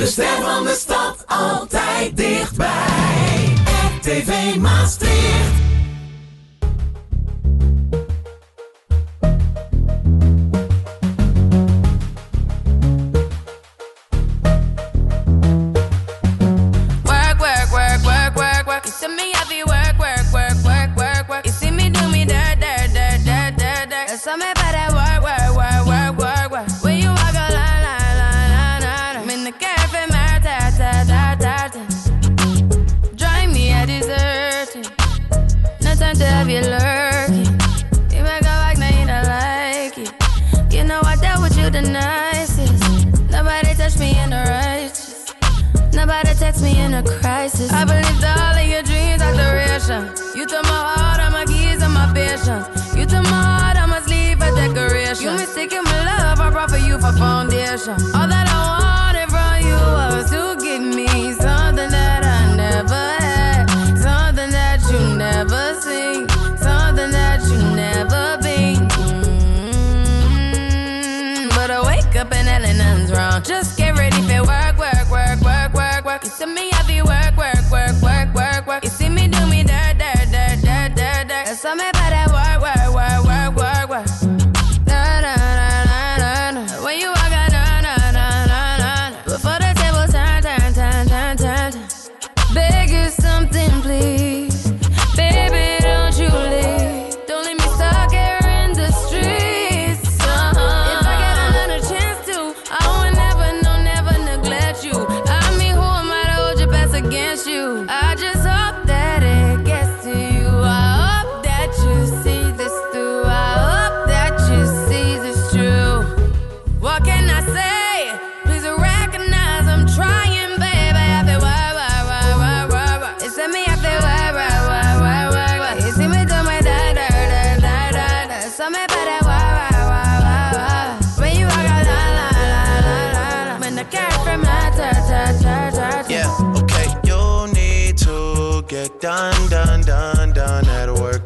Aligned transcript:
De 0.00 0.06
ster 0.06 0.42
van 0.42 0.64
de 0.64 0.74
stad 0.78 1.24
altijd 1.26 2.16
dichtbij. 2.16 3.54
RTV 4.00 4.56
Maastricht. 4.56 5.69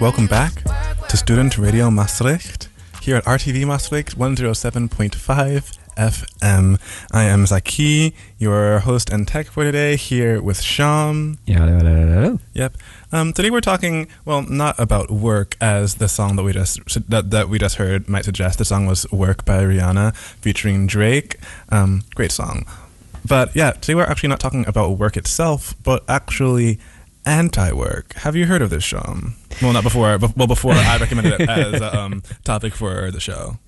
Welcome 0.00 0.28
back 0.28 0.62
to 1.10 1.16
Student 1.18 1.58
Radio 1.58 1.90
Maastricht 1.90 2.70
here 3.02 3.16
at 3.16 3.24
RTV 3.24 3.66
Maastricht 3.66 4.18
107.5 4.18 5.78
FM. 5.94 6.80
I 7.12 7.24
am 7.24 7.44
Zaki, 7.44 8.14
your 8.38 8.78
host 8.78 9.10
and 9.10 9.28
tech 9.28 9.48
for 9.48 9.62
today, 9.62 9.96
here 9.96 10.40
with 10.40 10.62
Sham. 10.62 11.36
Yeah, 11.44 11.58
hello, 11.58 11.78
hello, 11.80 12.06
hello. 12.06 12.38
Yep. 12.54 12.78
Um, 13.12 13.34
today 13.34 13.50
we're 13.50 13.60
talking, 13.60 14.08
well, 14.24 14.40
not 14.40 14.80
about 14.80 15.10
work 15.10 15.54
as 15.60 15.96
the 15.96 16.08
song 16.08 16.36
that 16.36 16.44
we 16.44 16.54
just 16.54 16.80
that, 17.10 17.30
that 17.30 17.50
we 17.50 17.58
just 17.58 17.76
heard 17.76 18.08
might 18.08 18.24
suggest. 18.24 18.56
The 18.56 18.64
song 18.64 18.86
was 18.86 19.04
"Work" 19.12 19.44
by 19.44 19.62
Rihanna 19.62 20.16
featuring 20.16 20.86
Drake. 20.86 21.36
Um, 21.68 22.04
great 22.14 22.32
song. 22.32 22.64
But 23.26 23.54
yeah, 23.54 23.72
today 23.72 23.96
we're 23.96 24.04
actually 24.04 24.30
not 24.30 24.40
talking 24.40 24.66
about 24.66 24.96
work 24.96 25.18
itself, 25.18 25.74
but 25.82 26.04
actually 26.08 26.78
anti-work. 27.26 28.14
Have 28.14 28.36
you 28.36 28.46
heard 28.46 28.62
of 28.62 28.70
this, 28.70 28.84
Sham? 28.84 29.34
Well, 29.62 29.72
not 29.72 29.84
before. 29.84 30.18
Well, 30.36 30.46
before 30.46 30.72
I 30.74 30.96
recommended 30.98 31.40
it 31.40 31.48
as 31.48 31.80
a 31.80 31.98
um, 31.98 32.22
topic 32.44 32.74
for 32.74 33.10
the 33.10 33.20
show. 33.20 33.58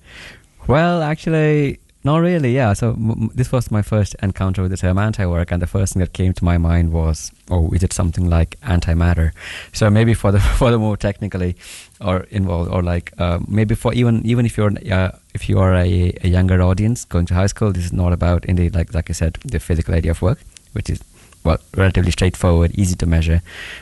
Well, 0.67 1.01
actually, 1.01 1.79
not 2.03 2.17
really. 2.17 2.53
Yeah. 2.53 2.73
So 2.73 2.91
m- 2.91 3.29
this 3.33 3.51
was 3.51 3.71
my 3.71 3.81
first 3.81 4.15
encounter 4.21 4.61
with 4.61 4.71
the 4.71 4.77
term 4.77 4.97
anti-work, 4.97 5.51
and 5.51 5.61
the 5.61 5.67
first 5.67 5.93
thing 5.93 5.99
that 6.01 6.13
came 6.13 6.33
to 6.33 6.43
my 6.43 6.57
mind 6.57 6.91
was, 6.91 7.31
oh, 7.49 7.69
is 7.71 7.83
it 7.83 7.93
something 7.93 8.29
like 8.29 8.59
antimatter? 8.61 9.31
So 9.71 9.89
maybe 9.89 10.13
for 10.13 10.31
the 10.31 10.39
for 10.59 10.71
the 10.71 10.79
more 10.79 10.97
technically 10.97 11.55
or 12.01 12.21
involved, 12.31 12.71
or 12.71 12.81
like 12.81 13.13
uh, 13.19 13.39
maybe 13.47 13.75
for 13.75 13.93
even 13.93 14.25
even 14.25 14.45
if 14.45 14.57
you're 14.57 14.73
uh, 14.91 15.11
if 15.33 15.47
you 15.47 15.59
are 15.59 15.73
a, 15.75 16.13
a 16.23 16.27
younger 16.27 16.61
audience 16.61 17.05
going 17.05 17.25
to 17.27 17.33
high 17.33 17.47
school, 17.47 17.71
this 17.71 17.85
is 17.85 17.93
not 17.93 18.13
about 18.13 18.45
indeed 18.45 18.75
like 18.75 18.93
like 18.93 19.09
I 19.09 19.13
said 19.13 19.37
the 19.45 19.59
physical 19.59 19.93
idea 19.93 20.11
of 20.11 20.21
work, 20.21 20.39
which 20.73 20.89
is 20.89 20.99
well 21.43 21.59
relatively 21.75 22.11
straightforward, 22.11 22.71
easy 22.75 22.95
to 22.95 23.05
measure, 23.05 23.41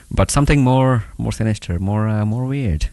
but 0.10 0.31
something 0.31 0.63
more 0.63 1.04
more 1.18 1.31
sinister, 1.31 1.80
more 1.80 2.08
uh, 2.08 2.25
more 2.25 2.46
weird, 2.46 2.90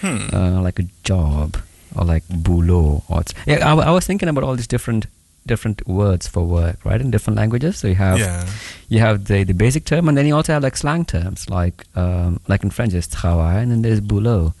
Hmm. 0.00 0.28
uh, 0.32 0.60
like 0.60 0.78
a 0.78 0.86
job 1.04 1.56
or 1.94 2.04
like 2.04 2.24
boulot. 2.28 3.02
Or 3.08 3.22
yeah, 3.46 3.66
I, 3.66 3.74
I 3.74 3.90
was 3.90 4.06
thinking 4.06 4.28
about 4.28 4.44
all 4.44 4.56
these 4.56 4.66
different 4.66 5.06
different 5.46 5.86
words 5.86 6.26
for 6.26 6.44
work, 6.44 6.84
right, 6.84 7.00
in 7.00 7.10
different 7.10 7.36
languages. 7.36 7.78
So 7.78 7.88
you 7.88 7.94
have 7.94 8.18
yeah. 8.18 8.46
you 8.88 9.00
have 9.00 9.26
the, 9.26 9.44
the 9.44 9.54
basic 9.54 9.84
term, 9.84 10.08
and 10.08 10.16
then 10.16 10.26
you 10.26 10.34
also 10.34 10.52
have 10.52 10.62
like 10.62 10.76
slang 10.76 11.04
terms, 11.04 11.48
like 11.48 11.84
um, 11.94 12.40
like 12.48 12.64
in 12.64 12.70
French 12.70 12.94
it's 12.94 13.06
travail, 13.06 13.56
and 13.56 13.70
then 13.70 13.82
there's 13.82 14.00
boulot. 14.00 14.52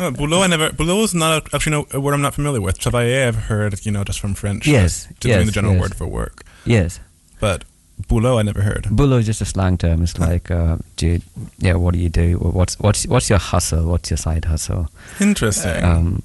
Oh, 0.00 0.12
boulot, 0.12 0.44
I 0.44 0.46
never. 0.46 0.70
Boulot 0.70 1.04
is 1.04 1.14
not 1.14 1.52
actually 1.52 1.72
no, 1.72 1.86
a 1.92 2.00
word 2.00 2.14
I'm 2.14 2.22
not 2.22 2.34
familiar 2.34 2.60
with. 2.60 2.78
Travailler, 2.78 3.26
I've 3.26 3.36
heard, 3.50 3.84
you 3.84 3.90
know, 3.90 4.04
just 4.04 4.20
from 4.20 4.34
French. 4.34 4.66
Yes, 4.66 5.08
to 5.20 5.28
yes, 5.28 5.38
mean 5.38 5.46
the 5.46 5.52
general 5.52 5.74
yes. 5.74 5.82
word 5.82 5.94
for 5.96 6.06
work. 6.06 6.44
Yes. 6.64 7.00
But 7.40 7.64
Boulot, 8.06 8.38
I 8.38 8.42
never 8.42 8.62
heard. 8.62 8.84
Boulot 8.90 9.20
is 9.20 9.26
just 9.26 9.40
a 9.40 9.44
slang 9.44 9.76
term. 9.76 10.02
It's 10.02 10.18
like, 10.18 10.50
uh, 10.50 10.76
dude, 10.96 11.22
yeah, 11.58 11.74
what 11.74 11.94
do 11.94 12.00
you 12.00 12.08
do? 12.08 12.38
What's 12.38 12.78
what's 12.78 13.06
what's 13.06 13.28
your 13.28 13.38
hustle? 13.40 13.86
What's 13.90 14.10
your 14.10 14.16
side 14.16 14.44
hustle? 14.44 14.88
Interesting. 15.20 15.82
Um, 15.84 16.22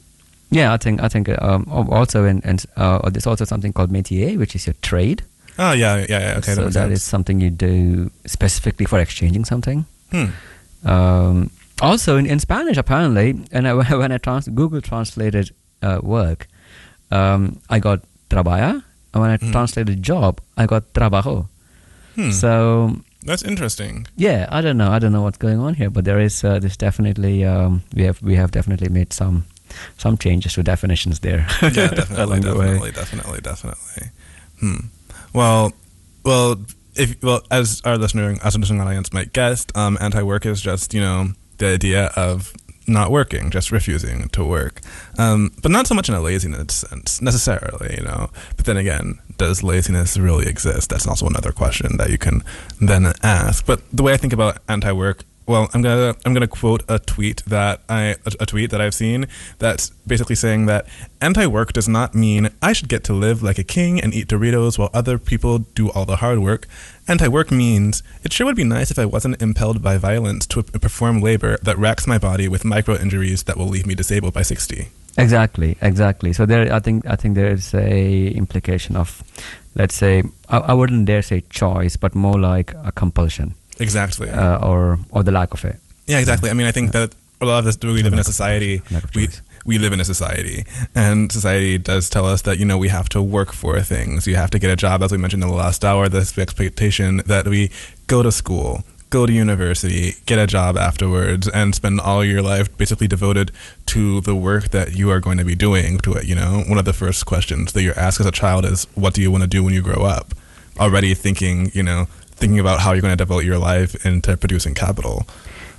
yeah, 0.52 0.72
I 0.74 0.78
think 0.78 1.02
I 1.02 1.08
think 1.10 1.30
um, 1.42 1.66
also 1.70 2.26
in, 2.26 2.42
in 2.42 2.58
uh, 2.78 3.10
there's 3.10 3.26
also 3.28 3.44
something 3.46 3.74
called 3.74 3.90
métier, 3.92 4.38
which 4.38 4.56
is 4.56 4.68
your 4.68 4.76
trade. 4.82 5.24
oh 5.58 5.72
yeah, 5.74 5.98
yeah, 6.08 6.20
yeah. 6.20 6.38
Okay, 6.38 6.54
so 6.54 6.64
that 6.66 6.74
sense. 6.74 6.94
is 6.94 7.04
something 7.04 7.42
you 7.42 7.50
do 7.50 8.12
specifically 8.26 8.86
for 8.86 9.00
exchanging 9.00 9.46
something. 9.46 9.86
Hmm. 10.12 10.26
Um, 10.86 11.50
also 11.82 12.18
in, 12.18 12.26
in 12.26 12.40
Spanish, 12.40 12.78
apparently, 12.78 13.36
and 13.52 13.68
I, 13.68 13.74
when 13.98 14.12
I 14.12 14.18
trans- 14.20 14.48
Google 14.48 14.82
translated 14.82 15.52
uh, 15.82 16.00
work, 16.04 16.48
um, 17.12 17.60
I 17.70 17.80
got 17.80 18.02
trabaja, 18.30 18.84
and 19.14 19.22
when 19.22 19.32
I 19.32 19.38
Mhm. 19.38 19.52
translated 19.52 20.04
job, 20.04 20.40
I 20.58 20.66
got 20.66 20.94
trabajo. 20.94 21.48
Hmm. 22.16 22.32
So 22.32 22.96
That's 23.26 23.44
interesting. 23.44 24.08
yeah, 24.18 24.48
I 24.52 24.62
don't 24.62 24.78
know, 24.78 24.92
I 24.92 25.00
don't 25.00 25.12
know 25.12 25.22
what's 25.24 25.38
going 25.38 25.60
on 25.60 25.74
here, 25.76 25.90
but 25.90 26.06
there 26.06 26.20
is 26.20 26.44
uh, 26.44 26.60
there's 26.60 26.78
definitely 26.78 27.44
um, 27.46 27.82
we 27.96 28.04
have 28.04 28.22
we 28.22 28.36
have 28.36 28.52
definitely 28.52 28.90
made 28.90 29.14
some 29.14 29.46
some 29.98 30.18
changes 30.18 30.54
to 30.54 30.64
definitions 30.64 31.20
there. 31.20 31.46
Yeah, 31.62 31.70
definitely, 31.96 32.24
along 32.24 32.42
the 32.42 32.56
way. 32.56 32.92
definitely, 32.92 32.92
definitely, 32.92 33.42
definitely. 33.42 34.10
Hmm. 34.60 34.76
Well, 35.34 35.72
well, 36.24 36.56
if 36.96 37.16
well, 37.24 37.42
as 37.50 37.82
our 37.86 37.98
listener, 37.98 38.36
as 38.44 38.56
a 38.56 38.60
listening 38.60 38.82
audience 38.82 39.12
might 39.14 39.34
guess, 39.34 39.66
um, 39.76 39.98
anti-work 40.00 40.46
is 40.46 40.62
just 40.62 40.94
you 40.94 41.02
know 41.02 41.30
the 41.58 41.68
idea 41.74 42.12
of 42.16 42.54
not 42.88 43.12
working, 43.12 43.50
just 43.50 43.72
refusing 43.72 44.30
to 44.30 44.44
work, 44.44 44.82
um, 45.18 45.52
but 45.62 45.72
not 45.72 45.88
so 45.88 45.96
much 45.96 46.10
in 46.10 46.16
a 46.16 46.22
laziness 46.22 46.74
sense 46.74 47.22
necessarily, 47.22 47.96
you 47.98 48.04
know. 48.04 48.30
But 48.56 48.66
then 48.66 48.78
again, 48.78 49.20
does 49.38 49.64
laziness 49.64 50.18
really 50.18 50.48
exist? 50.48 50.90
That's 50.90 51.08
also 51.08 51.28
another 51.28 51.52
question 51.52 51.98
that 51.98 52.10
you 52.10 52.18
can 52.18 52.44
then 52.80 53.14
ask. 53.24 53.66
But 53.66 53.82
the 53.92 54.04
way 54.04 54.14
I 54.14 54.18
think 54.18 54.34
about 54.34 54.58
anti-work 54.68 55.24
well, 55.46 55.70
I'm 55.74 55.82
gonna 55.82 56.16
I'm 56.26 56.34
gonna 56.34 56.48
quote 56.48 56.84
a 56.88 57.00
tweet 57.00 57.44
that 57.46 57.82
I 57.90 58.16
a, 58.26 58.46
tweet 58.46 58.72
that 58.72 58.80
I've 58.82 58.94
seen 58.94 59.28
that's 59.60 59.90
basically 60.08 60.36
saying 60.36 60.68
that 60.68 60.88
anti-work 61.22 61.74
does 61.74 61.88
not 61.88 62.16
mean 62.16 62.50
I 62.62 62.74
should 62.74 62.90
get 62.90 63.04
to 63.06 63.14
live 63.14 63.44
like 63.44 63.58
a 63.58 63.64
king 63.64 64.00
and 64.00 64.14
eat 64.14 64.28
Doritos 64.28 64.78
while 64.78 64.90
other 64.94 65.18
people 65.18 65.60
do 65.60 65.90
all 65.92 66.06
the 66.06 66.18
hard 66.18 66.40
work. 66.40 66.68
Anti-work 67.08 67.52
means 67.52 68.04
it 68.24 68.32
sure 68.32 68.46
would 68.46 68.56
be 68.56 68.64
nice 68.64 68.92
if 68.92 69.00
I 69.00 69.06
wasn't 69.06 69.42
impelled 69.42 69.82
by 69.82 69.98
violence 69.98 70.46
to 70.48 70.64
perform 70.64 71.22
labor 71.22 71.58
that 71.64 71.78
racks 71.78 72.08
my 72.08 72.18
body 72.18 72.48
with 72.48 72.64
micro 72.64 72.96
injuries 72.96 73.44
that 73.44 73.58
will 73.58 73.68
leave 73.68 73.86
me 73.86 73.96
disabled 73.96 74.34
by 74.34 74.42
60. 74.42 74.88
Exactly, 75.18 75.78
exactly. 75.82 76.34
So 76.34 76.46
there, 76.46 76.74
I 76.74 76.80
think, 76.80 77.06
I 77.06 77.16
think 77.16 77.36
there 77.36 77.52
is 77.52 77.74
a 77.74 78.30
implication 78.30 78.96
of, 78.96 79.24
let's 79.76 79.96
say, 79.96 80.24
I, 80.50 80.58
I 80.58 80.74
wouldn't 80.74 81.06
dare 81.06 81.22
say 81.22 81.42
choice, 81.50 81.98
but 81.98 82.16
more 82.16 82.40
like 82.40 82.74
a 82.84 82.92
compulsion, 82.92 83.54
Exactly. 83.80 84.30
uh, 84.30 84.58
or 84.68 85.00
or 85.12 85.24
the 85.24 85.32
lack 85.32 85.54
of 85.54 85.66
it. 85.66 85.78
Yeah, 86.06 86.20
exactly. 86.20 86.50
I 86.50 86.54
mean, 86.54 86.68
I 86.68 86.72
think 86.72 86.92
that 86.92 87.14
a 87.42 87.46
lot 87.46 87.60
of 87.60 87.68
us, 87.68 87.78
we 87.82 88.04
live 88.04 88.14
in 88.14 88.20
a 88.20 88.24
society, 88.24 88.82
we, 89.16 89.28
we 89.66 89.78
live 89.78 89.94
in 89.94 90.00
a 90.00 90.06
society, 90.06 90.66
and 90.96 91.32
society 91.32 91.78
does 91.78 92.10
tell 92.10 92.26
us 92.26 92.42
that, 92.44 92.58
you 92.58 92.66
know, 92.66 92.78
we 92.78 92.90
have 92.90 93.10
to 93.10 93.22
work 93.22 93.52
for 93.54 93.80
things. 93.82 94.28
You 94.28 94.36
have 94.36 94.50
to 94.52 94.60
get 94.60 94.70
a 94.70 94.76
job, 94.76 95.04
as 95.04 95.12
we 95.12 95.18
mentioned 95.18 95.44
in 95.44 95.50
the 95.50 95.56
last 95.56 95.84
hour, 95.84 96.08
this 96.10 96.38
expectation 96.38 97.18
that 97.26 97.48
we 97.48 97.70
go 98.08 98.24
to 98.24 98.32
school, 98.32 98.84
go 99.10 99.26
to 99.26 99.34
university, 99.34 100.16
get 100.26 100.40
a 100.40 100.48
job 100.48 100.78
afterwards, 100.78 101.48
and 101.50 101.76
spend 101.76 102.00
all 102.00 102.24
your 102.24 102.42
life 102.42 102.76
basically 102.78 103.08
devoted 103.08 103.52
to 103.88 104.22
the 104.22 104.36
work 104.36 104.70
that 104.70 104.96
you 104.96 105.10
are 105.10 105.20
going 105.20 105.38
to 105.38 105.46
be 105.46 105.56
doing 105.56 105.98
to 106.00 106.14
it, 106.14 106.26
you 106.26 106.36
know? 106.36 106.64
One 106.68 106.78
of 106.78 106.86
the 106.86 106.94
first 106.94 107.26
questions 107.26 107.74
that 107.74 107.82
you're 107.84 108.00
asked 108.00 108.20
as 108.20 108.26
a 108.26 108.32
child 108.32 108.66
is, 108.66 108.88
what 108.96 109.14
do 109.14 109.22
you 109.22 109.32
want 109.32 109.44
to 109.44 109.50
do 109.50 109.64
when 109.64 109.74
you 109.74 109.82
grow 109.82 110.04
up? 110.04 110.34
Already 110.80 111.14
thinking, 111.14 111.72
you 111.74 111.84
know, 111.84 112.08
thinking 112.34 112.60
about 112.60 112.80
how 112.80 112.92
you're 112.94 113.02
going 113.02 113.18
to 113.18 113.24
devote 113.24 113.44
your 113.44 113.58
life 113.58 114.06
into 114.06 114.36
producing 114.38 114.74
capital. 114.74 115.26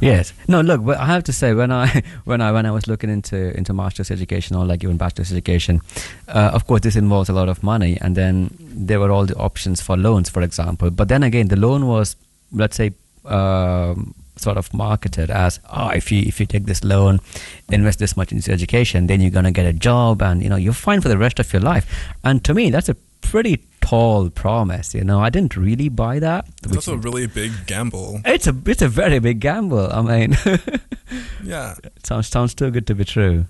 Yes. 0.00 0.32
No. 0.48 0.60
Look, 0.60 0.86
I 0.96 1.06
have 1.06 1.24
to 1.24 1.32
say, 1.32 1.54
when 1.54 1.70
I 1.72 2.02
when 2.24 2.40
I 2.40 2.52
when 2.52 2.66
I 2.66 2.70
was 2.70 2.86
looking 2.86 3.10
into 3.10 3.56
into 3.56 3.72
master's 3.72 4.10
education 4.10 4.56
or 4.56 4.64
like 4.64 4.82
even 4.84 4.96
bachelor's 4.96 5.32
education, 5.32 5.80
uh, 6.28 6.50
of 6.52 6.66
course 6.66 6.82
this 6.82 6.96
involves 6.96 7.28
a 7.28 7.32
lot 7.32 7.48
of 7.48 7.62
money, 7.62 7.98
and 8.00 8.16
then 8.16 8.50
there 8.58 9.00
were 9.00 9.10
all 9.10 9.26
the 9.26 9.36
options 9.36 9.80
for 9.80 9.96
loans, 9.96 10.28
for 10.28 10.42
example. 10.42 10.90
But 10.90 11.08
then 11.08 11.22
again, 11.22 11.48
the 11.48 11.56
loan 11.56 11.86
was, 11.86 12.16
let's 12.52 12.76
say. 12.76 12.92
Um, 13.24 14.14
sort 14.36 14.56
of 14.56 14.74
marketed 14.74 15.30
as 15.30 15.60
oh 15.72 15.90
if 15.90 16.10
you 16.10 16.20
if 16.26 16.40
you 16.40 16.44
take 16.44 16.66
this 16.66 16.82
loan 16.82 17.20
invest 17.70 18.00
this 18.00 18.16
much 18.16 18.32
into 18.32 18.50
education 18.50 19.06
then 19.06 19.20
you're 19.20 19.30
going 19.30 19.44
to 19.44 19.52
get 19.52 19.64
a 19.64 19.72
job 19.72 20.20
and 20.20 20.42
you 20.42 20.48
know 20.48 20.56
you're 20.56 20.72
fine 20.72 21.00
for 21.00 21.08
the 21.08 21.16
rest 21.16 21.38
of 21.38 21.52
your 21.52 21.62
life 21.62 21.86
and 22.24 22.44
to 22.44 22.52
me 22.52 22.68
that's 22.68 22.88
a 22.88 22.96
pretty 23.30 23.56
tall 23.80 24.30
promise 24.30 24.94
you 24.94 25.04
know 25.04 25.20
i 25.20 25.28
didn't 25.28 25.56
really 25.56 25.88
buy 25.88 26.18
that 26.18 26.46
It's 26.62 26.74
also 26.76 26.94
a 26.94 26.96
really 26.96 27.26
big 27.26 27.52
gamble. 27.66 28.20
it's 28.24 28.46
a 28.46 28.54
it's 28.66 28.82
a 28.82 28.88
very 28.88 29.18
big 29.18 29.40
gamble 29.40 29.88
i 29.92 30.00
mean 30.02 30.36
Yeah. 31.44 31.74
It 31.84 32.06
sounds 32.06 32.28
sounds 32.28 32.54
too 32.54 32.70
good 32.70 32.86
to 32.86 32.94
be 32.94 33.04
true. 33.04 33.44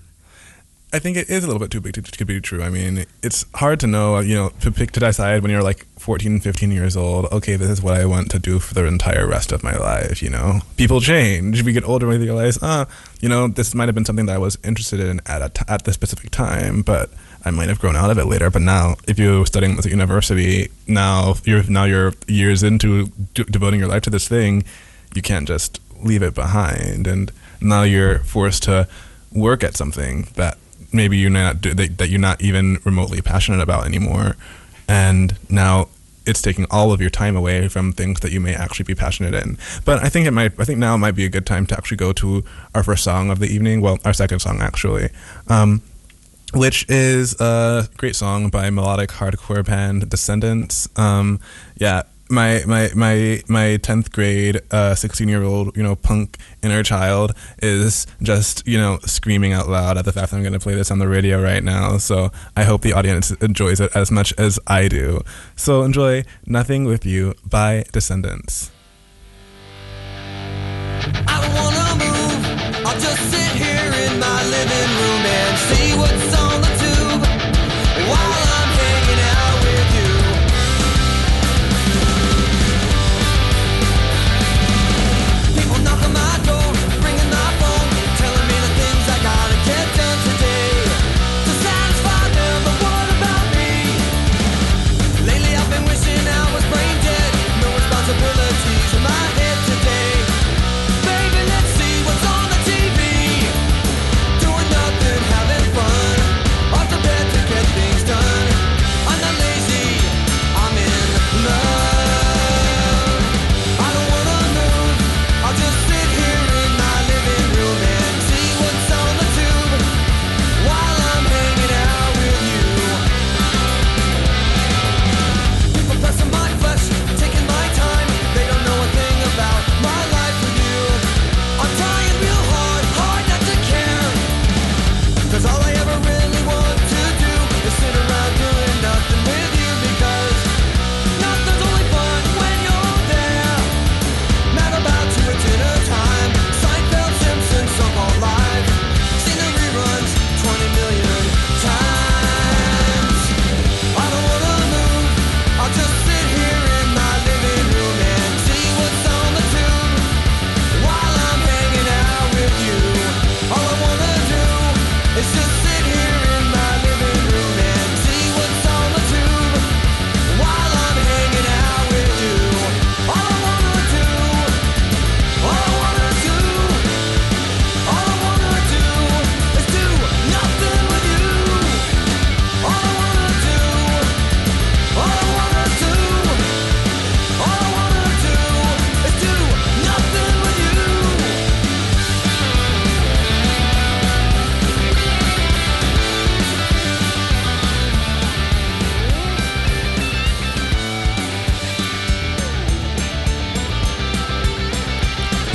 I 0.93 0.99
think 0.99 1.17
it 1.17 1.29
is 1.29 1.43
a 1.43 1.47
little 1.47 1.59
bit 1.59 1.71
too 1.71 1.81
big 1.81 1.93
to, 1.93 2.01
to 2.01 2.25
be 2.25 2.39
true. 2.39 2.61
I 2.61 2.69
mean, 2.69 3.05
it's 3.23 3.45
hard 3.55 3.79
to 3.81 3.87
know, 3.87 4.19
you 4.19 4.35
know, 4.35 4.49
to 4.61 4.71
pick 4.71 4.91
to 4.91 4.99
decide 4.99 5.41
when 5.41 5.51
you're 5.51 5.63
like 5.63 5.85
14, 5.99 6.39
15 6.41 6.71
years 6.71 6.95
old, 6.95 7.25
okay, 7.31 7.55
this 7.55 7.69
is 7.69 7.81
what 7.81 7.95
I 7.99 8.05
want 8.05 8.29
to 8.31 8.39
do 8.39 8.59
for 8.59 8.73
the 8.73 8.85
entire 8.85 9.25
rest 9.27 9.51
of 9.51 9.63
my 9.63 9.75
life, 9.75 10.21
you 10.21 10.29
know. 10.29 10.59
People 10.77 11.01
change. 11.01 11.63
We 11.63 11.73
get 11.73 11.83
older 11.83 12.09
and 12.11 12.19
we 12.19 12.25
realize, 12.25 12.59
ah, 12.61 12.85
you 13.19 13.27
know, 13.29 13.47
this 13.47 13.73
might 13.73 13.87
have 13.87 13.95
been 13.95 14.05
something 14.05 14.27
that 14.27 14.35
I 14.35 14.37
was 14.47 14.57
interested 14.63 14.99
in 14.99 15.21
at 15.25 15.41
a 15.41 15.49
t- 15.49 15.65
at 15.67 15.83
the 15.85 15.91
specific 15.93 16.29
time, 16.31 16.81
but 16.81 17.09
I 17.45 17.51
might 17.51 17.69
have 17.69 17.79
grown 17.79 17.95
out 17.95 18.09
of 18.09 18.17
it 18.17 18.25
later. 18.25 18.49
But 18.49 18.63
now, 18.63 18.95
if 19.07 19.19
you're 19.19 19.45
studying 19.45 19.77
at 19.77 19.83
the 19.83 19.89
university, 19.89 20.69
now 20.87 21.35
you're 21.43 21.63
now 21.63 21.85
you're 21.85 22.13
years 22.27 22.63
into 22.63 23.07
devoting 23.33 23.79
your 23.79 23.89
life 23.89 24.01
to 24.03 24.09
this 24.09 24.27
thing, 24.27 24.63
you 25.13 25.21
can't 25.21 25.47
just 25.47 25.79
leave 26.01 26.23
it 26.23 26.33
behind, 26.33 27.07
and 27.07 27.31
now 27.61 27.83
you're 27.83 28.19
forced 28.19 28.63
to 28.63 28.87
work 29.31 29.63
at 29.63 29.75
something 29.75 30.27
that 30.35 30.57
maybe 30.91 31.17
you're 31.17 31.29
not 31.29 31.61
that, 31.61 31.97
that 31.97 32.09
you're 32.09 32.19
not 32.19 32.41
even 32.41 32.79
remotely 32.83 33.21
passionate 33.21 33.61
about 33.61 33.85
anymore, 33.85 34.35
and 34.87 35.37
now 35.49 35.87
it's 36.25 36.41
taking 36.41 36.65
all 36.71 36.91
of 36.91 36.99
your 36.99 37.09
time 37.11 37.35
away 37.35 37.67
from 37.67 37.93
things 37.93 38.19
that 38.21 38.31
you 38.31 38.39
may 38.39 38.55
actually 38.55 38.85
be 38.85 38.95
passionate 38.95 39.35
in. 39.35 39.57
But 39.85 40.03
I 40.03 40.09
think 40.09 40.25
it 40.25 40.31
might. 40.31 40.59
I 40.59 40.65
think 40.65 40.79
now 40.79 40.97
might 40.97 41.15
be 41.15 41.25
a 41.25 41.29
good 41.29 41.45
time 41.45 41.67
to 41.67 41.77
actually 41.77 41.97
go 41.97 42.11
to 42.13 42.43
our 42.73 42.81
first 42.83 43.03
song 43.03 43.29
of 43.29 43.39
the 43.39 43.47
evening. 43.47 43.81
Well, 43.81 43.99
our 44.03 44.13
second 44.13 44.39
song 44.39 44.61
actually. 44.61 45.09
Um, 45.47 45.83
which 46.55 46.85
is 46.89 47.39
a 47.39 47.87
great 47.97 48.15
song 48.15 48.49
by 48.49 48.69
melodic 48.69 49.09
hardcore 49.09 49.65
band 49.65 50.09
Descendents. 50.09 50.87
Um, 50.97 51.39
yeah, 51.77 52.03
my 52.29 52.63
my 52.65 52.89
my 52.95 53.43
my 53.47 53.77
tenth 53.77 54.11
grade, 54.11 54.61
sixteen 54.95 55.27
year 55.27 55.43
old, 55.43 55.75
you 55.75 55.83
know, 55.83 55.95
punk 55.95 56.37
inner 56.63 56.81
child 56.83 57.33
is 57.61 58.07
just 58.21 58.65
you 58.67 58.77
know 58.77 58.99
screaming 59.05 59.53
out 59.53 59.67
loud 59.67 59.97
at 59.97 60.05
the 60.05 60.11
fact 60.11 60.31
that 60.31 60.37
I'm 60.37 60.43
going 60.43 60.53
to 60.53 60.59
play 60.59 60.75
this 60.75 60.91
on 60.91 60.99
the 60.99 61.07
radio 61.07 61.41
right 61.41 61.63
now. 61.63 61.97
So 61.97 62.31
I 62.55 62.63
hope 62.63 62.81
the 62.81 62.93
audience 62.93 63.31
enjoys 63.31 63.79
it 63.79 63.91
as 63.95 64.09
much 64.09 64.33
as 64.37 64.59
I 64.65 64.87
do. 64.87 65.21
So 65.55 65.83
enjoy 65.83 66.23
"Nothing 66.45 66.85
with 66.85 67.05
You" 67.05 67.35
by 67.45 67.83
Descendents. 67.91 68.71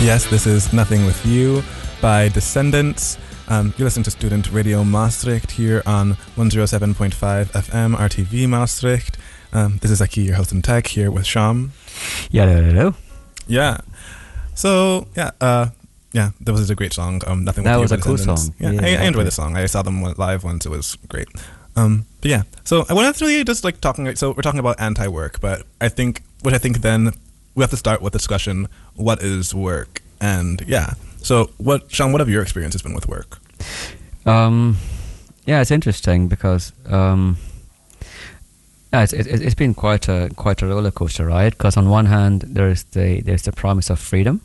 Yes, 0.02 0.28
this 0.30 0.46
is 0.46 0.72
Nothing 0.72 1.04
With 1.04 1.24
You 1.26 1.62
by 2.00 2.28
Descendents. 2.28 3.18
Um, 3.48 3.74
you're 3.76 3.84
listening 3.86 4.04
to 4.04 4.10
Student 4.10 4.50
Radio 4.50 4.82
Maastricht 4.82 5.50
here 5.50 5.82
on 5.86 6.14
107.5 6.36 7.12
FM 7.52 7.96
RTV 7.96 8.48
Maastricht. 8.48 9.18
Um, 9.52 9.78
this 9.82 9.90
is 9.90 10.00
Aki, 10.00 10.22
your 10.22 10.36
host 10.36 10.52
and 10.52 10.64
tech, 10.64 10.86
here 10.86 11.10
with 11.10 11.26
Sham. 11.26 11.72
Yeah, 12.30 12.46
hello, 12.46 12.62
hello. 12.62 12.94
Yeah. 13.46 13.78
So, 14.54 15.06
yeah, 15.16 15.30
uh, 15.40 15.68
yeah, 16.12 16.30
that 16.40 16.52
was 16.52 16.70
a 16.70 16.74
great 16.74 16.92
song. 16.94 17.20
Um, 17.26 17.44
Nothing 17.44 17.64
That 17.64 17.76
With 17.78 17.90
was 17.90 17.90
You 17.90 17.94
a 17.96 17.98
by 17.98 18.02
cool 18.04 18.16
Descendents. 18.16 18.44
song. 18.46 18.54
Yeah, 18.58 18.70
Yeah, 18.72 19.00
I, 19.00 19.02
I 19.04 19.06
enjoyed 19.06 19.26
the 19.26 19.30
song. 19.30 19.56
I 19.56 19.66
saw 19.66 19.82
them 19.82 20.02
live 20.16 20.44
once. 20.44 20.64
It 20.64 20.70
was 20.70 20.96
great. 21.08 21.28
Um, 21.76 22.06
but 22.20 22.30
yeah, 22.30 22.42
so 22.64 22.84
I 22.88 22.94
wanted 22.94 23.14
to 23.16 23.24
really 23.26 23.44
just 23.44 23.64
like 23.64 23.80
talking. 23.80 24.14
So 24.16 24.30
we're 24.30 24.42
talking 24.42 24.60
about 24.60 24.80
anti-work, 24.80 25.40
but 25.40 25.62
I 25.80 25.88
think, 25.88 26.22
what 26.42 26.54
I 26.54 26.58
think 26.58 26.80
then 26.80 27.12
we 27.60 27.62
have 27.62 27.70
to 27.70 27.76
start 27.76 28.00
with 28.02 28.12
the 28.12 28.18
discussion: 28.18 28.68
what 28.94 29.22
is 29.22 29.54
work? 29.54 30.02
And 30.20 30.62
yeah, 30.66 30.94
so 31.22 31.50
what, 31.58 31.90
Sean? 31.92 32.12
What 32.12 32.20
have 32.20 32.28
your 32.28 32.42
experiences 32.42 32.82
been 32.82 32.94
with 32.94 33.06
work? 33.06 33.38
Um, 34.26 34.76
yeah, 35.46 35.60
it's 35.60 35.70
interesting 35.70 36.28
because 36.28 36.72
um, 36.86 37.36
yeah, 38.92 39.02
it's, 39.02 39.12
it's 39.12 39.28
it's 39.28 39.54
been 39.54 39.74
quite 39.74 40.08
a 40.08 40.30
quite 40.36 40.62
a 40.62 40.66
roller 40.66 40.90
coaster 40.90 41.26
ride. 41.26 41.52
Because 41.52 41.76
on 41.76 41.88
one 41.90 42.06
hand, 42.06 42.42
there's 42.46 42.84
the 42.84 43.20
there's 43.20 43.42
the 43.42 43.52
promise 43.52 43.90
of 43.90 43.98
freedom, 43.98 44.40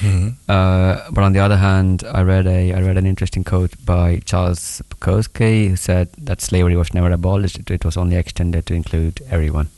Mm-hmm. 0.00 0.28
uh, 0.48 1.10
but 1.12 1.24
on 1.24 1.32
the 1.32 1.40
other 1.40 1.58
hand, 1.58 2.04
I 2.10 2.22
read 2.22 2.46
a 2.46 2.72
I 2.72 2.80
read 2.80 2.96
an 2.96 3.06
interesting 3.06 3.44
quote 3.44 3.72
by 3.84 4.20
Charles 4.24 4.82
Bukowski 4.88 5.68
who 5.68 5.76
said 5.76 6.08
that 6.18 6.40
slavery 6.40 6.76
was 6.76 6.94
never 6.94 7.10
abolished; 7.12 7.58
it, 7.58 7.70
it 7.70 7.84
was 7.84 7.96
only 7.96 8.16
extended 8.16 8.64
to 8.66 8.74
include 8.74 9.20
everyone. 9.30 9.68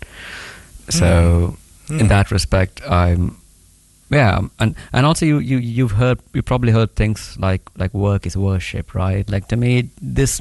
So, 0.88 1.56
Hmm. 1.88 2.00
in 2.00 2.08
that 2.08 2.30
respect, 2.30 2.80
I'm 2.88 3.36
yeah, 4.12 4.40
and 4.58 4.76
and 4.92 5.06
also 5.06 5.24
you 5.24 5.38
you 5.38 5.58
you've 5.58 5.92
heard 5.92 6.18
you 6.34 6.42
probably 6.42 6.72
heard 6.72 6.94
things 6.94 7.36
like 7.38 7.62
like 7.76 7.94
work 7.94 8.26
is 8.26 8.36
worship, 8.36 8.94
right? 8.94 9.28
Like 9.28 9.48
to 9.48 9.56
me, 9.56 9.90
this 10.00 10.40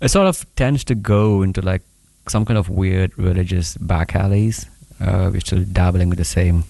it 0.00 0.08
sort 0.08 0.26
of 0.26 0.44
tends 0.54 0.84
to 0.84 0.94
go 0.94 1.42
into 1.42 1.62
like 1.62 1.82
some 2.28 2.44
kind 2.44 2.58
of 2.58 2.68
weird 2.68 3.16
religious 3.18 3.76
back 3.78 4.14
alleys. 4.14 4.66
Uh, 5.00 5.30
we're 5.32 5.40
still 5.40 5.64
dabbling 5.64 6.08
with 6.08 6.18
the 6.18 6.24
same 6.24 6.64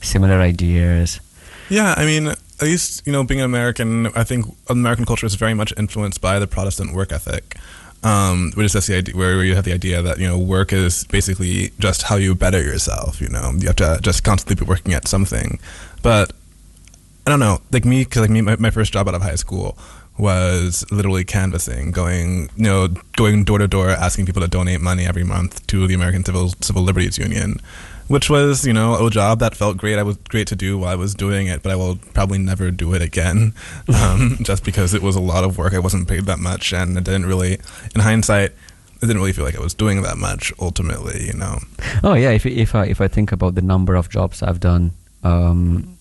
similar 0.00 0.40
ideas. 0.40 1.20
Yeah, 1.68 1.94
I 1.96 2.04
mean, 2.04 2.28
at 2.28 2.62
least 2.62 3.06
you 3.06 3.12
know, 3.12 3.24
being 3.24 3.40
an 3.40 3.46
American, 3.46 4.06
I 4.14 4.24
think 4.24 4.46
American 4.68 5.04
culture 5.04 5.26
is 5.26 5.34
very 5.34 5.54
much 5.54 5.72
influenced 5.76 6.20
by 6.20 6.38
the 6.38 6.46
Protestant 6.46 6.94
work 6.94 7.12
ethic, 7.12 7.56
um, 8.02 8.52
which 8.54 8.74
is 8.74 8.86
the 8.86 8.96
idea 8.96 9.16
where 9.16 9.44
you 9.44 9.54
have 9.54 9.64
the 9.64 9.72
idea 9.72 10.00
that 10.02 10.18
you 10.18 10.26
know 10.26 10.38
work 10.38 10.72
is 10.72 11.04
basically 11.04 11.70
just 11.78 12.02
how 12.02 12.16
you 12.16 12.34
better 12.34 12.62
yourself. 12.62 13.20
You 13.20 13.28
know, 13.28 13.52
you 13.58 13.66
have 13.66 13.76
to 13.76 13.98
just 14.02 14.24
constantly 14.24 14.64
be 14.64 14.68
working 14.68 14.94
at 14.94 15.06
something. 15.06 15.58
But 16.02 16.32
I 17.26 17.30
don't 17.30 17.40
know, 17.40 17.60
like 17.72 17.84
me, 17.84 18.04
because 18.04 18.22
like 18.22 18.30
me, 18.30 18.40
my, 18.40 18.56
my 18.56 18.70
first 18.70 18.92
job 18.92 19.08
out 19.08 19.14
of 19.14 19.22
high 19.22 19.34
school 19.34 19.76
was 20.18 20.84
literally 20.90 21.24
canvassing, 21.24 21.90
going 21.92 22.50
you 22.56 22.64
know, 22.64 22.88
going 23.16 23.44
door 23.44 23.58
to 23.58 23.68
door, 23.68 23.90
asking 23.90 24.26
people 24.26 24.42
to 24.42 24.48
donate 24.48 24.80
money 24.80 25.06
every 25.06 25.24
month 25.24 25.66
to 25.68 25.86
the 25.86 25.94
American 25.94 26.24
Civil 26.24 26.48
Civil 26.60 26.82
Liberties 26.82 27.18
Union 27.18 27.60
which 28.10 28.28
was 28.28 28.66
you 28.66 28.72
know 28.72 29.06
a 29.06 29.08
job 29.08 29.38
that 29.38 29.54
felt 29.54 29.76
great. 29.76 29.96
I 29.96 30.02
was 30.02 30.16
great 30.28 30.48
to 30.48 30.56
do 30.56 30.76
while 30.78 30.90
I 30.90 30.96
was 30.96 31.14
doing 31.14 31.46
it, 31.46 31.62
but 31.62 31.70
I 31.70 31.76
will 31.76 31.94
probably 32.12 32.38
never 32.38 32.72
do 32.72 32.92
it 32.92 33.00
again, 33.00 33.54
um, 33.94 34.38
just 34.42 34.64
because 34.64 34.94
it 34.94 35.00
was 35.00 35.14
a 35.14 35.20
lot 35.20 35.44
of 35.44 35.56
work. 35.56 35.74
I 35.74 35.78
wasn't 35.78 36.08
paid 36.08 36.24
that 36.24 36.40
much, 36.40 36.72
and 36.72 36.98
it 36.98 37.04
didn't 37.04 37.26
really, 37.26 37.60
in 37.94 38.00
hindsight, 38.00 38.50
it 38.50 39.00
didn't 39.00 39.18
really 39.18 39.32
feel 39.32 39.44
like 39.44 39.56
I 39.56 39.60
was 39.60 39.74
doing 39.74 40.02
that 40.02 40.18
much. 40.18 40.52
Ultimately, 40.58 41.24
you 41.24 41.34
know. 41.34 41.60
Oh 42.02 42.14
yeah, 42.14 42.30
if 42.30 42.44
if 42.46 42.74
I 42.74 42.86
if 42.86 43.00
I 43.00 43.06
think 43.06 43.30
about 43.30 43.54
the 43.54 43.62
number 43.62 43.94
of 43.94 44.10
jobs 44.10 44.42
I've 44.42 44.58
done, 44.58 44.90
um, 45.22 45.96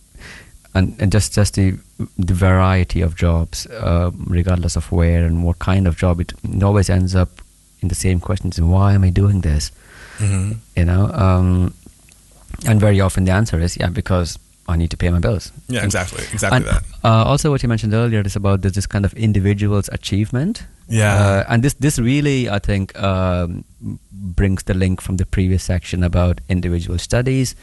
and 0.74 0.96
and 1.00 1.12
just 1.12 1.36
just 1.36 1.54
the 1.54 1.78
the 2.18 2.34
variety 2.34 3.02
of 3.02 3.16
jobs, 3.16 3.68
uh, 3.68 4.10
regardless 4.26 4.76
of 4.76 4.92
where 4.92 5.28
and 5.28 5.44
what 5.44 5.60
kind 5.60 5.88
of 5.88 5.96
job, 5.96 6.20
it, 6.20 6.34
it 6.44 6.64
always 6.64 6.90
ends 6.90 7.14
up 7.14 7.30
in 7.82 7.88
the 7.88 7.96
same 7.96 8.20
questions: 8.20 8.60
Why 8.60 8.94
am 8.94 9.04
I 9.04 9.12
doing 9.12 9.42
this? 9.42 9.72
Mm-hmm. 10.18 10.52
You 10.76 10.86
know, 10.86 11.06
um, 11.14 11.74
and 12.66 12.80
very 12.80 13.00
often 13.02 13.26
the 13.26 13.32
answer 13.32 13.60
is 13.60 13.78
yeah 13.78 13.90
because 13.90 14.38
I 14.70 14.76
need 14.76 14.92
to 14.92 14.98
pay 14.98 15.10
my 15.10 15.20
bills. 15.20 15.52
Yeah, 15.68 15.84
exactly, 15.84 16.24
exactly 16.32 16.58
and, 16.58 16.66
that. 16.66 16.84
Uh, 17.04 17.24
also, 17.26 17.50
what 17.50 17.64
you 17.64 17.70
mentioned 17.70 17.94
earlier 17.94 18.22
is 18.22 18.36
about 18.36 18.62
this, 18.62 18.74
this 18.74 18.86
kind 18.86 19.04
of 19.04 19.14
individual's 19.16 19.90
achievement. 19.92 20.64
Yeah. 20.88 21.16
Uh, 21.16 21.44
and 21.50 21.64
this 21.64 21.74
this 21.74 21.98
really, 21.98 22.50
I 22.50 22.60
think, 22.60 22.98
um, 23.02 23.64
brings 24.12 24.64
the 24.64 24.76
link 24.76 25.02
from 25.02 25.18
the 25.18 25.26
previous 25.26 25.64
section 25.64 26.04
about 26.04 26.42
individual 26.50 27.00
studies, 27.00 27.56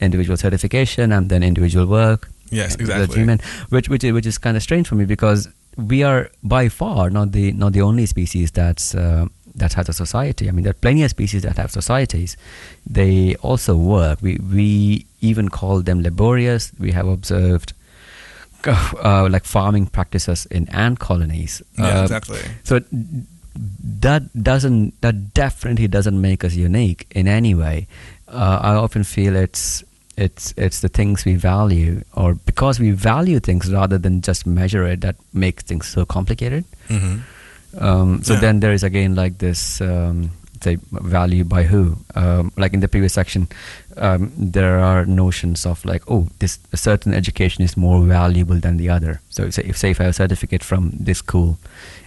individual 0.00 0.36
certification, 0.36 1.12
and 1.12 1.30
then 1.30 1.42
individual 1.42 1.86
work. 1.86 2.28
Yes, 2.50 2.74
exactly. 2.74 3.04
achievement, 3.04 3.42
which 3.70 3.88
which 3.88 4.04
is, 4.04 4.12
which 4.12 4.26
is 4.26 4.36
kind 4.36 4.56
of 4.56 4.62
strange 4.62 4.86
for 4.86 4.96
me 4.96 5.06
because 5.06 5.48
we 5.76 6.02
are 6.02 6.30
by 6.42 6.68
far 6.68 7.10
not 7.10 7.32
the 7.32 7.52
not 7.52 7.72
the 7.72 7.80
only 7.80 8.04
species 8.06 8.50
that's 8.50 8.94
uh, 8.94 9.26
that 9.54 9.72
has 9.74 9.88
a 9.88 9.92
society. 9.92 10.48
I 10.48 10.52
mean, 10.52 10.62
there 10.64 10.70
are 10.70 10.80
plenty 10.82 11.02
of 11.04 11.10
species 11.10 11.42
that 11.42 11.56
have 11.56 11.70
societies. 11.70 12.36
They 12.86 13.34
also 13.42 13.76
work. 13.76 14.18
We 14.22 14.38
we 14.54 15.06
even 15.20 15.48
call 15.48 15.82
them 15.82 16.02
laborious. 16.02 16.72
We 16.78 16.92
have 16.92 17.06
observed 17.08 17.72
uh, 18.66 19.28
like 19.30 19.44
farming 19.44 19.86
practices 19.86 20.46
in 20.50 20.68
ant 20.68 20.98
colonies. 20.98 21.62
Yeah, 21.78 22.00
Uh, 22.00 22.02
exactly. 22.02 22.38
So 22.64 22.80
that 24.00 24.22
doesn't 24.42 25.00
that 25.00 25.34
definitely 25.34 25.88
doesn't 25.88 26.20
make 26.20 26.44
us 26.44 26.54
unique 26.54 27.06
in 27.14 27.26
any 27.28 27.54
way. 27.54 27.86
Uh, 28.28 28.58
I 28.62 28.74
often 28.74 29.04
feel 29.04 29.34
it's 29.36 29.84
it's 30.16 30.54
it's 30.56 30.80
the 30.80 30.88
things 30.88 31.24
we 31.24 31.34
value, 31.36 32.02
or 32.14 32.34
because 32.34 32.78
we 32.78 32.90
value 32.92 33.40
things 33.40 33.72
rather 33.72 33.98
than 33.98 34.20
just 34.20 34.46
measure 34.46 34.84
it, 34.86 35.00
that 35.00 35.16
makes 35.32 35.64
things 35.64 35.86
so 35.88 36.04
complicated. 36.04 36.64
Mm-hmm. 36.88 37.20
Um, 37.78 38.22
so 38.22 38.34
Yeah. 38.34 38.40
then 38.40 38.60
there 38.60 38.72
is 38.72 38.82
again 38.82 39.14
like 39.14 39.38
this 39.38 39.80
um, 39.80 40.30
say 40.62 40.76
value 40.92 41.44
by 41.44 41.62
who 41.62 41.96
um, 42.14 42.50
like 42.56 42.74
in 42.74 42.80
the 42.80 42.88
previous 42.88 43.12
section 43.14 43.48
um, 43.96 44.32
there 44.52 44.78
are 44.78 45.06
notions 45.06 45.66
of 45.66 45.84
like 45.84 46.02
oh 46.08 46.26
this 46.38 46.58
a 46.72 46.76
certain 46.76 47.14
education 47.14 47.64
is 47.64 47.76
more 47.76 48.02
valuable 48.06 48.60
than 48.60 48.76
the 48.76 48.88
other 48.90 49.20
so 49.30 49.48
say 49.50 49.62
if 49.64 49.76
say 49.76 49.90
if 49.90 50.00
I 50.00 50.04
have 50.04 50.10
a 50.10 50.14
certificate 50.14 50.64
from 50.64 50.90
this 51.04 51.18
school 51.18 51.56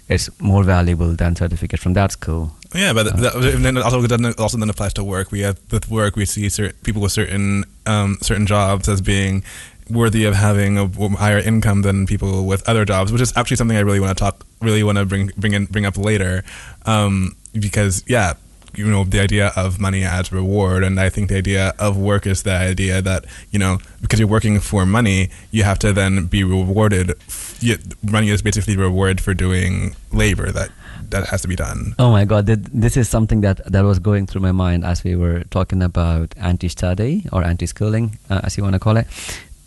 it's 0.10 0.29
more 0.39 0.63
valuable 0.65 1.15
than 1.15 1.36
certificate 1.36 1.79
from 1.79 1.93
that 1.93 2.12
school 2.12 2.51
Yeah, 2.75 2.93
but 2.93 3.05
that, 3.22 3.34
then 3.62 3.77
also 3.77 4.01
then 4.08 4.25
it 4.25 4.39
also 4.39 4.58
then 4.58 4.70
applies 4.70 4.93
to 4.93 5.03
work. 5.03 5.32
We 5.32 5.41
have 5.46 5.58
with 5.72 5.89
work 5.89 6.15
we 6.15 6.25
see 6.25 6.50
certain 6.50 6.75
people 6.84 7.01
with 7.03 7.12
certain 7.13 7.65
um, 7.86 8.17
certain 8.22 8.46
jobs 8.48 8.89
as 8.89 9.01
being 9.01 9.43
worthy 9.89 10.25
of 10.25 10.35
having 10.35 10.77
a 10.77 10.87
higher 11.17 11.39
income 11.39 11.81
than 11.81 12.05
people 12.05 12.45
with 12.45 12.67
other 12.67 12.85
jobs, 12.85 13.11
which 13.11 13.21
is 13.21 13.33
actually 13.35 13.57
something 13.57 13.77
I 13.77 13.81
really 13.81 13.99
want 13.99 14.17
to 14.17 14.21
talk, 14.23 14.45
really 14.61 14.83
want 14.83 14.97
to 14.97 15.05
bring 15.05 15.31
bring 15.37 15.53
in 15.53 15.65
bring 15.65 15.85
up 15.85 15.97
later, 15.97 16.43
um, 16.85 17.35
because 17.53 18.03
yeah. 18.07 18.33
You 18.75 18.89
know 18.89 19.03
the 19.03 19.19
idea 19.21 19.51
of 19.55 19.79
money 19.79 20.03
as 20.03 20.31
reward, 20.31 20.83
and 20.83 20.99
I 20.99 21.07
think 21.09 21.29
the 21.29 21.37
idea 21.37 21.73
of 21.77 21.95
work 21.95 22.25
is 22.25 22.41
the 22.41 22.53
idea 22.53 23.03
that 23.03 23.25
you 23.51 23.59
know 23.59 23.77
because 24.01 24.17
you're 24.19 24.27
working 24.27 24.59
for 24.59 24.83
money, 24.83 25.29
you 25.51 25.61
have 25.61 25.77
to 25.85 25.93
then 25.93 26.25
be 26.25 26.43
rewarded. 26.43 27.13
you- 27.59 27.77
Money 28.01 28.31
is 28.31 28.41
basically 28.41 28.75
reward 28.75 29.21
for 29.21 29.35
doing 29.35 29.95
labor 30.11 30.51
that 30.51 30.69
that 31.11 31.27
has 31.27 31.43
to 31.43 31.47
be 31.47 31.55
done. 31.55 31.93
Oh 31.99 32.09
my 32.09 32.25
god, 32.25 32.47
this 32.47 32.97
is 32.97 33.07
something 33.07 33.41
that, 33.41 33.61
that 33.71 33.83
was 33.85 33.99
going 33.99 34.25
through 34.25 34.41
my 34.41 34.51
mind 34.51 34.83
as 34.83 35.03
we 35.03 35.15
were 35.15 35.43
talking 35.51 35.83
about 35.83 36.33
anti-study 36.41 37.27
or 37.31 37.43
anti-schooling, 37.43 38.17
uh, 38.31 38.41
as 38.43 38.57
you 38.57 38.63
want 38.63 38.73
to 38.73 38.79
call 38.79 38.97
it. 38.97 39.05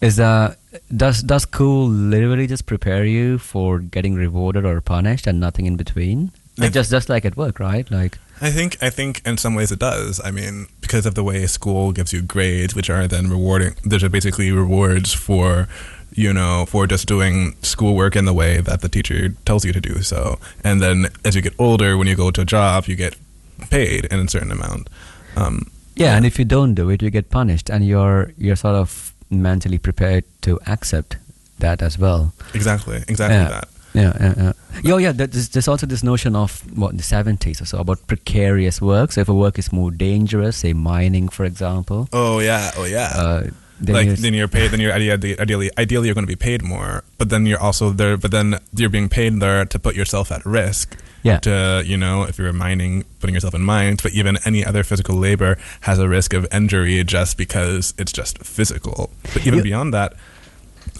Is 0.01 0.21
uh, 0.21 0.55
does 0.95 1.23
does 1.23 1.43
school 1.43 1.89
literally 1.89 2.47
just 2.47 2.67
prepare 2.67 3.05
you 3.05 3.39
for 3.39 3.79
getting 3.79 4.15
rewarded 4.15 4.65
or 4.65 4.81
punished 4.81 5.27
and 5.27 5.41
nothing 5.41 5.67
in 5.67 5.77
between? 5.77 6.33
Like 6.59 6.73
just 6.73 6.91
just 6.91 7.09
like 7.09 7.25
at 7.25 7.37
work, 7.37 7.59
right? 7.61 7.91
Like 7.91 8.19
I 8.41 8.51
think 8.51 8.77
I 8.83 8.91
think 8.91 9.23
in 9.27 9.39
some 9.39 9.55
ways 9.55 9.73
it 9.73 9.79
does. 9.79 10.21
I 10.23 10.31
mean, 10.31 10.67
because 10.81 11.07
of 11.07 11.15
the 11.15 11.25
way 11.25 11.47
school 11.47 11.93
gives 11.93 12.13
you 12.13 12.23
grades, 12.23 12.75
which 12.75 12.91
are 12.91 13.07
then 13.07 13.29
rewarding. 13.29 13.75
There's 13.85 14.07
basically 14.09 14.53
rewards 14.53 15.15
for, 15.15 15.69
you 16.13 16.33
know, 16.33 16.67
for 16.67 16.87
just 16.87 17.09
doing 17.09 17.57
schoolwork 17.63 18.17
in 18.17 18.27
the 18.27 18.35
way 18.35 18.61
that 18.61 18.83
the 18.83 18.89
teacher 18.89 19.31
tells 19.45 19.65
you 19.65 19.73
to 19.73 19.81
do 19.81 20.03
so. 20.03 20.39
And 20.63 20.83
then 20.83 21.09
as 21.25 21.35
you 21.35 21.43
get 21.43 21.55
older, 21.59 21.97
when 21.97 22.07
you 22.07 22.17
go 22.17 22.31
to 22.31 22.43
a 22.43 22.45
job, 22.45 22.87
you 22.87 22.97
get 22.97 23.17
paid 23.71 24.05
in 24.07 24.21
a 24.21 24.29
certain 24.29 24.53
amount. 24.53 24.89
Um, 25.37 25.71
yeah, 25.95 26.17
and 26.17 26.27
if 26.27 26.39
you 26.39 26.45
don't 26.45 26.75
do 26.75 26.91
it, 26.91 27.01
you 27.01 27.09
get 27.09 27.31
punished, 27.31 27.71
and 27.71 27.87
you're 27.87 28.33
you're 28.37 28.57
sort 28.57 28.75
of 28.75 29.06
mentally 29.31 29.79
prepared 29.79 30.25
to 30.43 30.59
accept 30.67 31.17
that 31.59 31.83
as 31.83 31.99
well. 31.99 32.33
exactly, 32.55 33.03
exactly 33.09 33.37
yeah. 33.37 33.49
that. 33.49 33.69
Yeah, 33.95 34.13
yeah, 34.21 34.35
yeah. 34.37 34.53
Yo, 34.83 34.97
yeah. 34.99 35.13
There's, 35.13 35.49
there's 35.49 35.69
also 35.69 35.87
this 35.87 36.03
notion 36.03 36.37
of 36.37 36.61
what 36.77 36.97
the 36.97 37.03
70s 37.03 37.63
or 37.63 37.65
so 37.65 37.79
about 37.79 38.07
precarious 38.07 38.83
work. 38.83 39.13
So 39.13 39.23
if 39.23 39.29
a 39.31 39.35
work 39.35 39.59
is 39.59 39.73
more 39.73 39.91
dangerous, 39.91 40.59
say 40.59 40.75
mining, 40.75 41.31
for 41.31 41.47
example, 41.47 42.09
Oh 42.13 42.41
yeah, 42.41 42.73
oh 42.77 42.85
yeah. 42.85 43.13
uh, 43.15 43.51
then 43.81 43.95
like 43.95 44.07
you're- 44.07 44.17
then 44.17 44.35
you're 44.35 44.49
paid 44.49 44.71
then 44.71 44.81
you're 44.81 44.93
ideally 44.93 45.39
ideally 45.39 45.71
ideally 45.79 46.07
you're 46.09 46.15
going 46.15 46.27
to 46.27 46.31
be 46.31 46.37
paid 46.37 46.63
more 46.63 47.05
but 47.19 47.29
then 47.29 47.45
you're 47.47 47.61
also 47.61 47.91
there 47.91 48.17
but 48.17 48.31
then 48.31 48.59
you're 48.75 48.89
being 48.91 49.09
paid 49.09 49.39
there 49.41 49.65
to 49.67 49.79
put 49.79 49.95
yourself 49.95 50.33
at 50.33 50.45
risk 50.47 50.97
Yeah. 51.23 51.39
to 51.41 51.83
you 51.85 51.97
know 51.97 52.23
if 52.25 52.39
you're 52.39 52.53
mining 52.53 53.05
putting 53.21 53.35
yourself 53.35 53.55
in 53.55 53.63
mines 53.63 54.03
but 54.03 54.13
even 54.13 54.39
any 54.45 54.65
other 54.65 54.83
physical 54.83 55.17
labor 55.17 55.59
has 55.83 55.99
a 55.99 56.09
risk 56.09 56.33
of 56.33 56.47
injury 56.53 57.03
just 57.05 57.37
because 57.37 57.93
it's 57.99 58.13
just 58.13 58.39
physical 58.45 59.11
but 59.35 59.47
even 59.47 59.59
You- 59.59 59.63
beyond 59.65 59.93
that 59.95 60.15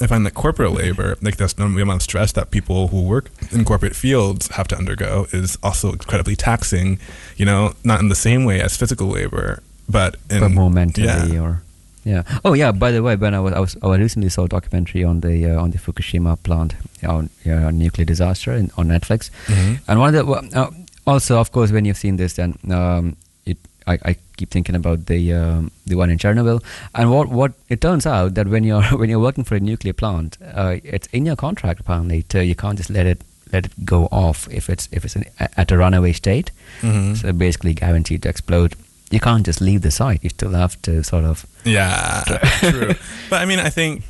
I 0.01 0.07
find 0.09 0.27
that 0.27 0.35
corporate 0.35 0.73
labor, 0.73 1.17
like 1.23 1.37
that's 1.39 1.55
the 1.55 1.63
amount 1.63 1.91
of 1.91 2.03
stress 2.03 2.33
that 2.33 2.51
people 2.51 2.89
who 2.89 3.03
work 3.05 3.31
in 3.53 3.65
corporate 3.65 3.97
fields 3.97 4.49
have 4.49 4.69
to 4.69 4.77
undergo, 4.77 5.27
is 5.33 5.57
also 5.63 5.93
incredibly 5.93 6.37
taxing. 6.37 6.99
You 7.39 7.47
know, 7.47 7.73
not 7.83 8.01
in 8.01 8.09
the 8.11 8.15
same 8.17 8.45
way 8.45 8.61
as 8.61 8.77
physical 8.77 9.07
labor, 9.07 9.63
but 9.89 10.17
in 10.29 10.41
but 10.41 10.51
more 10.51 10.71
mentally 10.71 11.07
yeah. 11.07 11.41
or 11.41 11.63
yeah. 12.07 12.23
Oh 12.45 12.55
yeah. 12.55 12.73
By 12.73 12.91
the 12.93 13.03
way, 13.03 13.17
Ben, 13.17 13.35
I 13.35 13.41
was 13.41 13.53
I, 13.53 13.61
was, 13.61 13.77
I 13.83 13.97
recently 13.97 14.29
saw 14.31 14.45
a 14.45 14.49
documentary 14.49 15.03
on 15.05 15.21
the 15.21 15.35
uh, 15.51 15.63
on 15.63 15.71
the 15.73 15.79
Fukushima 15.79 16.37
plant 16.43 16.75
on 17.03 17.29
uh, 17.45 17.71
nuclear 17.71 18.07
disaster 18.07 18.53
in, 18.61 18.71
on 18.79 18.89
Netflix, 18.89 19.31
Mhm. 19.47 19.79
and 19.89 19.99
one 20.01 20.15
of 20.15 20.17
the 20.19 20.25
well, 20.31 20.45
uh, 20.55 20.71
also 21.07 21.39
of 21.39 21.51
course 21.53 21.73
when 21.73 21.85
you've 21.85 21.99
seen 21.99 22.17
this, 22.17 22.35
then 22.35 22.55
um, 22.71 23.17
it 23.45 23.59
I, 23.87 23.99
I 24.11 24.17
keep 24.37 24.51
thinking 24.51 24.75
about 24.77 25.07
the 25.07 25.21
um, 25.35 25.71
the 25.87 25.97
one 25.97 26.11
in 26.11 26.19
Chernobyl, 26.19 26.63
and 26.95 27.11
what 27.11 27.29
what 27.29 27.53
it 27.69 27.81
turns 27.81 28.07
out 28.07 28.35
that 28.35 28.47
when 28.49 28.65
you're 28.65 28.83
when 29.01 29.11
you're 29.11 29.25
working 29.29 29.45
for 29.45 29.57
a 29.57 29.61
nuclear 29.61 29.93
plant, 29.93 30.39
uh, 30.55 30.77
it's 30.85 31.09
in 31.13 31.27
your 31.27 31.37
contract 31.37 31.81
apparently. 31.81 32.23
To, 32.31 32.45
you 32.45 32.55
can't 32.55 32.79
just 32.79 32.91
let 32.91 33.07
it 33.07 33.23
let 33.53 33.67
it 33.67 33.73
go 33.85 34.07
off 34.13 34.49
if 34.51 34.69
it's 34.71 34.89
if 34.93 35.05
it's 35.05 35.17
an, 35.17 35.25
at 35.39 35.73
a 35.73 35.77
runaway 35.77 36.13
state. 36.13 36.51
Mhm. 36.83 37.17
So 37.17 37.33
basically 37.33 37.75
guaranteed 37.75 38.23
to 38.23 38.29
explode. 38.29 38.75
You 39.11 39.21
can't 39.21 39.47
just 39.47 39.61
leave 39.61 39.83
the 39.83 39.91
site. 39.91 40.25
You 40.25 40.31
still 40.31 40.51
have 40.51 40.81
to 40.83 41.03
sort 41.05 41.25
of. 41.25 41.47
Yeah, 41.65 42.23
true. 42.61 42.95
But 43.31 43.43
I 43.43 43.45
mean, 43.45 43.61
I 43.61 43.71
think 43.71 44.03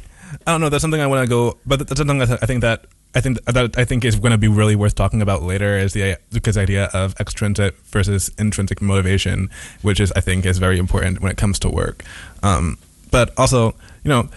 I 0.46 0.52
don't 0.52 0.60
know. 0.60 0.68
That's 0.68 0.82
something 0.82 1.00
I 1.00 1.06
want 1.06 1.24
to 1.24 1.28
go. 1.28 1.58
But 1.66 1.86
that's 1.86 1.98
something 1.98 2.22
I 2.22 2.26
think 2.46 2.62
that 2.62 2.86
I 3.14 3.20
think 3.20 3.42
that 3.44 3.78
I 3.78 3.84
think 3.84 4.04
is 4.04 4.16
going 4.16 4.32
to 4.32 4.38
be 4.38 4.48
really 4.48 4.76
worth 4.76 4.94
talking 4.94 5.22
about 5.22 5.42
later. 5.42 5.78
Is 5.78 5.92
the 5.92 6.18
because 6.32 6.56
idea 6.56 6.90
of 6.92 7.14
extrinsic 7.20 7.76
versus 7.86 8.30
intrinsic 8.38 8.80
motivation, 8.82 9.50
which 9.82 10.00
is 10.00 10.12
I 10.12 10.20
think 10.20 10.46
is 10.46 10.58
very 10.58 10.78
important 10.78 11.20
when 11.20 11.30
it 11.30 11.36
comes 11.36 11.58
to 11.60 11.68
work. 11.68 12.04
Um, 12.42 12.78
but 13.10 13.32
also, 13.36 13.74
you 14.04 14.08
know, 14.08 14.28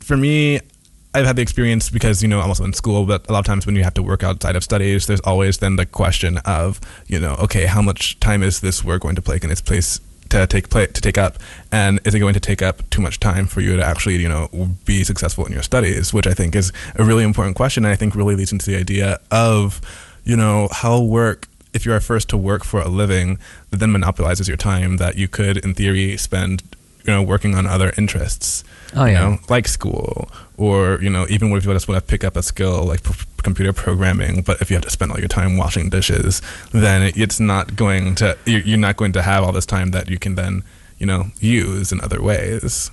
for 0.00 0.16
me. 0.16 0.60
I've 1.16 1.24
had 1.24 1.36
the 1.36 1.40
experience 1.42 1.88
because 1.88 2.22
you 2.22 2.28
know 2.28 2.40
I'm 2.40 2.48
also 2.48 2.64
in 2.64 2.74
school, 2.74 3.06
but 3.06 3.26
a 3.26 3.32
lot 3.32 3.38
of 3.38 3.46
times 3.46 3.64
when 3.64 3.74
you 3.74 3.82
have 3.84 3.94
to 3.94 4.02
work 4.02 4.22
outside 4.22 4.54
of 4.54 4.62
studies, 4.62 5.06
there's 5.06 5.20
always 5.20 5.56
then 5.56 5.76
the 5.76 5.86
question 5.86 6.36
of 6.44 6.78
you 7.06 7.18
know, 7.18 7.36
okay, 7.36 7.64
how 7.64 7.80
much 7.80 8.20
time 8.20 8.42
is 8.42 8.60
this 8.60 8.84
work 8.84 9.00
going 9.00 9.16
to 9.16 9.22
take 9.22 9.42
in 9.42 9.50
its 9.50 9.62
place 9.62 9.98
to 10.28 10.46
take 10.46 10.68
play 10.68 10.88
to 10.88 11.00
take 11.00 11.16
up, 11.16 11.38
and 11.72 12.00
is 12.04 12.14
it 12.14 12.18
going 12.18 12.34
to 12.34 12.40
take 12.40 12.60
up 12.60 12.88
too 12.90 13.00
much 13.00 13.18
time 13.18 13.46
for 13.46 13.62
you 13.62 13.76
to 13.76 13.82
actually 13.82 14.16
you 14.16 14.28
know 14.28 14.50
be 14.84 15.04
successful 15.04 15.46
in 15.46 15.52
your 15.54 15.62
studies? 15.62 16.12
Which 16.12 16.26
I 16.26 16.34
think 16.34 16.54
is 16.54 16.70
a 16.96 17.02
really 17.02 17.24
important 17.24 17.56
question, 17.56 17.86
and 17.86 17.92
I 17.92 17.96
think 17.96 18.14
really 18.14 18.36
leads 18.36 18.52
into 18.52 18.66
the 18.66 18.76
idea 18.76 19.18
of 19.30 19.80
you 20.24 20.36
know 20.36 20.68
how 20.70 21.00
work. 21.00 21.48
If 21.72 21.86
you 21.86 21.94
are 21.94 22.00
first 22.00 22.28
to 22.28 22.36
work 22.36 22.62
for 22.62 22.80
a 22.82 22.88
living, 22.88 23.38
that 23.70 23.78
then 23.78 23.90
monopolizes 23.90 24.48
your 24.48 24.58
time 24.58 24.98
that 24.98 25.16
you 25.16 25.28
could, 25.28 25.56
in 25.56 25.72
theory, 25.72 26.18
spend 26.18 26.62
you 27.06 27.12
know 27.14 27.22
working 27.22 27.54
on 27.54 27.66
other 27.66 27.94
interests 27.96 28.64
Oh, 28.94 29.04
you 29.04 29.12
yeah. 29.12 29.20
know, 29.20 29.38
like 29.48 29.68
school, 29.68 30.28
or 30.56 31.00
you 31.02 31.10
know, 31.10 31.26
even 31.28 31.52
if 31.52 31.64
you 31.64 31.72
just 31.72 31.88
want 31.88 32.00
to 32.00 32.06
pick 32.06 32.24
up 32.24 32.36
a 32.36 32.42
skill 32.42 32.84
like 32.84 33.02
p- 33.02 33.14
computer 33.42 33.72
programming, 33.72 34.42
but 34.42 34.60
if 34.60 34.70
you 34.70 34.76
have 34.76 34.84
to 34.84 34.90
spend 34.90 35.12
all 35.12 35.18
your 35.18 35.28
time 35.28 35.56
washing 35.56 35.90
dishes, 35.90 36.42
then 36.72 37.02
it, 37.02 37.16
it's 37.16 37.40
not 37.40 37.76
going 37.76 38.14
to 38.16 38.36
you're, 38.44 38.78
not 38.78 38.96
going 38.96 39.12
to 39.12 39.22
have 39.22 39.44
all 39.44 39.52
this 39.52 39.66
time 39.66 39.90
that 39.90 40.08
you 40.08 40.18
can 40.18 40.34
then 40.34 40.62
you 40.98 41.06
know 41.06 41.26
use 41.40 41.92
in 41.92 42.00
other 42.00 42.22
ways. 42.22 42.90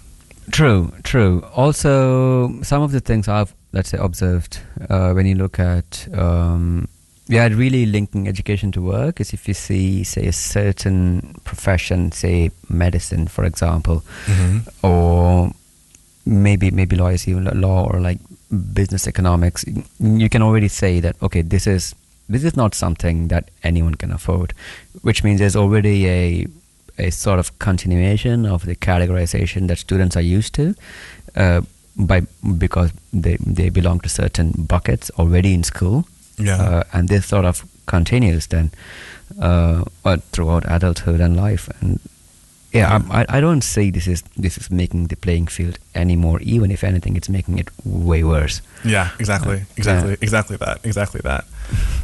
True, 0.51 0.91
true. 1.03 1.45
Also, 1.55 2.61
some 2.63 2.81
of 2.81 2.91
the 2.91 2.99
things 2.99 3.27
I've 3.27 3.53
let's 3.71 3.89
say 3.89 3.97
observed 3.97 4.59
uh, 4.89 5.13
when 5.13 5.25
you 5.25 5.35
look 5.35 5.59
at 5.59 6.07
um, 6.13 6.87
yeah, 7.27 7.47
really 7.47 7.85
linking 7.85 8.27
education 8.27 8.71
to 8.73 8.81
work 8.81 9.21
is 9.21 9.33
if 9.33 9.47
you 9.47 9.53
see, 9.53 10.03
say, 10.03 10.27
a 10.27 10.33
certain 10.33 11.35
profession, 11.45 12.11
say 12.11 12.51
medicine, 12.69 13.27
for 13.27 13.45
example, 13.45 14.03
or 14.83 15.51
maybe 16.25 16.71
maybe 16.71 16.95
lawyers 16.95 17.27
even 17.27 17.43
law 17.61 17.85
or 17.91 17.99
like 17.99 18.19
business 18.73 19.07
economics 19.07 19.65
you 19.99 20.29
can 20.29 20.41
already 20.41 20.67
say 20.67 20.99
that 20.99 21.15
okay 21.21 21.41
this 21.41 21.67
is 21.67 21.95
this 22.29 22.43
is 22.43 22.55
not 22.55 22.73
something 22.75 23.27
that 23.27 23.49
anyone 23.63 23.95
can 23.95 24.11
afford 24.11 24.53
which 25.01 25.23
means 25.23 25.39
there's 25.39 25.55
already 25.55 26.07
a 26.07 26.47
a 26.97 27.09
sort 27.09 27.39
of 27.39 27.57
continuation 27.59 28.45
of 28.45 28.65
the 28.65 28.75
categorization 28.75 29.67
that 29.67 29.77
students 29.79 30.15
are 30.15 30.21
used 30.37 30.53
to 30.53 30.73
uh, 31.35 31.61
by 31.97 32.21
because 32.57 32.91
they 33.11 33.35
they 33.45 33.69
belong 33.69 33.99
to 33.99 34.09
certain 34.09 34.51
buckets 34.67 35.11
already 35.17 35.53
in 35.53 35.63
school 35.63 36.05
Yeah. 36.39 36.61
uh, 36.61 36.83
and 36.93 37.09
this 37.09 37.25
sort 37.27 37.45
of 37.45 37.65
continues 37.85 38.47
then 38.47 38.71
uh, 39.41 39.83
throughout 40.31 40.63
adulthood 40.67 41.19
and 41.21 41.35
life 41.35 41.69
and 41.81 41.99
yeah, 42.73 42.99
I, 43.09 43.25
I- 43.29 43.41
don't 43.41 43.63
say 43.63 43.91
this 43.91 44.07
is 44.07 44.23
this 44.35 44.57
is 44.57 44.69
making 44.71 45.07
the 45.07 45.15
playing 45.15 45.47
field 45.47 45.77
any 45.93 46.15
more 46.15 46.39
even. 46.41 46.71
If 46.71 46.83
anything, 46.83 47.15
it's 47.15 47.29
making 47.29 47.59
it 47.59 47.69
way 47.85 48.23
worse. 48.23 48.61
Yeah, 48.83 49.09
exactly, 49.19 49.55
Uh, 49.57 49.77
exactly, 49.77 50.09
yeah. 50.11 50.17
exactly 50.21 50.57
that, 50.57 50.79
exactly 50.83 51.21
that. 51.23 51.45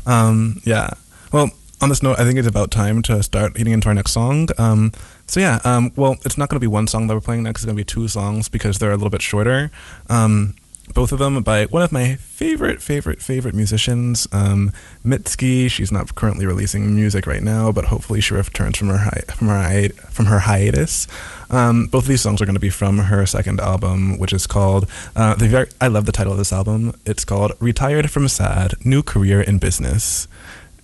Um, 0.06 0.62
yeah. 0.66 0.90
Well, 1.32 1.50
on 1.82 1.90
this 1.90 2.02
note, 2.04 2.20
I 2.20 2.24
think 2.26 2.38
it's 2.40 2.48
about 2.48 2.72
time 2.72 3.02
to 3.04 3.22
start 3.24 3.58
heading 3.58 3.74
into 3.74 3.88
our 3.88 3.94
next 3.96 4.12
song. 4.12 4.50
Um, 4.58 4.92
so 5.28 5.40
yeah, 5.40 5.60
um, 5.64 5.92
well, 5.96 6.18
it's 6.26 6.38
not 6.38 6.50
going 6.50 6.58
to 6.58 6.60
be 6.60 6.68
one 6.68 6.88
song 6.88 7.08
that 7.08 7.14
we're 7.14 7.22
playing 7.22 7.44
next. 7.44 7.62
It's 7.62 7.66
going 7.66 7.76
to 7.78 7.80
be 7.80 7.86
two 7.86 8.08
songs 8.08 8.50
because 8.50 8.80
they're 8.80 8.92
a 8.92 8.98
little 8.98 9.10
bit 9.12 9.22
shorter. 9.22 9.72
Um, 10.10 10.56
both 10.94 11.12
of 11.12 11.20
them 11.20 11.42
by 11.44 11.66
one 11.66 11.82
of 11.82 11.92
my 11.92 12.16
favorite, 12.16 12.82
favorite, 12.82 13.22
favorite 13.22 13.56
musicians, 13.56 14.28
um, 14.32 14.72
Mitski. 15.06 15.70
She's 15.70 15.92
not 15.92 16.16
currently 16.16 16.46
releasing 16.46 16.96
music 16.96 17.26
right 17.28 17.44
now, 17.44 17.72
but 17.72 17.86
hopefully 17.86 18.22
she 18.22 18.34
returns 18.34 18.78
from 18.78 18.90
her 18.90 18.98
hi- 18.98 19.24
from 19.36 19.48
her 19.48 19.62
hi- 19.62 19.90
from 20.10 20.26
her 20.26 20.40
hiatus. 20.40 21.08
Um, 21.50 21.88
both 21.88 22.04
of 22.04 22.08
these 22.10 22.22
songs 22.22 22.42
are 22.42 22.46
going 22.46 22.56
to 22.56 22.60
be 22.60 22.70
from 22.70 22.98
her 22.98 23.26
second 23.26 23.60
album, 23.60 24.18
which 24.20 24.34
is 24.34 24.46
called. 24.48 24.88
Uh, 25.16 25.36
the 25.36 25.48
very, 25.48 25.68
I 25.82 25.88
love 25.88 26.06
the 26.06 26.12
title 26.12 26.34
of 26.34 26.38
this 26.38 26.54
album. 26.54 26.94
It's 27.06 27.26
called 27.26 27.54
"Retired 27.60 28.10
from 28.12 28.28
Sad: 28.28 28.74
New 28.86 29.02
Career 29.04 29.42
in 29.42 29.58
Business." 29.60 30.28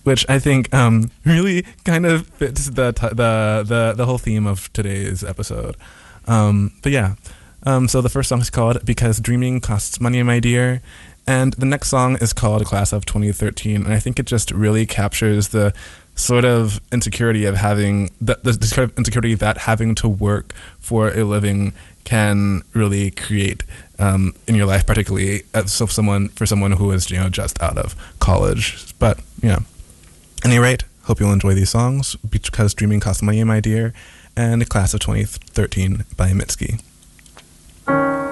which 0.04 0.24
I 0.28 0.38
think 0.38 0.72
um, 0.72 1.10
really 1.24 1.64
kind 1.84 2.06
of 2.06 2.28
fits 2.28 2.70
the, 2.70 2.92
t- 2.92 3.08
the 3.08 3.64
the 3.66 3.92
the 3.96 4.06
whole 4.06 4.18
theme 4.18 4.46
of 4.46 4.72
today's 4.72 5.24
episode. 5.24 5.76
Um, 6.28 6.70
but 6.80 6.92
yeah, 6.92 7.16
um, 7.66 7.88
so 7.88 8.00
the 8.00 8.08
first 8.08 8.28
song 8.28 8.40
is 8.40 8.48
called 8.48 8.84
"Because 8.86 9.20
Dreaming 9.20 9.60
Costs 9.60 10.00
Money, 10.00 10.22
My 10.22 10.40
Dear," 10.40 10.80
and 11.26 11.52
the 11.54 11.66
next 11.66 11.88
song 11.88 12.16
is 12.20 12.32
called 12.32 12.64
"Class 12.64 12.92
of 12.92 13.04
2013," 13.04 13.84
and 13.84 13.92
I 13.92 13.98
think 13.98 14.18
it 14.18 14.26
just 14.26 14.52
really 14.52 14.86
captures 14.86 15.48
the 15.48 15.74
sort 16.14 16.44
of 16.44 16.80
insecurity 16.92 17.44
of 17.44 17.56
having 17.56 18.10
the, 18.20 18.38
the, 18.42 18.54
sort 18.66 18.90
of 18.90 18.98
insecurity 18.98 19.34
that 19.34 19.58
having 19.58 19.94
to 19.96 20.08
work 20.08 20.54
for 20.78 21.08
a 21.08 21.24
living 21.24 21.74
can 22.04 22.62
really 22.72 23.10
create 23.10 23.62
um, 23.98 24.32
in 24.46 24.54
your 24.54 24.64
life, 24.64 24.86
particularly 24.86 25.42
as 25.52 25.72
so 25.72 25.86
someone 25.86 26.28
for 26.30 26.46
someone 26.46 26.72
who 26.72 26.90
is 26.92 27.10
you 27.10 27.18
know 27.18 27.28
just 27.28 27.60
out 27.60 27.76
of 27.76 27.94
college. 28.18 28.94
But 28.98 29.18
yeah, 29.42 29.58
any 30.44 30.58
rate, 30.58 30.84
hope 31.02 31.20
you'll 31.20 31.32
enjoy 31.32 31.54
these 31.54 31.70
songs 31.70 32.14
because 32.16 32.74
dreaming 32.74 33.00
costs 33.00 33.22
money, 33.22 33.42
my 33.44 33.60
dear, 33.60 33.92
and 34.36 34.68
Class 34.68 34.94
of 34.94 35.00
2013 35.00 36.04
by 36.16 36.30
Mitski. 36.30 36.80
I 37.88 38.25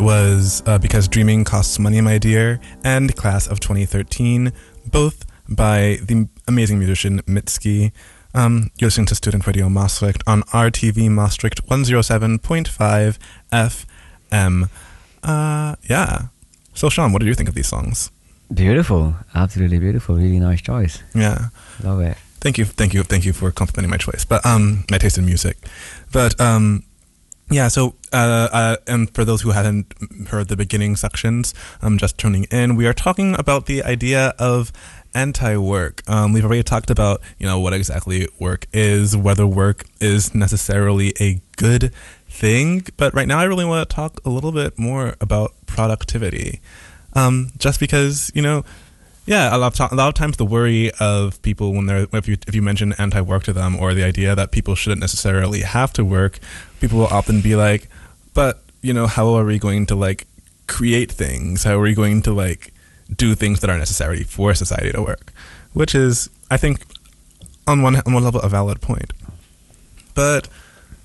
was 0.00 0.62
uh, 0.66 0.78
Because 0.78 1.06
Dreaming 1.08 1.44
Costs 1.44 1.78
Money, 1.78 2.00
My 2.00 2.18
Dear, 2.18 2.58
and 2.82 3.14
Class 3.14 3.46
of 3.46 3.60
2013, 3.60 4.52
both 4.86 5.26
by 5.48 5.98
the 6.02 6.28
amazing 6.48 6.78
musician 6.78 7.20
Mitski. 7.22 7.92
Um, 8.34 8.70
you're 8.78 8.86
listening 8.86 9.06
to 9.06 9.14
Student 9.14 9.46
Radio 9.46 9.68
Maastricht 9.68 10.22
on 10.26 10.42
RTV 10.44 11.10
Maastricht 11.10 11.66
107.5 11.66 13.18
FM. 13.52 14.68
Uh, 15.22 15.76
yeah. 15.82 16.22
So, 16.74 16.88
Sean, 16.88 17.12
what 17.12 17.18
did 17.18 17.28
you 17.28 17.34
think 17.34 17.48
of 17.48 17.54
these 17.54 17.68
songs? 17.68 18.10
Beautiful, 18.52 19.14
absolutely 19.34 19.78
beautiful. 19.78 20.16
Really 20.16 20.40
nice 20.40 20.62
choice. 20.62 21.02
Yeah. 21.14 21.48
Love 21.82 22.00
it. 22.00 22.16
Thank 22.40 22.56
you, 22.56 22.64
thank 22.64 22.94
you, 22.94 23.02
thank 23.02 23.26
you 23.26 23.32
for 23.34 23.50
complimenting 23.50 23.90
my 23.90 23.98
choice, 23.98 24.24
but 24.24 24.44
um, 24.46 24.84
my 24.90 24.96
taste 24.96 25.18
in 25.18 25.26
music. 25.26 25.58
But 26.10 26.40
um, 26.40 26.84
yeah. 27.50 27.68
So, 27.68 27.94
uh, 28.12 28.48
uh, 28.52 28.76
and 28.86 29.12
for 29.14 29.24
those 29.24 29.42
who 29.42 29.50
hadn't 29.50 29.92
heard 30.28 30.48
the 30.48 30.56
beginning 30.56 30.96
sections, 30.96 31.52
um, 31.82 31.98
just 31.98 32.16
tuning 32.16 32.44
in, 32.44 32.76
we 32.76 32.86
are 32.86 32.92
talking 32.92 33.38
about 33.38 33.66
the 33.66 33.82
idea 33.82 34.34
of 34.38 34.72
anti-work. 35.14 36.08
Um, 36.08 36.32
we've 36.32 36.44
already 36.44 36.62
talked 36.62 36.90
about 36.90 37.20
you 37.38 37.46
know 37.46 37.58
what 37.58 37.72
exactly 37.72 38.28
work 38.38 38.66
is, 38.72 39.16
whether 39.16 39.46
work 39.46 39.84
is 40.00 40.34
necessarily 40.34 41.12
a 41.20 41.40
good 41.56 41.92
thing. 42.28 42.84
But 42.96 43.14
right 43.14 43.26
now, 43.26 43.38
I 43.38 43.44
really 43.44 43.64
want 43.64 43.88
to 43.88 43.94
talk 43.94 44.20
a 44.24 44.30
little 44.30 44.52
bit 44.52 44.78
more 44.78 45.16
about 45.20 45.52
productivity, 45.66 46.60
um, 47.14 47.50
just 47.58 47.80
because 47.80 48.30
you 48.34 48.42
know 48.42 48.64
yeah, 49.30 49.54
a 49.54 49.58
lot, 49.58 49.78
of, 49.78 49.92
lot 49.92 50.08
of 50.08 50.14
times 50.14 50.38
the 50.38 50.44
worry 50.44 50.90
of 50.98 51.40
people 51.42 51.72
when 51.72 51.86
they're 51.86 52.08
if 52.12 52.26
you 52.26 52.36
if 52.48 52.52
you 52.52 52.62
mention 52.62 52.94
anti-work 52.94 53.44
to 53.44 53.52
them 53.52 53.76
or 53.76 53.94
the 53.94 54.02
idea 54.02 54.34
that 54.34 54.50
people 54.50 54.74
shouldn't 54.74 55.00
necessarily 55.00 55.60
have 55.60 55.92
to 55.92 56.04
work, 56.04 56.40
people 56.80 56.98
will 56.98 57.06
often 57.06 57.40
be 57.40 57.54
like, 57.54 57.88
"But 58.34 58.60
you 58.82 58.92
know, 58.92 59.06
how 59.06 59.28
are 59.34 59.44
we 59.44 59.60
going 59.60 59.86
to 59.86 59.94
like 59.94 60.26
create 60.66 61.12
things? 61.12 61.62
How 61.62 61.74
are 61.78 61.80
we 61.80 61.94
going 61.94 62.22
to 62.22 62.32
like 62.32 62.74
do 63.14 63.36
things 63.36 63.60
that 63.60 63.70
are 63.70 63.78
necessary 63.78 64.24
for 64.24 64.52
society 64.52 64.90
to 64.90 65.00
work?" 65.00 65.32
Which 65.74 65.94
is, 65.94 66.28
I 66.50 66.56
think, 66.56 66.84
on 67.68 67.82
one 67.82 68.02
on 68.04 68.12
one 68.12 68.24
level, 68.24 68.40
a 68.40 68.48
valid 68.48 68.80
point. 68.80 69.12
But 70.12 70.48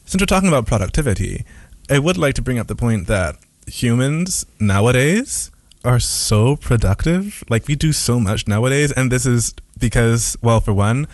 since 0.07 0.19
we're 0.19 0.25
talking 0.25 0.49
about 0.49 0.65
productivity, 0.65 1.45
I 1.91 1.99
would 1.99 2.17
like 2.17 2.33
to 2.35 2.41
bring 2.41 2.57
up 2.57 2.65
the 2.65 2.75
point 2.75 3.05
that 3.05 3.35
humans 3.67 4.47
nowadays 4.59 5.51
are 5.85 5.99
so 5.99 6.55
productive. 6.55 7.43
Like 7.49 7.67
we 7.67 7.75
do 7.75 7.93
so 7.93 8.19
much 8.19 8.47
nowadays, 8.47 8.91
and 8.91 9.11
this 9.11 9.25
is 9.25 9.53
because, 9.79 10.37
well, 10.41 10.59
for 10.59 10.73
one, 10.73 11.07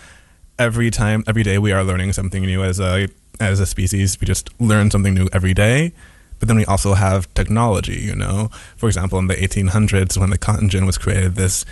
every 0.57 0.89
time, 0.89 1.23
every 1.27 1.43
day, 1.43 1.57
we 1.57 1.71
are 1.71 1.83
learning 1.83 2.13
something 2.13 2.43
new 2.43 2.63
as 2.63 2.79
a 2.79 3.07
as 3.39 3.59
a 3.59 3.65
species. 3.65 4.19
We 4.19 4.25
just 4.25 4.49
learn 4.59 4.91
something 4.91 5.13
new 5.13 5.27
every 5.33 5.53
day. 5.53 5.93
But 6.39 6.47
then 6.47 6.57
we 6.57 6.65
also 6.65 6.95
have 6.95 7.31
technology. 7.33 7.99
You 7.99 8.15
know, 8.15 8.49
for 8.75 8.87
example, 8.87 9.19
in 9.19 9.27
the 9.27 9.35
1800s, 9.35 10.17
when 10.17 10.31
the 10.31 10.37
cotton 10.37 10.69
gin 10.69 10.85
was 10.85 10.97
created, 10.97 11.35
this 11.35 11.65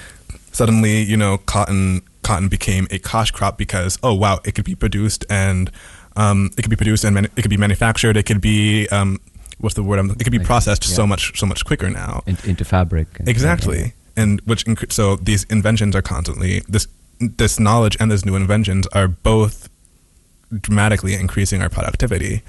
suddenly, 0.51 1.01
you 1.01 1.17
know, 1.17 1.39
cotton 1.39 2.01
cotton 2.21 2.49
became 2.49 2.87
a 2.91 2.99
cash 2.99 3.31
crop 3.31 3.57
because 3.57 3.97
oh 4.03 4.13
wow, 4.13 4.39
it 4.45 4.53
could 4.53 4.65
be 4.65 4.75
produced 4.75 5.25
and 5.29 5.71
um, 6.15 6.51
it 6.57 6.61
could 6.61 6.69
be 6.69 6.75
produced 6.75 7.03
and 7.03 7.15
manu- 7.15 7.29
it 7.35 7.41
could 7.41 7.49
be 7.49 7.57
manufactured. 7.57 8.17
It 8.17 8.23
could 8.23 8.41
be 8.41 8.87
um, 8.89 9.19
what's 9.59 9.75
the 9.75 9.83
word? 9.83 9.99
I'm, 9.99 10.11
it 10.11 10.23
could 10.23 10.31
be 10.31 10.39
processed 10.39 10.83
so 10.83 11.05
much 11.07 11.37
so 11.39 11.45
much 11.45 11.63
quicker 11.65 11.89
now. 11.89 12.23
In, 12.25 12.37
into 12.45 12.65
fabric. 12.65 13.07
and- 13.19 13.27
Exactly, 13.27 13.93
and 14.17 14.41
which 14.41 14.65
inc- 14.65 14.91
so 14.91 15.15
these 15.17 15.43
inventions 15.45 15.95
are 15.95 16.01
constantly 16.01 16.61
this 16.67 16.87
this 17.19 17.59
knowledge 17.59 17.97
and 17.99 18.11
these 18.11 18.25
new 18.25 18.35
inventions 18.35 18.87
are 18.87 19.07
both 19.07 19.69
dramatically 20.61 21.13
increasing 21.13 21.61
our 21.61 21.69
productivity. 21.69 22.41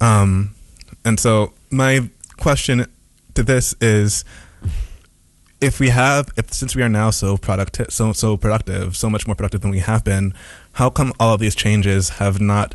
Um, 0.00 0.54
and 1.04 1.20
so 1.20 1.52
my 1.70 2.08
question 2.36 2.86
to 3.34 3.42
this 3.42 3.74
is 3.80 4.24
if 5.60 5.78
we 5.80 5.88
have 5.90 6.30
if 6.36 6.52
since 6.52 6.74
we 6.74 6.82
are 6.82 6.88
now 6.88 7.10
so 7.10 7.36
productive 7.36 7.90
so 7.90 8.12
so 8.12 8.36
productive 8.36 8.96
so 8.96 9.08
much 9.08 9.26
more 9.26 9.34
productive 9.36 9.60
than 9.60 9.70
we 9.70 9.78
have 9.78 10.02
been 10.04 10.34
how 10.74 10.90
come 10.90 11.12
all 11.20 11.34
of 11.34 11.40
these 11.40 11.54
changes 11.54 12.08
have 12.20 12.40
not 12.40 12.74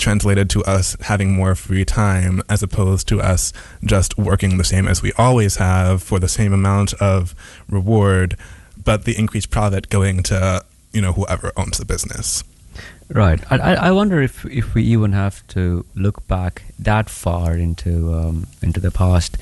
translated 0.00 0.50
to 0.50 0.64
us 0.64 0.96
having 1.02 1.32
more 1.32 1.54
free 1.54 1.84
time 1.84 2.42
as 2.48 2.62
opposed 2.62 3.06
to 3.08 3.20
us 3.20 3.52
just 3.84 4.18
working 4.18 4.58
the 4.58 4.64
same 4.64 4.88
as 4.88 5.02
we 5.02 5.12
always 5.12 5.56
have 5.56 6.02
for 6.02 6.18
the 6.18 6.28
same 6.28 6.52
amount 6.52 6.94
of 6.94 7.34
reward 7.68 8.36
but 8.82 9.04
the 9.04 9.16
increased 9.16 9.50
profit 9.50 9.88
going 9.90 10.22
to 10.22 10.64
you 10.92 11.00
know 11.00 11.12
whoever 11.12 11.52
owns 11.56 11.78
the 11.78 11.84
business 11.84 12.42
Right. 13.12 13.40
I, 13.50 13.74
I 13.74 13.90
wonder 13.90 14.22
if, 14.22 14.46
if 14.46 14.72
we 14.72 14.84
even 14.84 15.10
have 15.12 15.44
to 15.48 15.84
look 15.96 16.26
back 16.28 16.62
that 16.78 17.10
far 17.10 17.56
into 17.56 18.14
um, 18.14 18.46
into 18.62 18.78
the 18.78 18.92
past, 18.92 19.36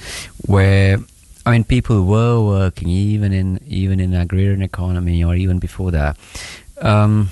where 0.46 0.96
I 1.44 1.50
mean 1.50 1.64
people 1.64 2.04
were 2.06 2.40
working 2.40 2.88
even 2.88 3.34
in 3.34 3.60
even 3.66 4.00
in 4.00 4.14
agrarian 4.14 4.62
economy 4.62 5.22
or 5.22 5.34
even 5.34 5.58
before 5.58 5.90
that. 5.90 6.16
Um, 6.80 7.28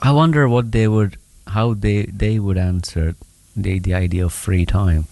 I 0.00 0.12
wonder 0.12 0.48
what 0.48 0.70
they 0.70 0.86
would 0.86 1.16
how 1.48 1.74
they 1.74 2.06
they 2.06 2.38
would 2.38 2.58
answer 2.58 3.14
the 3.56 3.78
the 3.78 3.94
idea 3.94 4.24
of 4.24 4.32
free 4.32 4.66
time. 4.66 5.06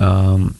Um, 0.00 0.56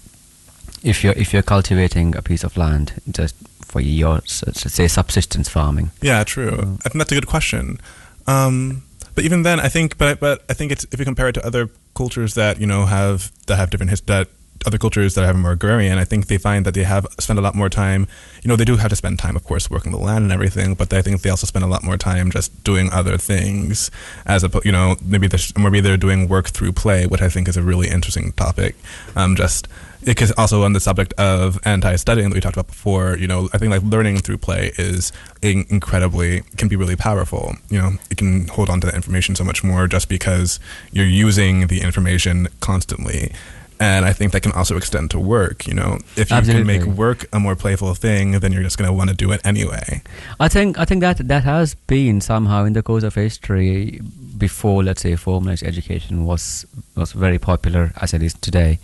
if 0.83 1.03
you're 1.03 1.15
if 1.15 1.33
you're 1.33 1.43
cultivating 1.43 2.17
a 2.17 2.23
piece 2.23 2.45
of 2.45 2.57
land 2.57 3.01
just 3.11 3.35
for 3.65 3.81
your 3.81 4.21
say 4.25 4.89
subsistence 4.89 5.49
farming. 5.49 5.91
Yeah, 6.01 6.25
true. 6.25 6.79
I 6.85 6.89
think 6.89 6.99
that's 6.99 7.13
a 7.13 7.15
good 7.15 7.27
question. 7.27 7.79
Um, 8.27 8.83
but 9.15 9.25
even 9.25 9.43
then, 9.43 9.61
I 9.61 9.69
think, 9.69 9.99
but 9.99 10.21
but 10.21 10.45
I 10.49 10.55
think 10.55 10.73
it's 10.73 10.87
if 10.93 10.99
you 10.99 11.05
compare 11.05 11.29
it 11.29 11.33
to 11.33 11.47
other 11.47 11.71
cultures 11.95 12.35
that 12.35 12.61
you 12.61 12.67
know 12.67 12.87
have 12.87 13.33
that 13.47 13.57
have 13.57 13.71
different 13.71 13.91
his 13.91 14.01
that 14.03 14.29
other 14.65 14.79
cultures 14.79 15.15
that 15.15 15.25
have 15.25 15.35
a 15.35 15.39
more 15.39 15.53
agrarian, 15.53 15.99
I 15.99 16.05
think 16.05 16.27
they 16.27 16.39
find 16.39 16.65
that 16.67 16.75
they 16.75 16.85
have 16.85 17.07
spent 17.19 17.39
a 17.39 17.43
lot 17.43 17.55
more 17.55 17.69
time. 17.69 18.07
You 18.43 18.49
know, 18.49 18.57
they 18.57 18.65
do 18.65 18.77
have 18.77 18.91
to 18.91 18.97
spend 18.97 19.19
time, 19.19 19.37
of 19.37 19.45
course, 19.45 19.71
working 19.71 19.93
the 19.93 19.99
land 19.99 20.25
and 20.25 20.33
everything, 20.33 20.75
but 20.75 20.93
I 20.93 21.03
think 21.03 21.23
they 21.23 21.31
also 21.31 21.47
spend 21.47 21.65
a 21.65 21.69
lot 21.69 21.83
more 21.83 21.97
time 21.97 22.31
just 22.31 22.65
doing 22.65 22.91
other 22.93 23.19
things, 23.19 23.91
as 24.25 24.45
a 24.45 24.51
you 24.65 24.73
know 24.73 24.97
maybe 25.05 25.27
they're, 25.27 25.41
maybe 25.59 25.81
they're 25.81 25.97
doing 25.97 26.29
work 26.29 26.49
through 26.49 26.73
play, 26.73 27.07
which 27.07 27.23
I 27.23 27.29
think 27.29 27.49
is 27.49 27.57
a 27.57 27.63
really 27.63 27.89
interesting 27.89 28.33
topic. 28.33 28.77
Um, 29.15 29.37
just 29.37 29.69
because 30.05 30.31
also 30.33 30.63
on 30.63 30.73
the 30.73 30.81
subject 30.81 31.13
of 31.15 31.59
anti-studying 31.65 32.29
that 32.29 32.35
we 32.35 32.41
talked 32.41 32.57
about 32.57 32.69
before, 32.69 33.17
you 33.17 33.27
know, 33.27 33.49
I 33.53 33.59
think 33.59 33.73
like 33.73 33.83
learning 33.83 34.19
through 34.19 34.39
play 34.39 34.71
is 34.79 35.13
in- 35.43 35.67
incredibly 35.69 36.43
can 36.57 36.69
be 36.69 36.77
really 36.77 36.95
powerful. 36.95 37.57
You 37.71 37.79
know, 37.79 37.91
it 38.09 38.17
can 38.17 38.47
hold 38.47 38.71
on 38.71 38.81
to 38.83 38.87
the 38.87 38.95
information 38.95 39.35
so 39.35 39.43
much 39.43 39.65
more 39.65 39.89
just 39.89 40.09
because 40.09 40.61
you're 40.93 41.07
using 41.07 41.67
the 41.67 41.81
information 41.81 42.47
constantly. 42.61 43.33
And 43.79 44.05
I 44.05 44.13
think 44.13 44.33
that 44.33 44.43
can 44.43 44.53
also 44.53 44.77
extend 44.77 45.11
to 45.11 45.21
work. 45.21 45.67
You 45.67 45.75
know, 45.75 45.99
if 46.17 46.31
you 46.31 46.41
can 46.41 46.67
make 46.67 46.85
work 46.85 47.27
a 47.33 47.39
more 47.39 47.55
playful 47.55 47.95
thing, 47.95 48.41
then 48.41 48.53
you're 48.53 48.63
just 48.63 48.79
going 48.79 48.89
to 48.89 48.93
want 48.93 49.11
to 49.11 49.17
do 49.17 49.33
it 49.33 49.41
anyway. 49.45 50.03
I 50.41 50.49
think 50.49 50.79
I 50.79 50.85
think 50.85 51.03
that 51.03 51.29
that 51.29 51.45
has 51.45 51.75
been 51.87 52.21
somehow 52.21 52.65
in 52.65 52.73
the 52.73 52.83
course 52.83 53.05
of 53.05 53.15
history 53.15 54.01
before, 54.39 54.83
let's 54.83 55.03
say, 55.03 55.17
formalized 55.17 55.63
education 55.63 56.25
was 56.25 56.67
was 56.95 57.13
very 57.13 57.39
popular 57.39 57.93
as 58.01 58.15
it 58.15 58.23
is 58.23 58.35
today. 58.35 58.79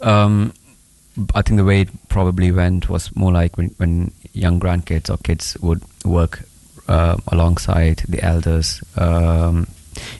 Um, 0.00 0.52
I 1.34 1.42
think 1.42 1.58
the 1.58 1.64
way 1.64 1.82
it 1.82 2.08
probably 2.08 2.50
went 2.50 2.88
was 2.88 3.14
more 3.14 3.32
like 3.32 3.56
when, 3.56 3.68
when 3.76 4.10
young 4.32 4.58
grandkids 4.58 5.08
or 5.10 5.16
kids 5.18 5.56
would 5.60 5.80
work 6.04 6.42
uh, 6.88 7.16
alongside 7.28 8.02
the 8.08 8.22
elders, 8.22 8.82
um, 8.96 9.66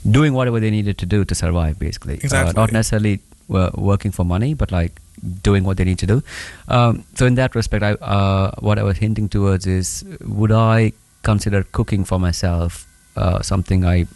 doing 0.09 0.35
whatever 0.35 0.61
they 0.61 0.71
needed 0.71 0.99
to 0.99 1.07
do 1.07 1.25
to 1.25 1.35
survive, 1.35 1.79
basically. 1.79 2.21
Uh, 2.31 2.53
not 2.53 2.73
necessarily 2.73 3.21
working 3.49 4.13
for 4.13 4.25
money, 4.25 4.55
but 4.55 4.73
like 4.73 5.01
doing 5.43 5.65
what 5.65 5.77
they 5.77 5.85
need 5.85 5.99
to 5.99 6.07
do. 6.07 6.23
Um, 6.69 7.05
so 7.15 7.27
in 7.27 7.35
that 7.37 7.55
respect, 7.55 7.83
I, 7.83 7.93
uh, 7.93 8.53
what 8.59 8.79
I 8.79 8.83
was 8.83 8.99
hinting 8.99 9.29
towards 9.29 9.67
is, 9.67 10.05
would 10.21 10.53
I 10.53 10.93
consider 11.23 11.63
cooking 11.63 12.05
for 12.05 12.19
myself 12.19 12.87
uh, 13.17 13.43
something 13.43 13.85
I 13.85 14.07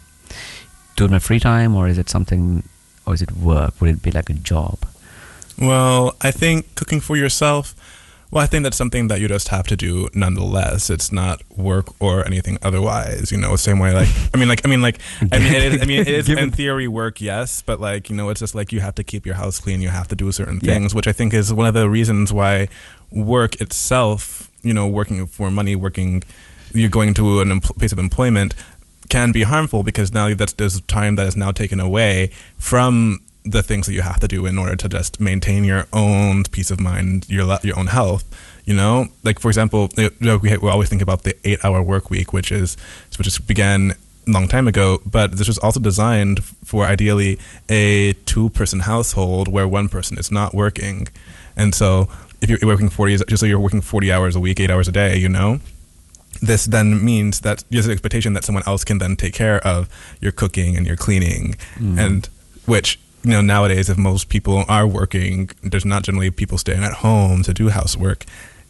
do 0.95 1.05
in 1.05 1.11
my 1.11 1.19
free 1.19 1.39
time, 1.39 1.75
or 1.75 1.87
is 1.87 1.97
it 1.97 2.09
something, 2.09 2.63
or 3.05 3.13
is 3.13 3.21
it 3.21 3.31
work? 3.31 3.79
Would 3.79 3.89
it 3.89 4.03
be 4.03 4.11
like 4.11 4.29
a 4.29 4.33
job? 4.33 4.79
Well, 5.57 6.15
I 6.21 6.31
think 6.31 6.75
cooking 6.75 6.99
for 6.99 7.17
yourself. 7.17 7.75
Well, 8.31 8.43
I 8.43 8.47
think 8.47 8.61
that's 8.63 8.77
something 8.77 9.07
that 9.07 9.19
you 9.19 9.27
just 9.27 9.47
have 9.47 9.65
to 9.67 9.75
do 9.75 10.07
nonetheless. 10.13 10.91
It's 10.91 11.11
not 11.11 11.41
work 11.57 11.87
or 11.99 12.23
anything 12.27 12.59
otherwise. 12.61 13.31
You 13.31 13.39
know, 13.39 13.55
same 13.55 13.79
way 13.79 13.91
like 13.91 14.07
I 14.33 14.37
mean, 14.37 14.47
like 14.47 14.63
I 14.63 14.69
mean, 14.69 14.81
like 14.83 14.99
I 15.31 15.39
mean, 15.39 15.53
it 15.53 15.63
is, 15.73 15.81
I 15.81 15.85
mean, 15.85 16.01
it 16.01 16.07
is 16.07 16.29
in 16.43 16.51
theory 16.51 16.87
work, 16.87 17.21
yes, 17.21 17.63
but 17.63 17.79
like 17.79 18.09
you 18.09 18.15
know, 18.15 18.29
it's 18.29 18.39
just 18.39 18.53
like 18.53 18.71
you 18.71 18.81
have 18.81 18.93
to 18.95 19.03
keep 19.03 19.25
your 19.25 19.35
house 19.35 19.59
clean. 19.59 19.81
You 19.81 19.89
have 19.89 20.07
to 20.09 20.15
do 20.15 20.31
certain 20.31 20.59
Yeah. 20.61 20.73
things, 20.73 20.93
which 20.93 21.07
I 21.07 21.11
think 21.11 21.33
is 21.33 21.51
one 21.51 21.65
of 21.65 21.73
the 21.73 21.89
reasons 21.89 22.31
why 22.31 22.67
work 23.11 23.59
itself, 23.61 24.51
you 24.61 24.73
know, 24.75 24.85
working 24.87 25.25
for 25.25 25.49
money, 25.49 25.75
working, 25.75 26.21
you're 26.71 26.89
going 26.89 27.15
to 27.15 27.41
an 27.41 27.49
empl- 27.49 27.77
place 27.79 27.91
of 27.91 27.97
employment 27.97 28.53
can 29.09 29.31
be 29.31 29.41
harmful 29.41 29.81
because 29.81 30.13
now 30.13 30.31
that's 30.35 30.53
there's 30.53 30.79
time 30.81 31.15
that 31.15 31.25
is 31.25 31.35
now 31.35 31.51
taken 31.51 31.79
away 31.79 32.29
from 32.59 33.19
the 33.45 33.63
things 33.63 33.87
that 33.87 33.93
you 33.93 34.01
have 34.01 34.19
to 34.19 34.27
do 34.27 34.45
in 34.45 34.57
order 34.57 34.75
to 34.75 34.89
just 34.89 35.19
maintain 35.19 35.63
your 35.63 35.87
own 35.93 36.43
peace 36.51 36.71
of 36.71 36.79
mind, 36.79 37.25
your 37.29 37.57
your 37.63 37.79
own 37.79 37.87
health. 37.87 38.25
You 38.65 38.75
know, 38.75 39.07
like 39.23 39.39
for 39.39 39.49
example, 39.49 39.89
you 39.97 40.11
know, 40.19 40.37
we, 40.37 40.55
we 40.57 40.69
always 40.69 40.89
think 40.89 41.01
about 41.01 41.23
the 41.23 41.35
eight-hour 41.43 41.81
work 41.81 42.09
week, 42.09 42.33
which 42.33 42.51
is 42.51 42.77
which 43.17 43.27
is 43.27 43.39
began 43.39 43.93
a 44.27 44.31
long 44.31 44.47
time 44.47 44.67
ago, 44.67 45.01
but 45.05 45.37
this 45.37 45.47
was 45.47 45.57
also 45.57 45.79
designed 45.79 46.43
for 46.43 46.85
ideally 46.85 47.39
a 47.67 48.13
two-person 48.25 48.81
household 48.81 49.47
where 49.47 49.67
one 49.67 49.89
person 49.89 50.19
is 50.19 50.31
not 50.31 50.53
working, 50.53 51.07
and 51.55 51.73
so 51.73 52.07
if 52.41 52.49
you're 52.49 52.59
working 52.63 52.89
forty, 52.89 53.17
just 53.17 53.39
so 53.39 53.45
you're 53.45 53.59
working 53.59 53.81
forty 53.81 54.11
hours 54.11 54.35
a 54.35 54.39
week, 54.39 54.59
eight 54.59 54.69
hours 54.69 54.87
a 54.87 54.91
day, 54.91 55.17
you 55.17 55.29
know, 55.29 55.59
this 56.41 56.65
then 56.65 57.03
means 57.03 57.39
that 57.41 57.63
there's 57.71 57.87
an 57.87 57.91
expectation 57.91 58.33
that 58.33 58.43
someone 58.43 58.63
else 58.67 58.83
can 58.83 58.99
then 58.99 59.15
take 59.15 59.33
care 59.33 59.65
of 59.65 59.89
your 60.21 60.31
cooking 60.31 60.77
and 60.77 60.85
your 60.85 60.95
cleaning, 60.95 61.55
mm. 61.75 61.97
and 61.97 62.29
which 62.65 62.99
you 63.23 63.31
know 63.31 63.41
nowadays, 63.41 63.89
if 63.89 63.97
most 63.97 64.29
people 64.29 64.63
are 64.67 64.87
working, 64.87 65.49
there's 65.63 65.85
not 65.85 66.03
generally 66.03 66.31
people 66.31 66.57
staying 66.57 66.83
at 66.83 66.93
home 66.93 67.43
to 67.43 67.53
do 67.53 67.69
housework. 67.69 68.25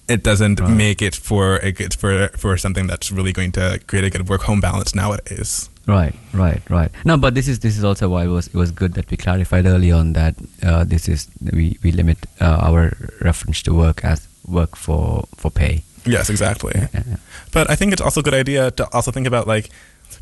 It 0.07 0.23
doesn't 0.23 0.59
Right. 0.59 0.71
make 0.75 1.01
it 1.01 1.15
for 1.15 1.57
a 1.57 1.71
good 1.71 1.93
for 1.93 2.29
for 2.37 2.57
something 2.57 2.87
that's 2.87 3.11
really 3.11 3.31
going 3.31 3.51
to 3.53 3.79
create 3.87 4.05
a 4.05 4.09
good 4.09 4.27
work 4.29 4.41
home 4.43 4.59
balance 4.61 4.95
nowadays. 4.95 5.69
Right, 5.85 6.13
right, 6.33 6.61
right. 6.69 6.91
No, 7.05 7.17
but 7.17 7.33
this 7.33 7.47
is 7.47 7.59
this 7.59 7.77
is 7.77 7.83
also 7.83 8.09
why 8.09 8.23
it 8.25 8.29
was 8.29 8.47
it 8.47 8.55
was 8.55 8.71
good 8.71 8.93
that 8.93 9.09
we 9.11 9.17
clarified 9.17 9.65
early 9.65 9.91
on 9.91 10.13
that 10.13 10.33
uh, 10.63 10.83
this 10.83 11.07
is 11.09 11.27
we 11.53 11.77
we 11.83 11.91
limit 11.91 12.17
uh, 12.41 12.57
our 12.67 12.93
reference 13.21 13.61
to 13.63 13.73
work 13.73 14.03
as 14.03 14.27
work 14.47 14.75
for 14.75 15.25
for 15.37 15.51
pay. 15.51 15.83
Yes, 16.05 16.29
exactly. 16.29 16.73
Yeah. 16.75 17.03
But 17.51 17.69
I 17.69 17.75
think 17.75 17.93
it's 17.93 18.01
also 18.01 18.19
a 18.21 18.23
good 18.23 18.33
idea 18.33 18.71
to 18.71 18.87
also 18.93 19.11
think 19.11 19.27
about 19.27 19.45
like 19.47 19.69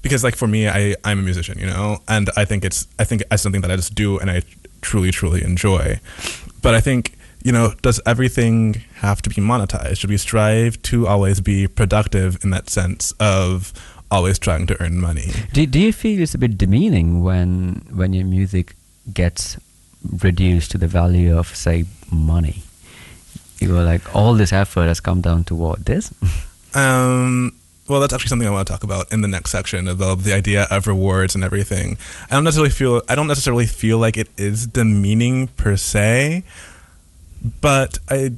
because 0.02 0.24
like 0.24 0.36
for 0.36 0.48
me 0.48 0.68
I 0.68 0.96
I'm 1.04 1.20
a 1.20 1.22
musician, 1.22 1.58
you 1.60 1.68
know, 1.68 2.00
and 2.08 2.30
I 2.36 2.46
think 2.46 2.64
it's 2.66 2.88
I 3.00 3.04
think 3.04 3.24
it's 3.32 3.42
something 3.42 3.62
that 3.62 3.72
I 3.72 3.76
just 3.76 3.96
do 3.96 4.20
and 4.20 4.30
I 4.30 4.42
truly 4.82 5.12
truly 5.12 5.44
enjoy. 5.44 6.00
But 6.62 6.76
I 6.76 6.82
think 6.82 7.18
you 7.44 7.52
know, 7.52 7.74
does 7.82 8.02
everything 8.06 8.84
have 8.96 9.22
to 9.22 9.30
be 9.30 9.36
monetized? 9.36 10.00
Should 10.00 10.10
we 10.10 10.18
strive 10.18 10.82
to 10.84 11.08
always 11.08 11.40
be 11.40 11.68
productive 11.68 12.44
in 12.44 12.50
that 12.50 12.70
sense 12.70 13.14
of 13.20 13.72
always 14.12 14.40
trying 14.40 14.68
to 14.68 14.82
earn 14.82 15.00
money? 15.00 15.32
Do, 15.54 15.66
do 15.66 15.80
you 15.80 15.94
feel 15.94 16.22
it's 16.22 16.34
a 16.36 16.38
bit 16.38 16.58
demeaning 16.58 17.24
when 17.24 17.86
when 17.94 18.14
your 18.14 18.26
music 18.26 18.76
gets 19.14 19.58
reduced 20.22 20.72
to 20.72 20.78
the 20.78 20.88
value 20.88 21.38
of 21.38 21.56
say 21.56 21.86
money? 22.12 22.64
You 23.60 23.74
were 23.74 23.84
like, 23.84 24.16
all 24.16 24.34
this 24.34 24.54
effort 24.54 24.88
has 24.88 25.00
come 25.00 25.22
down 25.22 25.44
to 25.46 25.56
what 25.56 25.86
this? 25.86 26.14
Um, 26.74 27.54
well, 27.88 28.00
that's 28.00 28.14
actually 28.14 28.30
something 28.30 28.48
I 28.48 28.52
want 28.52 28.68
to 28.68 28.74
talk 28.74 28.84
about 28.84 29.12
in 29.12 29.22
the 29.22 29.28
next 29.28 29.52
section 29.52 29.88
about 29.88 30.20
the 30.20 30.34
idea 30.34 30.68
of 30.70 30.88
rewards 30.88 31.36
and 31.36 31.44
everything. 31.44 31.98
I 32.30 32.36
don't 32.36 32.44
necessarily 32.44 32.72
feel 32.72 33.02
I 33.08 33.16
don't 33.16 33.28
necessarily 33.28 33.66
feel 33.66 33.98
like 33.98 34.18
it 34.18 34.30
is 34.38 34.68
demeaning 34.68 35.48
per 35.48 35.78
se, 35.78 36.44
but 37.62 38.00
I 38.10 38.32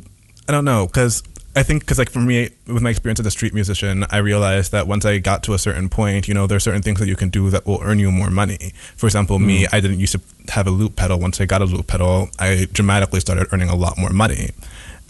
I 0.48 0.52
don't 0.52 0.66
know 0.66 0.86
because 0.88 1.24
I 1.56 1.64
think 1.64 1.82
because 1.82 1.98
like 1.98 2.10
for 2.10 2.20
me 2.20 2.52
with 2.68 2.84
my 2.84 2.92
experience 2.92 3.20
as 3.20 3.26
a 3.26 3.32
street 3.32 3.54
musician, 3.54 4.06
I 4.12 4.18
realized 4.18 4.72
that 4.72 4.88
once 4.88 5.04
I 5.04 5.18
got 5.18 5.44
to 5.44 5.54
a 5.54 5.60
certain 5.60 5.90
point, 5.90 6.28
you 6.28 6.34
know, 6.34 6.46
there 6.46 6.56
are 6.56 6.60
certain 6.62 6.84
things 6.84 7.00
that 7.00 7.08
you 7.08 7.16
can 7.16 7.30
do 7.30 7.50
that 7.50 7.66
will 7.66 7.80
earn 7.82 7.98
you 7.98 8.12
more 8.12 8.30
money. 8.30 8.74
For 8.96 9.08
example, 9.08 9.40
me, 9.40 9.64
mm. 9.64 9.74
I 9.74 9.80
didn't 9.80 10.00
used 10.00 10.14
to 10.14 10.22
have 10.54 10.68
a 10.68 10.72
loop 10.72 10.96
pedal. 10.96 11.20
Once 11.20 11.42
I 11.42 11.46
got 11.46 11.62
a 11.62 11.66
loop 11.66 11.88
pedal, 11.88 12.30
I 12.38 12.68
dramatically 12.72 13.20
started 13.20 13.48
earning 13.52 13.70
a 13.70 13.76
lot 13.76 13.98
more 13.98 14.12
money, 14.12 14.52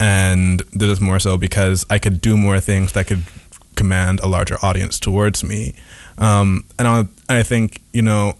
and 0.00 0.60
this 0.72 0.88
is 0.88 1.00
more 1.00 1.18
so 1.18 1.36
because 1.36 1.84
I 1.90 1.98
could 1.98 2.22
do 2.22 2.38
more 2.38 2.58
things 2.58 2.92
that 2.94 3.06
could 3.06 3.22
command 3.76 4.20
a 4.20 4.26
larger 4.26 4.56
audience 4.62 4.98
towards 4.98 5.42
me. 5.44 5.74
Um, 6.18 6.64
and 6.78 6.86
I, 6.86 7.04
I 7.28 7.42
think 7.42 7.80
you 7.92 8.02
know 8.02 8.34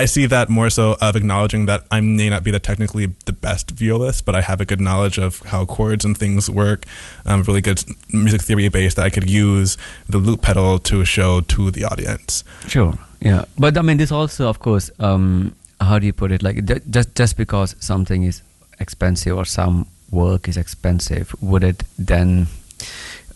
I 0.00 0.06
see 0.06 0.24
that 0.24 0.48
more 0.48 0.70
so 0.70 0.96
of 0.98 1.14
acknowledging 1.14 1.66
that 1.66 1.84
I 1.90 2.00
may 2.00 2.30
not 2.30 2.42
be 2.42 2.50
the 2.50 2.58
technically 2.58 3.12
the 3.26 3.34
best 3.34 3.72
violist, 3.72 4.24
but 4.24 4.34
I 4.34 4.40
have 4.40 4.58
a 4.58 4.64
good 4.64 4.80
knowledge 4.80 5.18
of 5.18 5.40
how 5.40 5.66
chords 5.66 6.06
and 6.06 6.16
things 6.16 6.48
work. 6.48 6.86
Um, 7.26 7.42
really 7.42 7.60
good 7.60 7.84
music 8.10 8.40
theory 8.40 8.68
base 8.70 8.94
that 8.94 9.04
I 9.04 9.10
could 9.10 9.28
use 9.28 9.76
the 10.08 10.16
loop 10.16 10.40
pedal 10.40 10.78
to 10.78 11.04
show 11.04 11.42
to 11.42 11.70
the 11.70 11.84
audience. 11.84 12.44
Sure. 12.66 12.94
Yeah, 13.20 13.44
but 13.58 13.76
I 13.76 13.82
mean, 13.82 13.98
this 13.98 14.10
also, 14.10 14.48
of 14.48 14.60
course, 14.60 14.90
um, 15.00 15.54
how 15.82 15.98
do 15.98 16.06
you 16.06 16.14
put 16.14 16.32
it? 16.32 16.42
Like, 16.42 16.64
just 16.90 17.14
just 17.14 17.36
because 17.36 17.76
something 17.78 18.22
is 18.22 18.40
expensive 18.78 19.36
or 19.36 19.44
some 19.44 19.86
work 20.10 20.48
is 20.48 20.56
expensive, 20.56 21.34
would 21.42 21.62
it 21.62 21.84
then 21.98 22.46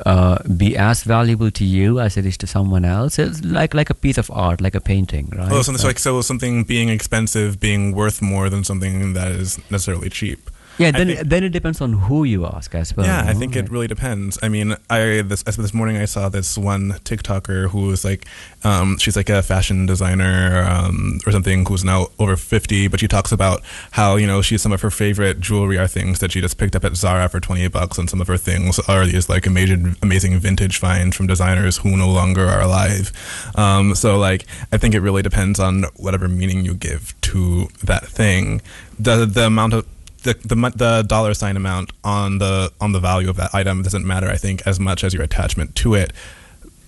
uh, 0.04 0.38
be 0.56 0.76
as 0.76 1.02
valuable 1.02 1.50
to 1.50 1.64
you 1.64 2.00
as 2.00 2.16
it 2.16 2.26
is 2.26 2.36
to 2.38 2.46
someone 2.46 2.84
else? 2.84 3.18
It's 3.18 3.42
like 3.44 3.74
like 3.74 3.90
a 3.90 3.94
piece 3.94 4.18
of 4.18 4.30
art, 4.30 4.60
like 4.60 4.74
a 4.74 4.80
painting, 4.80 5.30
right? 5.36 5.50
Oh, 5.50 5.62
so 5.62 5.72
like 5.86 5.98
so 5.98 6.20
something 6.20 6.64
being 6.64 6.88
expensive 6.88 7.58
being 7.60 7.94
worth 7.94 8.20
more 8.22 8.50
than 8.50 8.64
something 8.64 9.14
that 9.14 9.32
is 9.32 9.58
necessarily 9.70 10.10
cheap. 10.10 10.50
Yeah, 10.78 10.90
then 10.90 11.06
think- 11.08 11.20
it, 11.20 11.28
then 11.28 11.44
it 11.44 11.50
depends 11.50 11.80
on 11.80 11.92
who 11.92 12.24
you 12.24 12.46
ask 12.46 12.74
I 12.74 12.82
suppose. 12.82 13.06
yeah, 13.06 13.24
I 13.26 13.34
think 13.34 13.56
it 13.56 13.70
really 13.70 13.86
depends. 13.86 14.38
I 14.42 14.48
mean, 14.48 14.76
I 14.90 15.22
this 15.22 15.42
this 15.42 15.74
morning 15.74 15.96
I 15.96 16.04
saw 16.06 16.28
this 16.28 16.56
one 16.58 16.92
TikToker 17.04 17.70
who 17.70 17.86
was 17.86 18.04
like, 18.04 18.26
um, 18.64 18.98
she's 18.98 19.16
like 19.16 19.28
a 19.28 19.42
fashion 19.42 19.86
designer 19.86 20.64
um, 20.68 21.20
or 21.26 21.32
something 21.32 21.64
who's 21.66 21.84
now 21.84 22.08
over 22.18 22.36
fifty, 22.36 22.88
but 22.88 23.00
she 23.00 23.08
talks 23.08 23.32
about 23.32 23.62
how 23.92 24.16
you 24.16 24.26
know 24.26 24.42
she 24.42 24.58
some 24.58 24.72
of 24.72 24.80
her 24.82 24.90
favorite 24.90 25.40
jewelry 25.40 25.78
are 25.78 25.86
things 25.88 26.18
that 26.20 26.32
she 26.32 26.40
just 26.40 26.58
picked 26.58 26.76
up 26.76 26.84
at 26.84 26.96
Zara 26.96 27.28
for 27.28 27.40
twenty 27.40 27.68
bucks, 27.68 27.98
and 27.98 28.08
some 28.10 28.20
of 28.20 28.26
her 28.28 28.36
things 28.36 28.78
are 28.88 29.06
these 29.06 29.28
like 29.28 29.46
amazing 29.46 29.96
amazing 30.02 30.38
vintage 30.38 30.78
finds 30.78 31.16
from 31.16 31.26
designers 31.26 31.78
who 31.78 31.96
no 31.96 32.10
longer 32.10 32.46
are 32.46 32.60
alive. 32.62 33.12
Um, 33.54 33.94
so 33.94 34.18
like, 34.18 34.46
I 34.72 34.78
think 34.78 34.94
it 34.94 35.00
really 35.00 35.22
depends 35.22 35.60
on 35.60 35.84
whatever 35.96 36.28
meaning 36.28 36.64
you 36.64 36.74
give 36.74 37.14
to 37.22 37.68
that 37.82 38.06
thing. 38.06 38.60
The 38.98 39.26
the 39.26 39.46
amount 39.46 39.74
of 39.74 39.86
the, 40.24 40.34
the 40.34 40.56
the 40.74 41.04
dollar 41.06 41.34
sign 41.34 41.56
amount 41.56 41.92
on 42.02 42.38
the 42.38 42.72
on 42.80 42.92
the 42.92 43.00
value 43.00 43.30
of 43.30 43.36
that 43.36 43.54
item 43.54 43.82
doesn't 43.82 44.06
matter. 44.06 44.28
I 44.28 44.36
think 44.36 44.66
as 44.66 44.80
much 44.80 45.04
as 45.04 45.14
your 45.14 45.22
attachment 45.22 45.76
to 45.76 45.94
it, 45.94 46.12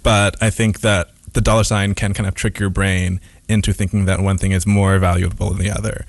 but 0.02 0.42
I 0.42 0.50
think 0.50 0.80
that 0.80 1.10
the 1.32 1.40
dollar 1.40 1.64
sign 1.64 1.94
can 1.94 2.14
kind 2.14 2.26
of 2.26 2.34
trick 2.34 2.58
your 2.58 2.70
brain 2.70 3.20
into 3.48 3.72
thinking 3.72 4.06
that 4.06 4.20
one 4.20 4.38
thing 4.38 4.52
is 4.52 4.66
more 4.66 4.98
valuable 4.98 5.50
than 5.50 5.58
the 5.58 5.70
other. 5.70 6.06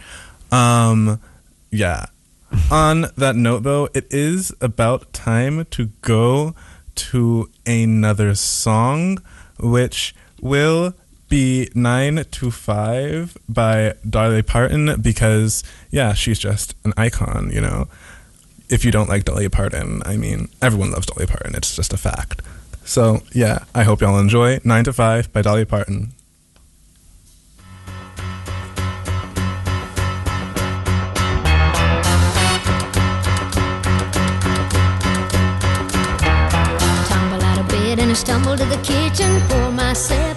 Um, 0.51 1.21
yeah. 1.69 2.05
on 2.71 3.07
that 3.17 3.35
note, 3.35 3.63
though, 3.63 3.89
it 3.93 4.07
is 4.09 4.53
about 4.61 5.11
time 5.11 5.65
to 5.65 5.87
go 6.01 6.55
to 6.95 7.49
another 7.65 8.33
song, 8.35 9.21
which 9.59 10.15
will 10.41 10.93
be 11.29 11.69
9 11.75 12.25
to 12.31 12.51
5 12.51 13.37
by 13.49 13.93
Dolly 14.09 14.41
Parton 14.41 15.01
because, 15.01 15.63
yeah, 15.91 16.13
she's 16.13 16.39
just 16.39 16.75
an 16.83 16.93
icon, 16.97 17.51
you 17.51 17.61
know. 17.61 17.87
If 18.69 18.83
you 18.83 18.91
don't 18.91 19.09
like 19.09 19.23
Dolly 19.25 19.49
Parton, 19.49 20.01
I 20.05 20.17
mean, 20.17 20.49
everyone 20.61 20.91
loves 20.91 21.05
Dolly 21.05 21.25
Parton. 21.25 21.55
It's 21.55 21.75
just 21.75 21.93
a 21.93 21.97
fact. 21.97 22.41
So, 22.83 23.21
yeah, 23.33 23.65
I 23.75 23.83
hope 23.83 24.01
y'all 24.01 24.19
enjoy 24.19 24.59
9 24.63 24.83
to 24.85 24.93
5 24.93 25.33
by 25.33 25.41
Dolly 25.41 25.65
Parton. 25.65 26.13
Out 37.43 37.59
of 37.59 37.67
bed 37.67 37.99
and 37.99 38.11
I 38.11 38.13
stumble 38.13 38.55
to 38.57 38.65
the 38.65 38.77
kitchen. 38.83 39.41
Pour 39.49 39.71
myself 39.71 40.36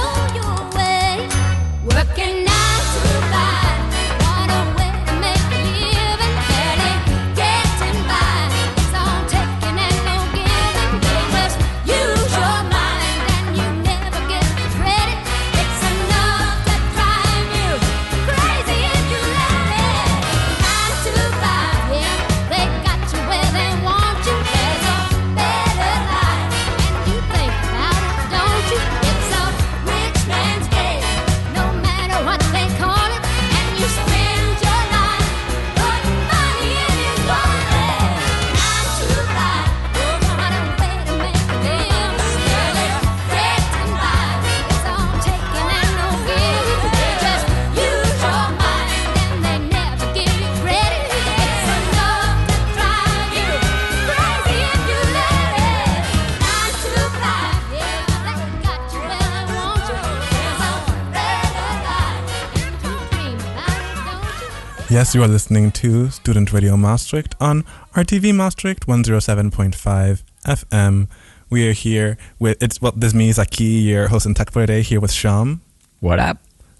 Yes, 65.01 65.15
you 65.15 65.23
are 65.23 65.27
listening 65.27 65.71
to 65.71 66.11
Student 66.11 66.53
Radio 66.53 66.77
Maastricht 66.77 67.33
on 67.41 67.63
RTV 67.95 68.35
Maastricht 68.35 68.85
107.5 68.85 70.21
FM. 70.45 71.07
We 71.49 71.67
are 71.67 71.71
here 71.71 72.19
with, 72.37 72.61
it's, 72.61 72.79
well, 72.79 72.91
this 72.95 73.07
is 73.07 73.15
me, 73.15 73.31
Zaki, 73.31 73.63
your 73.63 74.09
host 74.09 74.27
and 74.27 74.35
tech 74.35 74.51
for 74.51 74.61
today, 74.61 74.83
here 74.83 74.99
with 74.99 75.11
Sham. 75.11 75.61
What 76.01 76.19
up? 76.19 76.37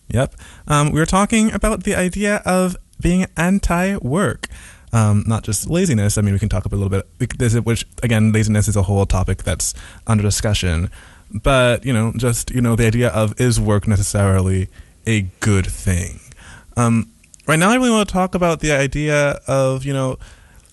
Yep. 0.09 0.35
Um, 0.67 0.91
we 0.91 0.99
were 0.99 1.07
talking 1.07 1.51
about 1.51 1.83
the 1.83 1.95
idea 1.95 2.43
of 2.45 2.77
being 2.99 3.25
anti 3.37 3.95
work. 3.95 4.45
Um, 4.93 5.23
not 5.25 5.41
just 5.41 5.67
laziness. 5.67 6.19
I 6.19 6.21
mean, 6.21 6.33
we 6.33 6.39
can 6.39 6.47
talk 6.47 6.65
a 6.65 6.69
little 6.69 6.89
bit, 6.89 7.07
this 7.39 7.55
which, 7.55 7.87
again, 8.03 8.31
laziness 8.31 8.67
is 8.67 8.75
a 8.75 8.83
whole 8.83 9.07
topic 9.07 9.41
that's 9.41 9.73
under 10.05 10.21
discussion. 10.21 10.91
But, 11.31 11.83
you 11.83 11.91
know, 11.91 12.13
just, 12.15 12.51
you 12.51 12.61
know, 12.61 12.75
the 12.75 12.85
idea 12.85 13.09
of 13.09 13.41
is 13.41 13.59
work 13.59 13.87
necessarily 13.87 14.69
a 15.07 15.21
good 15.39 15.65
thing? 15.65 16.19
Um, 16.77 17.11
right 17.51 17.59
now, 17.59 17.69
I 17.69 17.75
really 17.75 17.91
want 17.91 18.07
to 18.07 18.13
talk 18.13 18.33
about 18.33 18.61
the 18.61 18.71
idea 18.71 19.41
of, 19.45 19.83
you 19.83 19.91
know, 19.93 20.17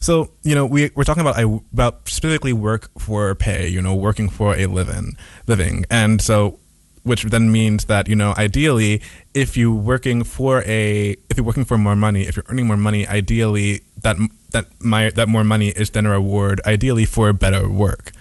so 0.01 0.31
you 0.45 0.55
know 0.55 0.65
we 0.65 0.93
we're 0.95 1.03
talking 1.03 1.23
about 1.23 1.37
about 1.73 2.09
specifically 2.09 2.53
work 2.53 2.89
for 3.01 3.35
pay, 3.35 3.67
you 3.67 3.83
know, 3.83 3.97
working 3.97 4.29
for 4.29 4.55
a 4.55 4.67
living, 4.67 5.17
living, 5.49 5.85
and 5.91 6.23
so 6.23 6.61
which 7.03 7.25
then 7.25 7.51
means 7.51 7.87
that 7.87 8.07
you 8.07 8.15
know 8.15 8.33
ideally 8.39 9.03
if 9.35 9.57
you're 9.57 9.75
working 9.75 10.23
for 10.23 10.63
a 10.67 11.17
if 11.29 11.37
you're 11.37 11.45
working 11.45 11.65
for 11.65 11.77
more 11.77 11.97
money, 11.97 12.29
if 12.29 12.37
you're 12.37 12.45
earning 12.49 12.69
more 12.69 12.77
money, 12.77 13.09
ideally 13.09 13.81
that 14.03 14.17
that 14.51 14.67
my 14.81 15.11
that 15.11 15.29
more 15.29 15.43
money 15.43 15.71
is 15.71 15.91
then 15.91 16.07
a 16.07 16.11
reward, 16.11 16.61
ideally 16.65 17.05
for 17.05 17.33
better 17.33 17.69
work. 17.69 18.13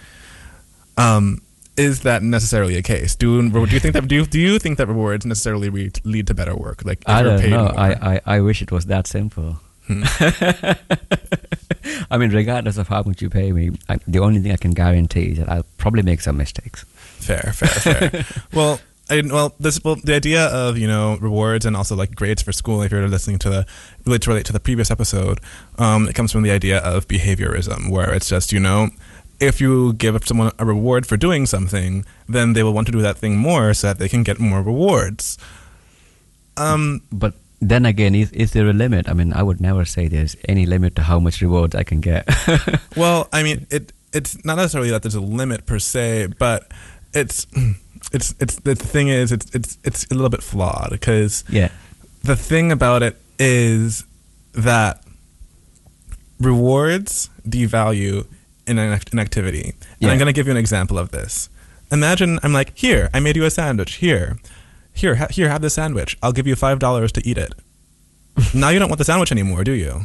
Um, 0.96 1.42
is 1.78 2.00
that 2.00 2.22
necessarily 2.22 2.76
a 2.76 2.82
case? 2.82 3.14
Do 3.14 3.48
do 3.48 3.60
you 3.60 3.80
think 3.80 3.94
that 3.94 4.08
do 4.08 4.16
you, 4.16 4.26
do 4.26 4.38
you 4.38 4.58
think 4.58 4.78
that 4.78 4.88
rewards 4.88 5.24
necessarily 5.24 5.70
lead, 5.70 6.04
lead 6.04 6.26
to 6.26 6.34
better 6.34 6.56
work? 6.56 6.84
Like 6.84 7.02
I 7.06 7.22
don't 7.22 7.48
know. 7.48 7.66
I, 7.66 8.14
I, 8.14 8.20
I 8.26 8.40
wish 8.40 8.62
it 8.62 8.72
was 8.72 8.86
that 8.86 9.06
simple. 9.06 9.60
Hmm. 9.86 10.02
I 12.10 12.18
mean, 12.18 12.30
regardless 12.30 12.76
of 12.76 12.88
how 12.88 13.02
much 13.02 13.22
you 13.22 13.30
pay 13.30 13.52
me, 13.52 13.70
I, 13.88 13.98
the 14.06 14.18
only 14.18 14.40
thing 14.40 14.52
I 14.52 14.56
can 14.56 14.72
guarantee 14.72 15.32
is 15.32 15.38
that 15.38 15.48
I'll 15.48 15.66
probably 15.78 16.02
make 16.02 16.20
some 16.20 16.36
mistakes. 16.36 16.84
Fair, 16.84 17.52
fair, 17.54 17.68
fair. 17.68 18.24
well, 18.52 18.80
I, 19.10 19.22
well, 19.24 19.54
this 19.58 19.82
well, 19.82 19.96
the 19.96 20.14
idea 20.14 20.46
of 20.46 20.76
you 20.76 20.86
know 20.86 21.16
rewards 21.20 21.64
and 21.64 21.76
also 21.76 21.96
like 21.96 22.14
grades 22.14 22.42
for 22.42 22.52
school. 22.52 22.82
If 22.82 22.92
you're 22.92 23.06
listening 23.08 23.38
to 23.40 23.50
the 23.50 23.66
really 24.04 24.18
to 24.18 24.30
relate 24.30 24.46
to 24.46 24.52
the 24.52 24.60
previous 24.60 24.90
episode, 24.90 25.40
um, 25.78 26.08
it 26.08 26.14
comes 26.14 26.32
from 26.32 26.42
the 26.42 26.50
idea 26.50 26.78
of 26.78 27.08
behaviorism, 27.08 27.90
where 27.90 28.12
it's 28.12 28.28
just 28.28 28.52
you 28.52 28.60
know 28.60 28.90
if 29.40 29.60
you 29.60 29.92
give 29.94 30.18
someone 30.26 30.52
a 30.58 30.64
reward 30.64 31.06
for 31.06 31.16
doing 31.16 31.46
something, 31.46 32.04
then 32.28 32.52
they 32.52 32.62
will 32.62 32.72
want 32.72 32.86
to 32.86 32.92
do 32.92 33.02
that 33.02 33.16
thing 33.18 33.36
more 33.36 33.74
so 33.74 33.88
that 33.88 33.98
they 33.98 34.08
can 34.08 34.22
get 34.22 34.38
more 34.38 34.62
rewards. 34.62 35.38
Um, 36.56 37.02
But 37.12 37.34
then 37.60 37.86
again, 37.86 38.14
is, 38.14 38.32
is 38.32 38.52
there 38.52 38.68
a 38.68 38.72
limit? 38.72 39.08
I 39.08 39.12
mean, 39.14 39.32
I 39.32 39.42
would 39.42 39.60
never 39.60 39.84
say 39.84 40.08
there's 40.08 40.36
any 40.48 40.66
limit 40.66 40.96
to 40.96 41.02
how 41.02 41.20
much 41.20 41.40
rewards 41.40 41.74
I 41.74 41.84
can 41.84 42.00
get. 42.00 42.28
Well, 42.96 43.28
I 43.32 43.44
mean, 43.44 43.66
it 43.70 43.92
it's 44.12 44.44
not 44.44 44.56
necessarily 44.56 44.90
that 44.90 45.02
there's 45.02 45.14
a 45.14 45.20
limit 45.20 45.66
per 45.66 45.78
se, 45.78 46.28
but 46.38 46.72
it's 47.14 47.46
it's 48.12 48.34
it's 48.40 48.56
the 48.56 48.74
thing 48.74 49.08
is 49.08 49.30
it's 49.30 49.54
it's 49.54 49.78
it's 49.84 50.04
a 50.10 50.14
little 50.14 50.30
bit 50.30 50.42
flawed 50.42 50.90
because 50.90 51.44
yeah. 51.48 51.68
the 52.24 52.34
thing 52.34 52.72
about 52.72 53.02
it 53.04 53.16
is 53.38 54.04
that 54.54 55.04
rewards 56.40 57.30
devalue 57.46 58.26
in 58.68 58.78
an, 58.78 58.92
act- 58.92 59.12
an 59.12 59.18
activity. 59.18 59.62
And 59.70 59.74
Yeah. 60.00 60.10
I'm 60.10 60.18
going 60.18 60.26
to 60.26 60.32
give 60.32 60.46
you 60.46 60.52
an 60.52 60.56
example 60.58 60.98
of 60.98 61.10
this. 61.10 61.48
Imagine 61.90 62.38
I'm 62.42 62.52
like, 62.52 62.76
here, 62.76 63.08
I 63.14 63.20
made 63.20 63.36
you 63.36 63.44
a 63.44 63.50
sandwich. 63.50 63.94
Here, 63.94 64.36
here, 64.92 65.14
ha- 65.16 65.28
here, 65.30 65.48
have 65.48 65.62
the 65.62 65.70
sandwich. 65.70 66.16
I'll 66.22 66.32
give 66.32 66.46
you 66.46 66.54
five 66.56 66.78
dollars 66.78 67.12
to 67.12 67.26
eat 67.26 67.38
it. 67.38 67.54
now 68.54 68.68
you 68.68 68.78
don't 68.78 68.88
want 68.90 68.98
the 68.98 69.04
sandwich 69.04 69.32
anymore, 69.32 69.64
do 69.64 69.72
you? 69.72 70.02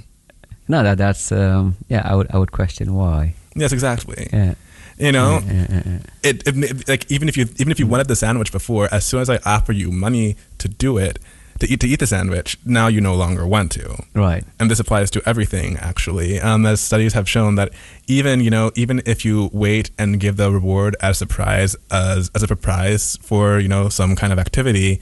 No, 0.68 0.82
that 0.84 0.98
that's 0.98 1.32
um, 1.32 1.76
yeah. 1.90 2.02
I 2.06 2.16
would 2.16 2.28
I 2.34 2.38
would 2.38 2.52
question 2.52 2.94
why. 2.96 3.36
Yes, 3.56 3.72
exactly. 3.74 4.28
Yeah. 4.32 4.56
You 4.98 5.12
know, 5.12 5.42
Yeah, 5.46 5.68
yeah, 5.70 5.98
it, 6.24 6.44
it 6.48 6.88
like 6.88 7.12
even 7.12 7.28
if 7.28 7.36
you 7.36 7.48
even 7.58 7.72
if 7.72 7.80
you 7.80 7.88
wanted 7.88 8.08
the 8.08 8.16
sandwich 8.16 8.52
before, 8.52 8.88
as 8.94 9.04
soon 9.04 9.20
as 9.22 9.30
I 9.30 9.40
offer 9.46 9.74
you 9.74 9.92
money 9.92 10.38
to 10.60 10.68
do 10.70 10.98
it, 10.98 11.20
to 11.60 11.68
eat 11.68 11.80
to 11.80 11.88
eat 11.88 12.00
the 12.00 12.08
sandwich, 12.08 12.58
now 12.66 12.88
you 12.88 13.02
no 13.02 13.16
longer 13.16 13.46
want 13.46 13.72
to. 13.74 14.04
Right. 14.14 14.44
And 14.60 14.70
this 14.70 14.80
applies 14.80 15.12
to 15.12 15.22
everything 15.26 15.78
actually. 15.78 16.40
Um, 16.40 16.66
as 16.66 16.82
studies 16.82 17.14
have 17.14 17.30
shown 17.30 17.56
that 17.56 17.72
even 18.08 18.42
you 18.42 18.50
know 18.50 18.72
even 18.76 19.02
if 19.06 19.24
you 19.26 19.50
wait 19.54 19.92
and 19.98 20.20
give 20.20 20.38
the 20.38 20.52
reward 20.52 20.96
as 21.02 21.22
a 21.22 21.28
prize 21.28 21.76
as 21.92 22.32
as 22.36 22.44
a 22.44 22.56
prize 22.56 23.18
for 23.22 23.60
you 23.60 23.68
know 23.68 23.90
some 23.90 24.16
kind 24.16 24.34
of 24.34 24.40
activity, 24.40 25.00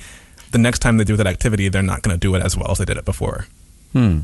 the 0.52 0.58
next 0.58 0.80
time 0.80 0.98
they 0.98 1.04
do 1.04 1.16
that 1.16 1.28
activity, 1.28 1.70
they're 1.70 1.82
not 1.82 2.02
going 2.02 2.14
to 2.14 2.20
do 2.20 2.36
it 2.36 2.44
as 2.44 2.58
well 2.58 2.72
as 2.72 2.78
they 2.78 2.86
did 2.86 2.98
it 2.98 3.06
before. 3.06 3.46
Hmm. 3.94 4.20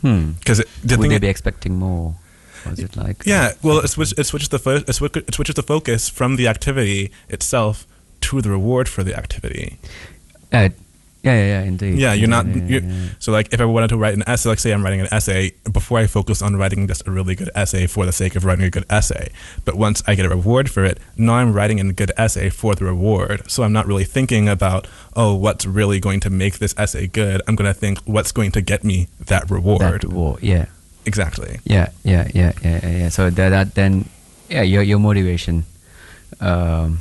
Hmm. 0.00 0.32
Because 0.32 0.58
the 0.84 0.96
Would 0.96 1.10
they 1.10 1.18
be 1.18 1.28
expecting 1.28 1.78
more? 1.78 2.16
Was 2.66 2.78
it 2.78 2.96
like? 2.96 3.24
Yeah, 3.26 3.52
well, 3.62 3.78
it, 3.78 3.88
switch, 3.88 4.14
it 4.16 4.24
switches 4.24 4.48
the 4.48 4.58
fo- 4.58 4.82
it, 4.86 4.92
switch, 4.92 5.16
it 5.16 5.34
switches 5.34 5.54
the 5.54 5.62
focus 5.62 6.08
from 6.08 6.36
the 6.36 6.46
activity 6.48 7.10
itself 7.28 7.86
to 8.22 8.40
the 8.40 8.50
reward 8.50 8.88
for 8.88 9.02
the 9.02 9.16
activity. 9.16 9.78
Uh, 10.52 10.68
yeah, 11.22 11.34
yeah, 11.34 11.46
yeah, 11.46 11.62
indeed. 11.62 11.98
Yeah, 11.98 12.12
you're 12.14 12.28
not. 12.28 12.46
Yeah, 12.46 12.62
You're, 12.64 12.82
yeah. 12.82 13.08
So, 13.18 13.32
like, 13.32 13.52
if 13.52 13.60
I 13.60 13.64
wanted 13.64 13.88
to 13.88 13.96
write 13.96 14.14
an 14.14 14.24
essay, 14.26 14.48
like, 14.48 14.58
say 14.58 14.72
I'm 14.72 14.82
writing 14.82 15.00
an 15.00 15.08
essay, 15.12 15.52
before 15.72 15.98
I 15.98 16.06
focus 16.06 16.42
on 16.42 16.56
writing 16.56 16.86
just 16.88 17.06
a 17.06 17.10
really 17.10 17.34
good 17.34 17.50
essay 17.54 17.86
for 17.86 18.04
the 18.04 18.12
sake 18.12 18.34
of 18.34 18.44
writing 18.44 18.64
a 18.64 18.70
good 18.70 18.86
essay, 18.90 19.30
but 19.64 19.76
once 19.76 20.02
I 20.06 20.14
get 20.16 20.26
a 20.26 20.28
reward 20.28 20.68
for 20.70 20.84
it, 20.84 20.98
now 21.16 21.34
I'm 21.34 21.52
writing 21.52 21.78
a 21.78 21.92
good 21.92 22.12
essay 22.16 22.50
for 22.50 22.74
the 22.74 22.84
reward. 22.86 23.50
So 23.50 23.62
I'm 23.62 23.72
not 23.72 23.86
really 23.86 24.04
thinking 24.04 24.48
about, 24.48 24.88
oh, 25.14 25.34
what's 25.34 25.64
really 25.64 26.00
going 26.00 26.20
to 26.20 26.30
make 26.30 26.58
this 26.58 26.74
essay 26.76 27.06
good. 27.06 27.40
I'm 27.46 27.54
going 27.54 27.72
to 27.72 27.78
think, 27.78 27.98
what's 28.00 28.32
going 28.32 28.50
to 28.52 28.60
get 28.60 28.82
me 28.82 29.08
that 29.26 29.50
reward. 29.50 29.80
That 29.80 30.04
war. 30.04 30.38
Yeah. 30.40 30.66
exactly. 31.06 31.60
Yeah, 31.64 31.90
yeah, 32.04 32.28
yeah, 32.34 32.52
yeah, 32.62 32.80
yeah. 32.82 32.96
yeah. 32.98 33.08
So 33.08 33.30
that, 33.30 33.48
that 33.50 33.74
then, 33.74 34.08
yeah, 34.48 34.62
your 34.62 34.82
your 34.82 34.98
motivation, 34.98 35.64
um, 36.40 36.98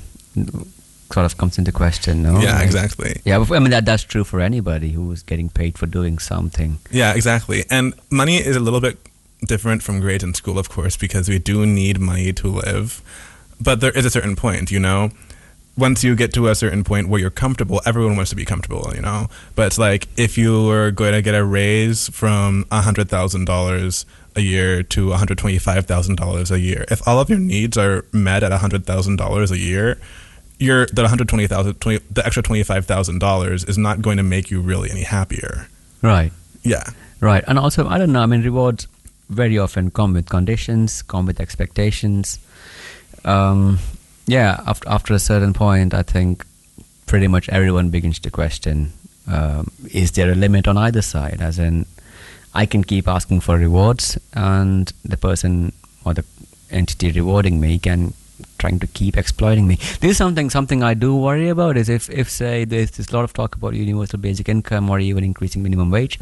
sort 1.13 1.25
of 1.25 1.37
comes 1.37 1.57
into 1.57 1.71
question. 1.71 2.23
No. 2.23 2.39
Yeah, 2.39 2.55
Like- 2.55 2.65
exactly. 2.65 3.21
Yeah, 3.25 3.39
I 3.39 3.59
mean 3.59 3.71
that 3.71 3.85
that's 3.85 4.03
true 4.03 4.23
for 4.23 4.39
anybody 4.41 4.91
who 4.91 5.11
is 5.11 5.23
getting 5.23 5.49
paid 5.49 5.77
for 5.77 5.85
doing 5.85 6.19
something. 6.19 6.79
Yeah, 6.91 7.13
exactly. 7.13 7.65
And 7.69 7.93
money 8.09 8.37
is 8.37 8.55
a 8.55 8.59
little 8.59 8.79
bit 8.81 8.97
different 9.47 9.83
from 9.83 9.99
grades 9.99 10.23
in 10.23 10.33
school, 10.33 10.57
of 10.59 10.69
course, 10.69 10.95
because 10.97 11.27
we 11.27 11.39
do 11.39 11.65
need 11.65 11.99
money 11.99 12.31
to 12.33 12.47
live. 12.47 13.01
But 13.59 13.79
there 13.81 13.91
is 13.91 14.05
a 14.05 14.09
certain 14.09 14.35
point, 14.35 14.71
you 14.71 14.79
know. 14.79 15.11
Once 15.77 16.03
you 16.03 16.15
get 16.15 16.33
to 16.33 16.47
a 16.49 16.53
certain 16.55 16.83
point 16.83 17.07
where 17.07 17.19
you're 17.19 17.29
comfortable, 17.29 17.81
everyone 17.85 18.15
wants 18.17 18.29
to 18.29 18.35
be 18.35 18.43
comfortable, 18.45 18.91
you 18.93 19.01
know. 19.01 19.29
But 19.55 19.67
it's 19.67 19.77
like 19.77 20.07
if 20.17 20.37
you 20.37 20.65
were 20.65 20.91
going 20.91 21.13
to 21.13 21.21
get 21.21 21.33
a 21.33 21.43
raise 21.45 22.09
from 22.09 22.65
hundred 22.71 23.09
thousand 23.09 23.45
dollars 23.45 24.05
a 24.35 24.41
year 24.41 24.83
to 24.83 25.09
one 25.09 25.17
hundred 25.17 25.37
twenty-five 25.37 25.85
thousand 25.85 26.15
dollars 26.17 26.51
a 26.51 26.59
year, 26.59 26.85
if 26.91 27.07
all 27.07 27.19
of 27.19 27.29
your 27.29 27.39
needs 27.39 27.77
are 27.77 28.03
met 28.11 28.43
at 28.43 28.51
hundred 28.51 28.85
thousand 28.85 29.15
dollars 29.15 29.49
a 29.49 29.57
year, 29.57 29.97
you're 30.61 30.85
the 30.85 31.01
one 31.01 31.09
hundred 31.09 31.27
twenty 31.27 31.47
thousand, 31.47 31.79
the 31.79 32.21
extra 32.23 32.43
twenty-five 32.43 32.85
thousand 32.85 33.19
dollars 33.19 33.63
is 33.63 33.77
not 33.77 34.01
going 34.01 34.17
to 34.17 34.23
make 34.23 34.51
you 34.51 34.61
really 34.61 34.91
any 34.91 35.03
happier. 35.03 35.67
Right. 36.01 36.31
Yeah. 36.63 36.83
Right. 37.19 37.43
And 37.47 37.57
also, 37.57 37.87
I 37.87 37.97
don't 37.97 38.11
know. 38.11 38.21
I 38.21 38.27
mean, 38.27 38.43
rewards 38.43 38.87
very 39.29 39.57
often 39.57 39.89
come 39.91 40.13
with 40.13 40.29
conditions, 40.29 41.01
come 41.01 41.25
with 41.25 41.39
expectations. 41.39 42.39
Um, 43.25 43.79
yeah. 44.27 44.61
After 44.67 44.87
after 44.89 45.13
a 45.15 45.19
certain 45.19 45.53
point, 45.53 45.93
I 45.93 46.03
think 46.03 46.45
pretty 47.07 47.27
much 47.27 47.49
everyone 47.49 47.89
begins 47.89 48.19
to 48.19 48.29
question: 48.29 48.93
um, 49.27 49.71
Is 49.91 50.11
there 50.11 50.31
a 50.31 50.35
limit 50.35 50.67
on 50.67 50.77
either 50.77 51.01
side? 51.01 51.41
As 51.41 51.57
in, 51.57 51.85
I 52.53 52.67
can 52.67 52.83
keep 52.83 53.07
asking 53.07 53.41
for 53.41 53.57
rewards, 53.57 54.19
and 54.33 54.93
the 55.03 55.17
person 55.17 55.73
or 56.05 56.13
the 56.13 56.25
entity 56.69 57.11
rewarding 57.11 57.59
me 57.59 57.79
can 57.79 58.13
trying 58.57 58.79
to 58.79 58.87
keep 58.87 59.17
exploiting 59.17 59.67
me. 59.67 59.75
This 59.99 60.11
is 60.11 60.17
something 60.17 60.49
something 60.49 60.83
I 60.83 60.93
do 60.93 61.15
worry 61.15 61.49
about. 61.49 61.77
Is 61.77 61.89
if 61.89 62.09
if 62.09 62.29
say 62.29 62.65
there's 62.65 62.91
there's 62.91 63.09
a 63.09 63.15
lot 63.15 63.23
of 63.23 63.33
talk 63.33 63.55
about 63.55 63.73
universal 63.73 64.19
basic 64.19 64.49
income 64.49 64.89
or 64.89 64.99
even 64.99 65.23
increasing 65.23 65.63
minimum 65.63 65.91
wage. 65.91 66.19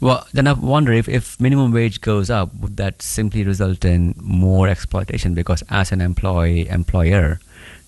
Well, 0.00 0.26
then 0.32 0.46
I 0.46 0.52
wonder 0.52 0.92
if, 0.92 1.08
if 1.08 1.38
minimum 1.40 1.72
wage 1.72 2.00
goes 2.00 2.30
up, 2.30 2.54
would 2.60 2.76
that 2.76 3.02
simply 3.02 3.44
result 3.44 3.84
in 3.84 4.14
more 4.20 4.68
exploitation? 4.68 5.34
Because 5.34 5.62
as 5.68 5.92
an 5.92 6.00
employee 6.00 6.68
employer, 6.68 7.40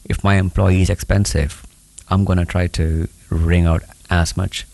if 0.04 0.24
my 0.24 0.34
employee 0.34 0.82
is 0.82 0.90
expensive, 0.90 1.64
I'm 2.08 2.24
gonna 2.24 2.44
try 2.44 2.66
to 2.68 3.08
wring 3.30 3.66
out 3.66 3.82
as 4.10 4.36
much 4.36 4.66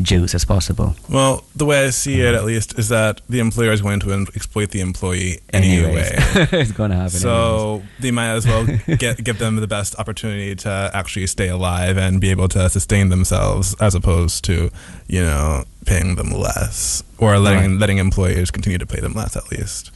juice 0.00 0.34
as 0.34 0.44
possible. 0.44 0.94
Well, 1.10 1.44
the 1.54 1.66
way 1.66 1.84
I 1.86 1.90
see 1.90 2.20
it, 2.22 2.34
at 2.34 2.44
least, 2.44 2.78
is 2.78 2.88
that 2.88 3.20
the 3.28 3.40
employer 3.40 3.72
is 3.72 3.82
going 3.82 4.00
to 4.00 4.12
exploit 4.34 4.70
the 4.70 4.80
employee 4.80 5.40
Anyways. 5.52 6.12
anyway. 6.12 6.48
it's 6.62 6.72
gonna 6.72 6.94
happen. 6.94 7.16
anyways. 7.16 7.20
so 7.20 7.82
they 8.00 8.10
might 8.10 8.30
as 8.30 8.46
well 8.46 8.64
get 8.98 9.22
give 9.22 9.38
them 9.38 9.56
the 9.56 9.66
best 9.66 9.94
opportunity 9.98 10.54
to 10.56 10.90
actually 10.94 11.26
stay 11.26 11.48
alive 11.48 11.98
and 11.98 12.20
be 12.20 12.30
able 12.30 12.48
to 12.48 12.68
sustain 12.70 13.10
themselves, 13.10 13.74
as 13.80 13.94
opposed 13.94 14.44
to, 14.44 14.70
you 15.08 15.22
know, 15.22 15.64
paying 15.84 16.14
them 16.16 16.30
less 16.30 17.02
or 17.18 17.38
letting 17.38 17.72
Right. 17.72 17.80
letting 17.80 17.98
employers 17.98 18.50
continue 18.50 18.78
to 18.78 18.86
pay 18.86 19.00
them 19.00 19.12
less, 19.12 19.36
at 19.36 19.50
least. 19.50 19.90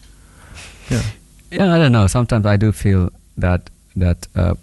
Yeah. 0.91 1.03
Yeah, 1.51 1.75
I 1.75 1.79
don't 1.79 1.93
know. 1.93 2.07
Sometimes 2.07 2.45
I 2.45 2.57
do 2.57 2.71
feel 2.73 3.11
that 3.39 3.71
that 3.95 4.27
uh, 4.37 4.55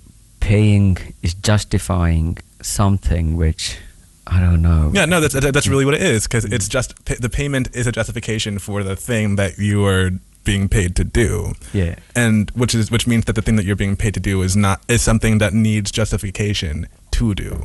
paying 0.42 0.98
is 1.24 1.34
justifying 1.34 2.38
something 2.62 3.36
which 3.36 3.78
I 4.26 4.40
don't 4.40 4.62
know. 4.62 4.92
Yeah, 4.94 5.06
no, 5.06 5.20
that's 5.20 5.34
that's 5.34 5.68
really 5.68 5.86
what 5.86 5.94
it 5.96 6.02
is 6.02 6.24
because 6.28 6.46
it's 6.46 6.68
just 6.70 6.96
the 7.06 7.30
payment 7.30 7.70
is 7.76 7.88
a 7.88 7.92
justification 7.92 8.58
for 8.60 8.82
the 8.84 8.96
thing 8.96 9.36
that 9.36 9.58
you 9.58 9.86
are 9.86 10.12
being 10.46 10.68
paid 10.70 10.96
to 10.96 11.04
do. 11.04 11.54
Yeah. 11.74 11.96
and 12.16 12.50
which 12.52 12.74
is 12.76 12.90
which 12.92 13.06
means 13.08 13.26
that 13.26 13.34
the 13.34 13.42
thing 13.42 13.56
that 13.58 13.66
you're 13.66 13.76
being 13.78 13.96
paid 13.98 14.14
to 14.14 14.20
do 14.20 14.42
is 14.42 14.56
not 14.56 14.82
is 14.88 15.02
something 15.02 15.40
that 15.40 15.54
needs 15.54 15.92
justification 15.92 16.88
to 17.12 17.34
do. 17.36 17.64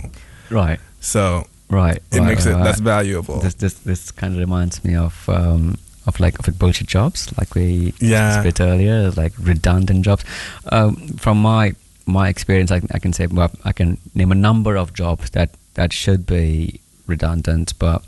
Right. 0.51 0.81
So 1.01 1.47
Right. 1.71 1.97
it 2.11 2.19
right, 2.21 2.27
makes 2.27 2.47
it 2.47 2.55
right. 2.55 2.65
less 2.65 2.81
valuable. 2.81 3.41
This 3.41 3.55
this 3.55 3.75
this 3.75 4.11
kind 4.11 4.33
of 4.35 4.41
reminds 4.41 4.83
me 4.85 4.97
of 4.97 5.29
um, 5.29 5.77
of 6.07 6.19
like 6.19 6.39
of 6.39 6.49
like 6.49 6.59
bullshit 6.59 6.87
jobs, 6.89 7.29
like 7.39 7.55
we 7.55 7.93
Yeah. 8.01 8.43
discussed 8.43 8.61
earlier, 8.61 9.11
like 9.11 9.33
redundant 9.39 10.05
jobs. 10.05 10.25
Um, 10.73 10.97
from 11.19 11.41
my 11.43 11.75
my 12.07 12.29
experience, 12.29 12.71
I, 12.73 12.81
I 12.93 12.99
can 12.99 13.13
say 13.13 13.27
well, 13.27 13.51
I 13.65 13.73
can 13.73 13.99
name 14.15 14.33
a 14.33 14.35
number 14.37 14.77
of 14.77 14.93
jobs 14.95 15.31
that 15.31 15.51
that 15.79 15.93
should 15.93 16.27
be 16.27 16.81
redundant, 17.07 17.73
but 17.79 18.03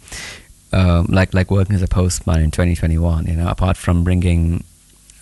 um, 0.73 1.07
like 1.09 1.33
like 1.39 1.51
working 1.51 1.77
as 1.77 1.83
a 1.83 1.89
postman 1.89 2.41
in 2.43 2.51
2021, 2.51 3.27
you 3.27 3.37
know, 3.37 3.49
apart 3.49 3.77
from 3.77 4.05
bringing 4.05 4.65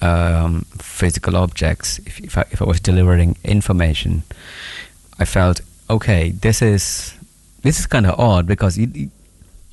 um, 0.01 0.65
physical 0.79 1.37
objects, 1.37 1.99
if 2.07 2.21
if 2.21 2.37
I, 2.39 2.45
if 2.51 2.61
I 2.63 2.65
was 2.65 2.81
delivering 2.81 3.37
information, 3.45 4.23
I 5.19 5.25
felt 5.27 5.61
okay. 5.89 6.31
This 6.33 6.63
is 6.63 7.15
this 7.63 7.79
is 7.81 7.87
kind 7.87 8.07
of 8.07 8.19
odd 8.19 8.47
because 8.47 8.79
you, 8.79 8.89
you- 8.95 9.11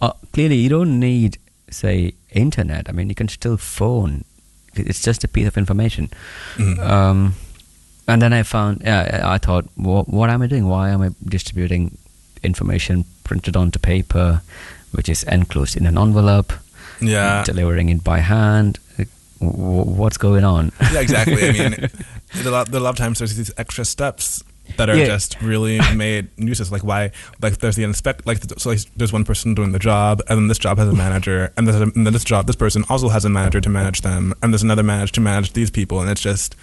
uh, 0.01 0.11
clearly 0.33 0.55
you 0.57 0.69
don't 0.69 0.99
need 0.99 1.37
say 1.71 2.13
internet. 2.31 2.89
I 2.89 2.91
mean, 2.91 3.07
you 3.09 3.15
can 3.15 3.29
still 3.29 3.57
phone. 3.57 4.23
It's 4.75 5.01
just 5.01 5.23
a 5.23 5.27
piece 5.27 5.47
of 5.47 5.57
information. 5.57 6.09
Mhm. 6.57 6.79
Um, 6.79 7.33
and 8.07 8.21
then 8.21 8.33
I 8.33 8.43
found, 8.43 8.81
yeah, 8.83 9.21
I 9.23 9.35
I 9.35 9.37
thought, 9.39 9.65
what, 9.75 10.07
what 10.09 10.29
am 10.29 10.41
I 10.41 10.47
doing? 10.47 10.67
Why 10.67 10.89
am 10.93 11.01
I 11.01 11.09
distributing 11.35 11.97
information 12.45 13.05
printed 13.23 13.55
onto 13.57 13.79
paper, 13.79 14.41
which 14.91 15.09
is 15.09 15.23
enclosed 15.23 15.75
in 15.75 15.85
an 15.85 15.97
envelope, 15.97 16.53
yeah, 17.01 17.43
delivering 17.43 17.89
it 17.89 18.03
by 18.03 18.19
hand? 18.19 18.79
Like, 18.97 19.09
w- 19.39 19.57
w- 19.57 19.91
What's 19.99 20.17
going 20.17 20.43
on? 20.43 20.71
yeah, 20.93 20.99
exactly. 21.01 21.49
I 21.49 21.51
mean, 21.51 21.89
a 22.45 22.49
lot, 22.49 22.73
a 22.73 22.79
lot 22.79 22.89
of 22.91 22.95
times 22.97 23.19
there's 23.19 23.35
these 23.35 23.51
extra 23.57 23.83
steps 23.85 24.43
that 24.77 24.89
are 24.89 24.95
Yeah. 24.97 25.05
just 25.05 25.39
really 25.41 25.79
made 25.95 26.27
nuisance. 26.39 26.71
Like 26.71 26.83
why? 26.83 27.11
Like 27.41 27.57
there's 27.59 27.75
the 27.75 27.83
inspect. 27.83 28.25
Like 28.25 28.39
so, 28.57 28.69
like, 28.69 28.79
there's 28.95 29.13
one 29.13 29.23
person 29.25 29.53
doing 29.53 29.71
the 29.73 29.79
job, 29.79 30.21
and 30.27 30.37
then 30.39 30.47
this 30.47 30.57
job 30.57 30.77
has 30.79 30.87
a 30.89 30.93
manager, 30.93 31.51
and, 31.57 31.67
there's 31.67 31.79
a, 31.79 31.83
and 31.83 32.05
then 32.05 32.13
this 32.13 32.23
job, 32.23 32.47
this 32.47 32.55
person 32.55 32.83
also 32.89 33.09
has 33.09 33.25
a 33.25 33.29
manager 33.29 33.61
to 33.61 33.69
manage 33.69 34.01
them, 34.01 34.33
and 34.41 34.51
there's 34.53 34.63
another 34.63 34.83
manager 34.83 35.13
to 35.13 35.21
manage 35.21 35.53
these 35.53 35.69
people, 35.69 35.99
and 36.01 36.09
it's 36.09 36.21
just 36.21 36.55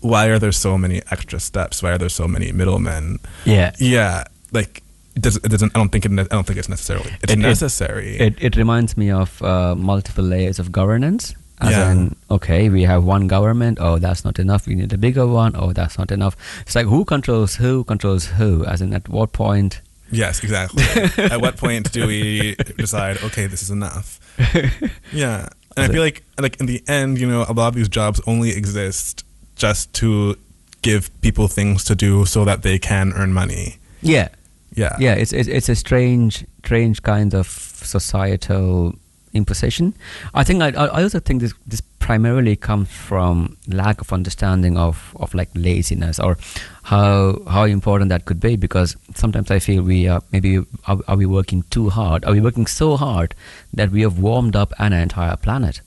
why 0.00 0.26
are 0.26 0.38
there 0.40 0.50
so 0.52 0.76
many 0.76 1.00
extra 1.12 1.38
steps? 1.38 1.80
Why 1.82 1.92
are 1.92 1.98
there 1.98 2.08
so 2.08 2.26
many 2.26 2.50
middlemen? 2.52 3.18
yeah. 3.44 3.72
Yeah, 3.78 4.24
like 4.52 4.81
it 5.14 5.22
doesn't. 5.22 5.44
It 5.44 5.48
doesn't 5.48 5.72
I 5.74 5.78
don't 5.78 5.90
think 5.92 6.04
it. 6.06 6.12
I 6.12 6.24
don't 6.24 6.46
think 6.46 6.58
it's 6.58 6.68
necessarily. 6.68 7.12
It's 7.22 7.32
It- 7.32 7.38
necessary. 7.38 8.16
It, 8.18 8.34
it 8.40 8.56
reminds 8.56 8.96
me 8.96 9.10
of 9.10 9.42
uh, 9.42 9.74
multiple 9.74 10.24
layers 10.24 10.58
of 10.58 10.70
governance. 10.72 11.34
As 11.60 11.70
Yeah. 11.70 11.92
in, 11.92 12.16
okay, 12.28 12.68
we 12.70 12.82
have 12.82 13.04
one 13.04 13.28
government. 13.28 13.78
Oh, 13.80 13.98
that's 13.98 14.24
not 14.24 14.38
enough. 14.38 14.66
We 14.66 14.74
need 14.74 14.92
a 14.92 14.98
bigger 14.98 15.26
one. 15.26 15.52
Oh, 15.54 15.72
that's 15.72 15.96
not 15.96 16.10
enough. 16.10 16.34
It's 16.62 16.74
like 16.74 16.86
who 16.86 17.04
controls 17.04 17.54
who 17.56 17.84
controls 17.84 18.26
who. 18.26 18.64
As 18.64 18.80
in, 18.80 18.92
at 18.94 19.08
what 19.08 19.32
point? 19.32 19.80
Yes, 20.10 20.42
exactly. 20.42 20.82
At 21.24 21.40
what 21.40 21.56
point 21.56 21.92
do 21.92 22.06
we 22.06 22.54
decide, 22.76 23.16
okay, 23.24 23.46
this 23.46 23.62
is 23.62 23.70
enough? 23.70 24.18
Yeah, 25.12 25.48
and 25.76 25.84
I 25.86 25.88
feel 25.92 26.02
like, 26.02 26.22
like 26.40 26.58
in 26.60 26.66
the 26.66 26.82
end, 26.88 27.18
you 27.18 27.26
know, 27.28 27.44
a 27.48 27.52
lot 27.52 27.68
of 27.68 27.74
these 27.74 27.88
jobs 27.88 28.20
only 28.26 28.50
exist 28.50 29.24
just 29.56 29.92
to 29.94 30.36
give 30.82 31.10
people 31.20 31.48
things 31.48 31.84
to 31.84 31.94
do 31.94 32.24
so 32.26 32.44
that 32.44 32.62
they 32.62 32.78
can 32.78 33.12
earn 33.14 33.32
money. 33.32 33.76
Yeah, 34.02 34.28
Yeah, 34.74 34.96
yeah. 34.98 35.14
It's 35.14 35.32
it's, 35.32 35.48
it's 35.48 35.68
a 35.68 35.74
strange, 35.74 36.44
strange 36.64 37.02
kind 37.02 37.34
of 37.34 37.46
societal 37.46 38.94
imposition. 39.32 39.94
I 40.34 40.44
think 40.44 40.62
I, 40.62 40.68
I 40.68 41.02
also 41.02 41.20
think 41.20 41.40
this 41.40 41.54
this 41.66 41.82
primarily 41.98 42.56
comes 42.56 42.88
from 42.90 43.56
lack 43.68 44.00
of 44.00 44.12
understanding 44.12 44.76
of, 44.76 45.16
of 45.20 45.34
like 45.34 45.48
laziness 45.54 46.18
or 46.18 46.36
how 46.82 47.38
how 47.48 47.64
important 47.64 48.08
that 48.08 48.24
could 48.24 48.40
be 48.40 48.56
because 48.56 48.96
sometimes 49.14 49.50
I 49.50 49.58
feel 49.60 49.82
we 49.82 50.08
are 50.08 50.20
maybe 50.32 50.58
are, 50.86 50.98
are 51.06 51.16
we 51.16 51.26
working 51.26 51.62
too 51.70 51.90
hard? 51.90 52.24
Are 52.24 52.32
we 52.32 52.40
working 52.40 52.66
so 52.66 52.96
hard 52.96 53.34
that 53.72 53.90
we 53.90 54.02
have 54.02 54.18
warmed 54.18 54.56
up 54.56 54.72
an 54.78 54.92
entire 54.92 55.36
planet? 55.36 55.80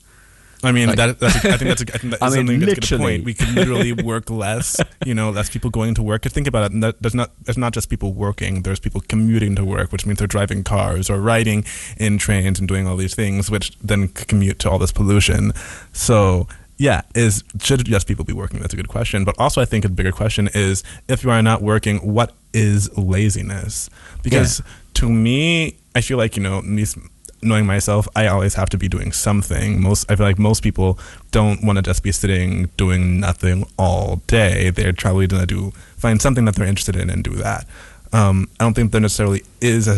I 0.65 0.71
mean, 0.71 0.87
Like- 0.87 0.97
that, 0.97 1.19
that's 1.19 1.35
a, 1.35 1.53
I 1.53 1.57
think 1.57 1.69
that's 1.69 1.81
a, 1.83 1.93
I 1.93 1.97
think 1.97 2.11
that 2.11 2.21
I 2.23 2.27
is 2.27 2.35
mean, 2.35 2.47
something 2.47 2.59
that's 2.59 2.91
a 2.91 2.97
good 2.97 2.99
point. 2.99 3.23
We 3.23 3.33
could 3.33 3.49
literally 3.53 3.93
work 3.93 4.29
less. 4.29 4.79
You 5.05 5.13
know, 5.13 5.29
less 5.29 5.49
people 5.49 5.69
going 5.69 5.93
to 5.95 6.03
work. 6.03 6.23
think 6.23 6.47
about 6.47 6.65
it. 6.65 6.71
And 6.73 6.83
that, 6.83 7.01
there's 7.01 7.15
not 7.15 7.31
there's 7.43 7.57
not 7.57 7.73
just 7.73 7.89
people 7.89 8.13
working. 8.13 8.63
There's 8.63 8.79
people 8.79 9.01
commuting 9.07 9.55
to 9.55 9.63
work, 9.65 9.91
which 9.91 10.05
means 10.05 10.19
they're 10.19 10.27
driving 10.27 10.63
cars 10.63 11.09
or 11.09 11.19
riding 11.21 11.63
in 11.97 12.17
trains 12.17 12.59
and 12.59 12.67
doing 12.67 12.87
all 12.87 12.97
these 12.97 13.15
things, 13.15 13.49
which 13.51 13.77
then 13.79 14.07
commute 14.09 14.59
to 14.59 14.69
all 14.69 14.79
this 14.79 14.91
pollution. 14.91 15.51
So 15.93 16.47
yeah, 16.77 17.01
is 17.13 17.43
should 17.61 17.85
just 17.85 18.07
people 18.07 18.25
be 18.25 18.33
working? 18.33 18.59
That's 18.59 18.73
a 18.73 18.77
good 18.77 18.89
question. 18.89 19.23
But 19.23 19.35
also, 19.39 19.61
I 19.61 19.65
think 19.65 19.85
a 19.85 19.89
bigger 19.89 20.11
question 20.11 20.49
is 20.53 20.83
if 21.07 21.23
you 21.23 21.31
are 21.31 21.41
not 21.41 21.61
working, 21.61 21.99
what 21.99 22.33
is 22.53 22.95
laziness? 22.97 23.89
Because 24.23 24.61
to 24.95 25.09
me, 25.09 25.77
I 25.95 26.01
feel 26.01 26.17
like 26.17 26.35
you 26.35 26.43
know, 26.43 26.59
least 26.59 26.97
knowing 27.45 27.65
myself, 27.65 28.07
I 28.15 28.27
always 28.27 28.55
have 28.55 28.69
to 28.69 28.77
be 28.77 28.87
doing 28.87 29.11
something. 29.11 29.81
Most 29.81 30.09
I 30.09 30.15
feel 30.15 30.25
like 30.25 30.39
most 30.39 30.63
people 30.63 30.99
don't 31.31 31.63
want 31.63 31.77
to 31.77 31.81
just 31.81 32.03
be 32.03 32.11
sitting 32.11 32.69
doing 32.77 33.19
nothing 33.19 33.65
all 33.77 34.17
day. 34.27 34.69
They're 34.69 34.93
probably 34.93 35.27
gonna 35.27 35.45
do 35.45 35.71
find 35.97 36.21
something 36.21 36.45
that 36.45 36.55
they're 36.55 36.67
interested 36.67 36.95
in 36.95 37.09
and 37.09 37.23
do 37.23 37.35
that. 37.35 37.65
Um, 38.13 38.49
I 38.59 38.63
don't 38.63 38.73
think 38.73 38.91
there 38.91 39.01
necessarily 39.01 39.43
is 39.61 39.87
a, 39.87 39.95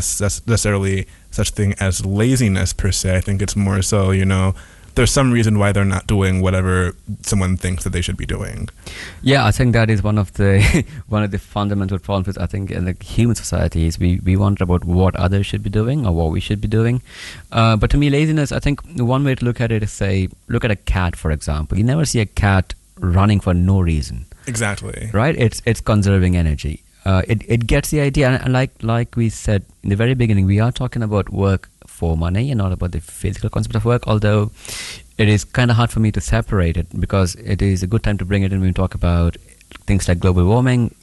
necessarily 0.50 1.08
such 1.32 1.52
thing 1.52 1.76
as 1.80 2.06
laziness 2.06 2.74
per 2.74 2.91
se. 2.91 3.16
I 3.16 3.22
think 3.22 3.41
it's 3.41 3.56
more 3.56 3.82
so 3.82 4.12
you 4.12 4.26
know 4.26 4.56
there's 4.98 5.12
some 5.12 5.32
reason 5.32 5.58
why 5.60 5.72
they're 5.72 5.86
not 5.86 6.08
doing 6.08 6.41
whatever 6.41 6.93
someone 7.22 7.56
thinks 7.58 7.84
that 7.84 7.91
they 7.93 8.02
should 8.02 8.18
be 8.18 8.26
doing. 8.26 8.68
Yeah, 9.22 9.45
I 9.45 9.52
think 9.52 9.74
that 9.74 9.89
is 9.89 10.04
one 10.04 10.18
of 10.18 10.34
the 10.34 10.84
one 11.08 11.24
of 11.24 11.32
the 11.32 11.39
fundamental 11.39 12.00
problems. 12.00 12.38
I 12.38 12.48
think 12.48 12.72
in 12.72 12.86
the 12.86 12.95
human 13.04 13.36
society 13.36 13.86
is 13.88 14.00
we 14.00 14.20
we 14.30 14.36
wonder 14.36 14.64
about 14.64 14.84
what 14.86 15.16
others 15.16 15.45
should 15.45 15.64
be 15.64 15.70
doing 15.70 16.06
or 16.06 16.14
what 16.14 16.32
we 16.32 16.39
should 16.39 16.60
be 16.62 16.68
doing. 16.68 17.02
Uh, 17.52 17.76
but 17.78 17.89
to 17.91 17.98
me, 17.98 18.10
laziness. 18.10 18.52
I 18.52 18.60
think 18.60 18.82
one 19.00 19.24
way 19.24 19.36
to 19.36 19.45
look 19.45 19.62
at 19.62 19.72
it 19.72 19.84
is 19.84 19.91
say, 19.91 20.28
look 20.48 20.66
at 20.66 20.72
a 20.72 20.76
cat, 20.93 21.16
for 21.16 21.32
example. 21.32 21.78
You 21.78 21.84
never 21.84 22.06
see 22.06 22.20
a 22.20 22.26
cat 22.26 22.74
running 23.00 23.39
for 23.39 23.54
no 23.54 23.80
reason, 23.80 24.26
Exactly. 24.48 25.10
right? 25.14 25.36
It's 25.38 25.62
it's 25.66 25.82
conserving 25.82 26.36
energy. 26.36 26.84
Uh, 27.06 27.22
it 27.28 27.41
it 27.48 27.68
gets 27.68 27.89
the 27.91 28.02
idea, 28.02 28.28
and- 28.30 28.43
and 28.43 28.54
like 28.54 28.72
like 28.82 29.16
we 29.16 29.30
said 29.30 29.62
in 29.84 29.89
the 29.91 29.95
very 29.95 30.16
beginning, 30.16 30.45
we 30.45 30.60
are 30.60 30.72
talking 30.72 31.04
about 31.04 31.30
work 31.32 31.70
for 31.98 32.16
money 32.28 32.45
and 32.52 32.58
not 32.60 32.72
about 32.72 32.91
the 32.91 33.02
physical 33.02 33.50
concept 33.50 33.76
of 33.76 33.86
work. 33.86 34.04
Although 34.08 34.52
it 35.18 35.28
is 35.28 35.43
kind 35.43 35.72
of 35.72 35.78
hard 35.78 35.89
for 35.95 36.00
me 36.06 36.12
to 36.12 36.22
separate 36.22 36.78
it 36.78 36.88
because 37.06 37.36
it 37.54 37.62
is 37.62 37.82
a 37.84 37.88
good 37.88 38.04
time 38.04 38.18
to 38.20 38.26
bring 38.26 38.43
it 38.43 38.54
in 38.54 38.60
when 38.62 38.70
we 38.70 38.74
talk 38.84 38.93
about 38.93 39.36
things 39.88 40.08
like 40.08 40.20
global 40.20 40.45
warming 40.45 40.93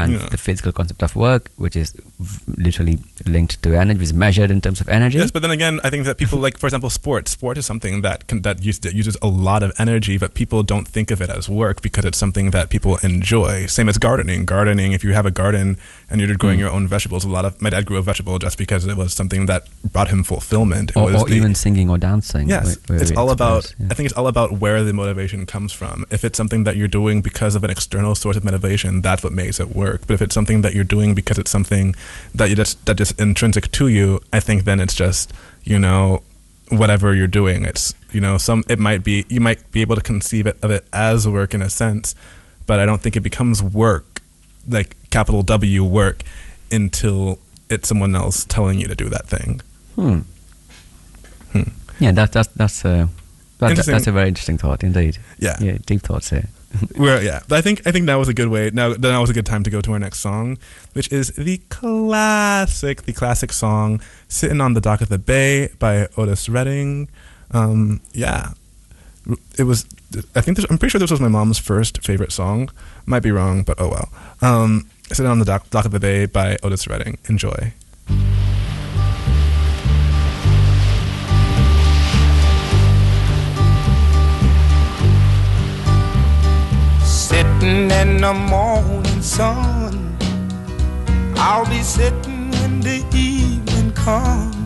and 0.00 0.12
Yeah. 0.12 0.28
the 0.34 0.36
physical 0.36 0.72
concept 0.78 1.02
of 1.02 1.16
work, 1.16 1.48
which 1.56 1.74
is 1.82 1.92
v- 2.20 2.62
literally 2.66 2.98
linked 3.34 3.54
to 3.62 3.74
energy, 3.82 4.02
is 4.02 4.12
measured 4.12 4.50
in 4.50 4.60
terms 4.60 4.78
of 4.82 4.88
energy. 4.90 5.16
Yes, 5.18 5.30
but 5.30 5.40
then 5.44 5.50
again, 5.50 5.80
I 5.84 5.88
think 5.92 6.04
that 6.04 6.18
people 6.18 6.38
like, 6.38 6.58
for 6.58 6.66
example, 6.66 6.90
sport. 6.90 7.28
Sport 7.28 7.56
is 7.56 7.64
something 7.64 8.02
that 8.02 8.26
can, 8.28 8.42
that, 8.42 8.62
use, 8.62 8.78
that 8.80 8.94
uses 8.94 9.16
a 9.22 9.30
lot 9.48 9.62
of 9.66 9.72
energy, 9.84 10.18
but 10.18 10.34
people 10.34 10.62
don't 10.72 10.86
think 10.86 11.10
of 11.14 11.22
it 11.24 11.30
as 11.38 11.48
work 11.48 11.80
because 11.86 12.04
it's 12.04 12.18
something 12.24 12.50
that 12.56 12.68
people 12.68 12.98
enjoy. 13.10 13.64
Same 13.78 13.88
as 13.88 13.96
gardening. 13.98 14.44
Gardening, 14.44 14.92
if 14.92 15.02
you 15.02 15.14
have 15.14 15.24
a 15.24 15.34
garden 15.42 15.78
and 16.08 16.20
you're 16.20 16.36
growing 16.36 16.56
hmm. 16.56 16.60
your 16.60 16.70
own 16.70 16.86
vegetables, 16.86 17.24
a 17.24 17.28
lot 17.28 17.44
of 17.44 17.60
my 17.60 17.70
dad 17.70 17.86
grew 17.86 17.96
a 17.96 18.02
vegetable 18.02 18.38
just 18.38 18.58
because 18.58 18.86
it 18.86 18.96
was 18.96 19.12
something 19.12 19.46
that 19.46 19.66
brought 19.92 20.08
him 20.08 20.22
fulfillment. 20.22 20.90
It 20.90 20.96
or, 20.96 21.06
was 21.06 21.22
or 21.22 21.28
the- 21.28 21.34
even 21.34 21.54
singing 21.54 21.90
or 21.90 21.98
dancing. 21.98 22.48
Yes, 22.48 22.76
where- 22.86 22.98
where 22.98 23.02
it's 23.02 23.12
all 23.16 23.30
about. 23.30 23.74
yeah. 23.78 23.88
I 23.90 23.94
think 23.94 24.06
it's 24.06 24.16
all 24.16 24.28
about 24.28 24.52
where 24.52 24.84
the 24.84 24.92
motivation 24.92 25.46
comes 25.46 25.72
from. 25.72 26.04
If 26.10 26.24
it's 26.24 26.36
something 26.36 26.64
that 26.64 26.76
you're 26.76 26.88
doing 26.88 27.22
because 27.22 27.54
of 27.54 27.64
an 27.64 27.70
external 27.70 28.14
source 28.14 28.36
of 28.36 28.44
motivation, 28.44 29.02
that's 29.02 29.24
what 29.24 29.32
makes 29.32 29.58
it 29.58 29.74
work. 29.74 30.02
But 30.06 30.14
if 30.14 30.22
it's 30.22 30.34
something 30.34 30.62
that 30.62 30.74
you're 30.74 30.84
doing 30.84 31.14
because 31.14 31.38
it's 31.38 31.50
something 31.50 31.94
that 32.34 32.50
you 32.50 32.56
just 32.56 32.84
that 32.86 32.96
just 32.96 33.18
intrinsic 33.20 33.72
to 33.72 33.88
you, 33.88 34.20
I 34.32 34.40
think 34.40 34.64
then 34.64 34.78
it's 34.80 34.94
just 34.94 35.32
you 35.64 35.78
know 35.78 36.22
whatever 36.68 37.14
you're 37.14 37.26
doing. 37.26 37.64
It's 37.64 37.94
you 38.12 38.20
know 38.20 38.38
some 38.38 38.62
it 38.68 38.78
might 38.78 39.02
be 39.02 39.24
you 39.28 39.40
might 39.40 39.70
be 39.72 39.80
able 39.80 39.96
to 39.96 40.02
conceive 40.02 40.46
it 40.46 40.56
of 40.62 40.70
it 40.70 40.86
as 40.92 41.26
work 41.26 41.52
in 41.52 41.62
a 41.62 41.70
sense, 41.70 42.14
but 42.66 42.78
I 42.78 42.86
don't 42.86 43.02
think 43.02 43.16
it 43.16 43.22
becomes 43.22 43.60
work 43.60 44.22
like 44.68 44.96
capital 45.10 45.42
W 45.42 45.84
work 45.84 46.22
until 46.70 47.38
it's 47.68 47.88
someone 47.88 48.14
else 48.14 48.44
telling 48.44 48.78
you 48.78 48.88
to 48.88 48.94
do 48.94 49.08
that 49.08 49.26
thing. 49.26 49.60
Hmm. 49.94 50.20
Hmm. 51.52 51.70
Yeah, 51.98 52.12
that, 52.12 52.32
that's 52.32 52.48
that's 52.48 52.84
uh, 52.84 53.06
that, 53.58 53.76
that's 53.76 54.06
a 54.06 54.12
very 54.12 54.28
interesting 54.28 54.58
thought 54.58 54.84
indeed. 54.84 55.18
Yeah. 55.38 55.56
yeah, 55.60 55.78
deep 55.86 56.02
thoughts 56.02 56.30
here. 56.30 56.48
Well, 56.98 57.22
yeah, 57.22 57.40
but 57.48 57.56
I 57.56 57.62
think 57.62 57.86
I 57.86 57.92
think 57.92 58.04
now 58.04 58.18
was 58.18 58.28
a 58.28 58.34
good 58.34 58.48
way. 58.48 58.70
Now 58.70 58.92
now 58.92 59.22
was 59.22 59.30
a 59.30 59.32
good 59.32 59.46
time 59.46 59.62
to 59.62 59.70
go 59.70 59.80
to 59.80 59.92
our 59.92 59.98
next 59.98 60.18
song, 60.18 60.58
which 60.92 61.10
is 61.10 61.28
the 61.28 61.58
classic, 61.70 63.02
the 63.02 63.14
classic 63.14 63.52
song 63.52 64.02
"Sitting 64.28 64.60
on 64.60 64.74
the 64.74 64.80
Dock 64.80 65.00
of 65.00 65.08
the 65.08 65.18
Bay" 65.18 65.70
by 65.78 66.08
Otis 66.18 66.50
Redding. 66.50 67.08
Um, 67.52 68.02
yeah, 68.12 68.50
it 69.58 69.64
was 69.64 69.86
I 70.34 70.40
think 70.40 70.56
this, 70.56 70.66
I'm 70.70 70.78
pretty 70.78 70.90
sure 70.90 70.98
this 70.98 71.10
was 71.10 71.20
my 71.20 71.28
mom's 71.28 71.58
first 71.58 72.04
favorite 72.04 72.32
song. 72.32 72.70
Might 73.04 73.22
be 73.22 73.30
wrong, 73.30 73.62
but 73.62 73.80
oh 73.80 73.88
well. 73.88 74.08
Um, 74.40 74.88
Sitting 75.12 75.30
on 75.30 75.38
the 75.38 75.44
dock, 75.44 75.70
dock 75.70 75.84
of 75.84 75.92
the 75.92 76.00
Bay 76.00 76.26
by 76.26 76.56
Otis 76.64 76.88
Redding. 76.88 77.16
Enjoy. 77.28 77.72
Sitting 87.04 87.88
in 87.88 88.16
the 88.20 88.34
morning 88.50 89.22
sun, 89.22 90.16
I'll 91.36 91.64
be 91.66 91.82
sitting 91.82 92.50
when 92.50 92.80
the 92.80 93.06
evening 93.14 93.92
comes 93.92 94.65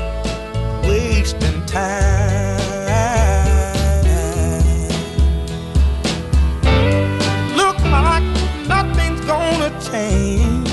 wasting 0.83 1.65
time. 1.65 2.59
Look 7.55 7.79
like 7.97 8.23
nothing's 8.67 9.21
gonna 9.25 9.71
change. 9.91 10.69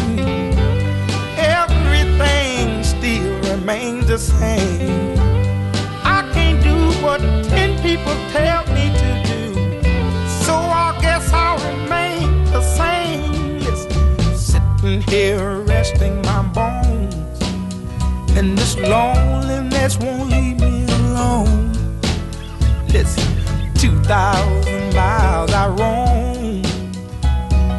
Everything 1.39 2.83
still 2.85 3.35
remains 3.53 4.07
the 4.07 4.19
same. 4.19 5.19
I 6.05 6.29
can't 6.35 6.63
do 6.63 6.77
what 7.05 7.21
ten 7.49 7.79
people 7.83 8.17
tell 8.33 8.65
me 8.75 8.91
to 9.03 9.11
do. 9.31 9.43
So 10.45 10.55
I 10.55 10.99
guess 11.01 11.33
I'll 11.33 11.59
remain 11.73 12.45
the 12.47 12.63
same. 12.63 13.59
Yes, 13.61 13.87
sitting 14.35 15.03
here 15.03 15.61
resting 15.61 16.23
my 16.23 16.43
bones. 16.55 16.68
And 18.39 18.57
this 18.57 18.77
loneliness 18.77 19.99
won't 19.99 20.31
leave 20.31 20.61
me 20.61 20.85
alone. 20.85 21.73
Listen, 22.87 23.27
2,000 23.75 24.95
miles 24.95 25.51
I 25.53 25.67
roam 25.67 26.63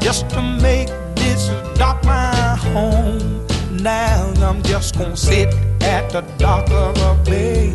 just 0.01 0.29
to 0.31 0.41
make 0.41 0.89
this 1.15 1.47
dock 1.77 2.03
my 2.03 2.57
home. 2.73 3.47
Now 3.81 4.33
I'm 4.41 4.61
just 4.63 4.97
gonna 4.97 5.15
sit 5.15 5.47
at 5.79 6.09
the 6.09 6.25
dock 6.37 6.69
of 6.71 6.97
a 6.97 7.15
bay, 7.23 7.73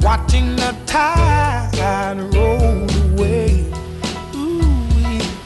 watching 0.00 0.54
the 0.54 0.76
tide 0.86 2.20
roll 2.32 2.86
away. 3.10 3.64
Ooh, 4.36 4.60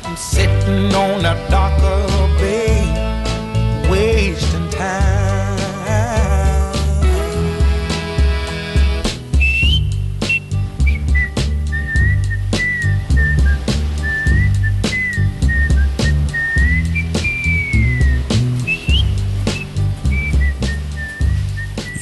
I'm 0.04 0.14
sitting 0.14 0.94
on 0.94 1.22
the 1.22 1.34
dock 1.48 1.80
of 1.80 2.14
a 2.20 2.28
bay, 2.38 3.88
wasting 3.88 4.68
time. 4.68 5.13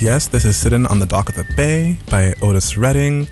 Yes, 0.03 0.27
this 0.27 0.45
is 0.45 0.57
Sitting 0.57 0.85
on 0.87 0.99
the 0.99 1.07
Dock 1.07 1.29
of 1.29 1.37
the 1.37 1.47
Bay 1.57 1.97
by 2.11 2.35
Otis 2.43 2.77
Redding. 2.77 3.29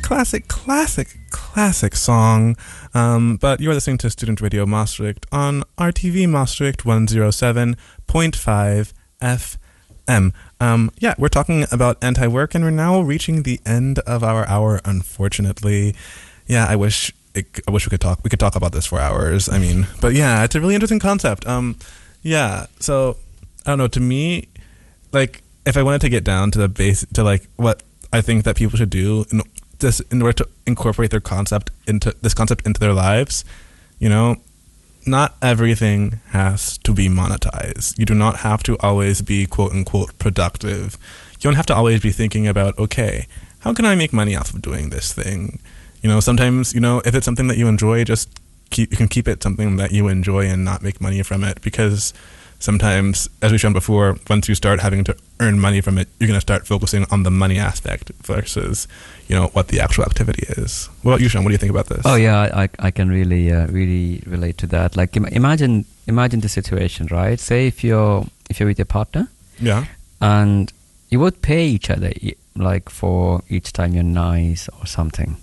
Classic, 0.00 0.48
classic, 0.48 1.18
classic 1.28 1.94
song. 1.94 2.56
Um, 2.94 3.36
but 3.36 3.60
you 3.60 3.70
are 3.70 3.74
listening 3.74 3.98
to 3.98 4.08
Student 4.08 4.40
Radio 4.40 4.64
Maastricht 4.64 5.26
on 5.30 5.64
RTV 5.76 6.26
Maastricht 6.26 6.84
107.5 6.84 8.92
FM. 9.20 10.32
Um, 10.60 10.90
yeah, 10.98 11.14
we're 11.18 11.28
talking 11.28 11.66
about 11.70 12.02
anti 12.02 12.26
work, 12.26 12.54
and 12.54 12.64
we're 12.64 12.70
now 12.70 13.02
reaching 13.02 13.42
the 13.42 13.60
end 13.66 13.98
of 13.98 14.24
our 14.24 14.48
hour, 14.48 14.80
unfortunately. 14.86 15.94
Yeah, 16.46 16.64
I 16.66 16.74
wish. 16.74 17.12
I 17.36 17.70
wish 17.70 17.84
we 17.84 17.90
could 17.90 18.00
talk. 18.00 18.20
We 18.24 18.30
could 18.30 18.40
talk 18.40 18.56
about 18.56 18.72
this 18.72 18.86
for 18.86 18.98
hours. 18.98 19.50
I 19.50 19.58
mean, 19.58 19.88
but 20.00 20.14
yeah, 20.14 20.42
it's 20.42 20.54
a 20.54 20.60
really 20.60 20.74
interesting 20.74 21.00
concept. 21.00 21.46
Um, 21.46 21.76
yeah. 22.22 22.64
So 22.80 23.18
I 23.66 23.72
don't 23.72 23.78
know. 23.78 23.88
To 23.88 24.00
me, 24.00 24.48
like 25.12 25.43
if 25.66 25.76
I 25.76 25.82
wanted 25.82 26.00
to 26.02 26.08
get 26.08 26.24
down 26.24 26.50
to 26.52 26.58
the 26.58 26.68
base 26.68 27.06
to 27.14 27.22
like 27.22 27.46
what 27.56 27.82
I 28.12 28.20
think 28.20 28.44
that 28.44 28.56
people 28.56 28.78
should 28.78 28.90
do 28.90 29.24
in 29.30 29.42
just 29.78 30.00
in 30.12 30.22
order 30.22 30.44
to 30.44 30.48
incorporate 30.66 31.10
their 31.10 31.20
concept 31.20 31.70
into 31.86 32.14
this 32.22 32.34
concept 32.34 32.66
into 32.66 32.80
their 32.80 32.92
lives, 32.92 33.44
you 33.98 34.08
know, 34.08 34.36
not 35.06 35.36
everything 35.42 36.20
has 36.28 36.78
to 36.78 36.92
be 36.92 37.08
monetized. 37.08 37.98
You 37.98 38.06
do 38.06 38.14
not 38.14 38.36
have 38.38 38.62
to 38.64 38.78
always 38.80 39.20
be 39.22 39.46
quote 39.46 39.72
unquote 39.72 40.18
productive. 40.18 40.96
You 41.32 41.40
don't 41.42 41.56
have 41.56 41.66
to 41.66 41.74
always 41.74 42.00
be 42.00 42.10
thinking 42.10 42.46
about, 42.46 42.78
okay, 42.78 43.26
how 43.60 43.74
can 43.74 43.84
I 43.84 43.94
make 43.94 44.12
money 44.12 44.36
off 44.36 44.54
of 44.54 44.62
doing 44.62 44.90
this 44.90 45.12
thing? 45.12 45.58
You 46.02 46.08
know, 46.08 46.20
sometimes, 46.20 46.74
you 46.74 46.80
know, 46.80 47.02
if 47.04 47.14
it's 47.14 47.24
something 47.24 47.48
that 47.48 47.58
you 47.58 47.66
enjoy, 47.66 48.04
just 48.04 48.40
keep 48.70 48.90
you 48.90 48.96
can 48.96 49.08
keep 49.08 49.28
it 49.28 49.42
something 49.42 49.76
that 49.76 49.92
you 49.92 50.08
enjoy 50.08 50.46
and 50.46 50.64
not 50.64 50.82
make 50.82 51.00
money 51.00 51.22
from 51.22 51.44
it 51.44 51.60
because 51.60 52.12
sometimes, 52.58 53.28
as 53.42 53.50
we've 53.52 53.60
shown 53.60 53.72
before, 53.72 54.16
once 54.28 54.48
you 54.48 54.54
start 54.54 54.80
having 54.80 55.04
to 55.04 55.16
earn 55.40 55.58
money 55.60 55.80
from 55.80 55.98
it, 55.98 56.08
you're 56.18 56.28
going 56.28 56.36
to 56.36 56.40
start 56.40 56.66
focusing 56.66 57.06
on 57.10 57.22
the 57.22 57.30
money 57.30 57.58
aspect 57.58 58.10
versus, 58.22 58.88
you 59.28 59.34
know, 59.36 59.48
what 59.48 59.68
the 59.68 59.80
actual 59.80 60.04
activity 60.04 60.44
is. 60.56 60.88
What 61.02 61.12
about 61.12 61.20
you, 61.20 61.28
Sean? 61.28 61.44
What 61.44 61.50
do 61.50 61.54
you 61.54 61.58
think 61.58 61.70
about 61.70 61.86
this? 61.88 62.02
Oh 62.04 62.14
yeah, 62.16 62.50
I, 62.54 62.68
I 62.78 62.90
can 62.90 63.08
really 63.08 63.52
uh, 63.52 63.66
really 63.68 64.22
relate 64.26 64.58
to 64.58 64.66
that. 64.68 64.96
Like 64.96 65.16
Im- 65.16 65.26
imagine 65.26 65.84
imagine 66.06 66.40
the 66.40 66.48
situation, 66.48 67.06
right? 67.10 67.38
Say 67.40 67.66
if 67.66 67.82
you're 67.84 68.26
if 68.50 68.60
you're 68.60 68.68
with 68.68 68.78
your 68.78 68.86
partner 68.86 69.28
Yeah. 69.60 69.84
and 70.20 70.72
you 71.10 71.20
would 71.20 71.40
pay 71.42 71.66
each 71.66 71.90
other 71.90 72.12
like 72.56 72.88
for 72.88 73.42
each 73.48 73.72
time 73.72 73.94
you're 73.94 74.02
nice 74.04 74.68
or 74.80 74.86
something. 74.86 75.36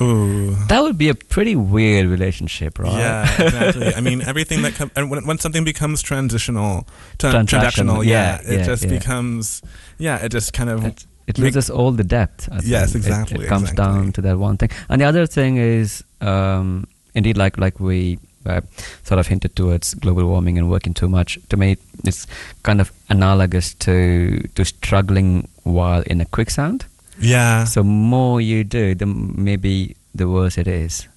Ooh. 0.00 0.54
That 0.68 0.82
would 0.82 0.98
be 0.98 1.08
a 1.08 1.14
pretty 1.14 1.56
weird 1.56 2.06
relationship, 2.06 2.78
right? 2.78 2.92
Yeah, 2.92 3.42
exactly. 3.46 3.94
I 3.94 4.00
mean, 4.00 4.20
everything 4.26 4.62
that 4.62 4.74
comes, 4.74 4.90
and 4.96 5.10
when, 5.10 5.26
when 5.26 5.38
something 5.38 5.64
becomes 5.64 6.02
transitional, 6.02 6.86
tran- 7.18 7.46
Transactional, 7.46 8.04
yeah, 8.04 8.40
yeah, 8.44 8.52
it 8.52 8.58
yeah, 8.60 8.66
just 8.66 8.84
yeah. 8.84 8.90
becomes, 8.90 9.62
yeah, 9.98 10.24
it 10.24 10.30
just 10.32 10.52
kind 10.52 10.70
of, 10.70 10.84
it, 10.84 11.06
it 11.26 11.38
loses 11.38 11.70
all 11.70 11.92
the 11.92 12.04
depth. 12.04 12.48
I 12.52 12.60
Yes, 12.64 12.92
think. 12.92 13.04
It- 13.04 13.08
exactly, 13.08 13.44
It, 13.44 13.48
comes 13.48 13.70
exactly. 13.70 13.84
down 13.94 14.12
to 14.12 14.20
that 14.22 14.38
one 14.38 14.56
thing, 14.58 14.70
and 14.88 15.00
the 15.00 15.06
other 15.06 15.26
thing 15.26 15.56
is, 15.56 16.04
um, 16.20 16.86
indeed, 17.14 17.36
like 17.36 17.56
like 17.58 17.80
we 17.80 18.18
uh, 18.46 18.60
sort 19.02 19.18
of 19.18 19.26
hinted 19.26 19.56
towards 19.56 19.94
global 19.94 20.24
warming 20.26 20.56
and 20.58 20.70
working 20.70 20.94
too 20.94 21.08
much. 21.08 21.38
To 21.48 21.56
me, 21.56 21.76
it's 22.04 22.26
kind 22.62 22.80
of 22.80 22.92
analogous 23.08 23.74
to 23.74 24.40
to 24.54 24.64
struggling 24.64 25.48
while 25.64 26.02
in 26.02 26.20
a 26.20 26.24
quicksand. 26.26 26.84
Yeah. 27.20 27.64
So 27.64 27.82
more 27.82 28.40
you 28.40 28.64
do, 28.64 28.94
the 28.94 29.06
maybe 29.06 29.96
the 30.14 30.28
worse 30.28 30.58
it 30.58 30.68
is. 30.68 31.08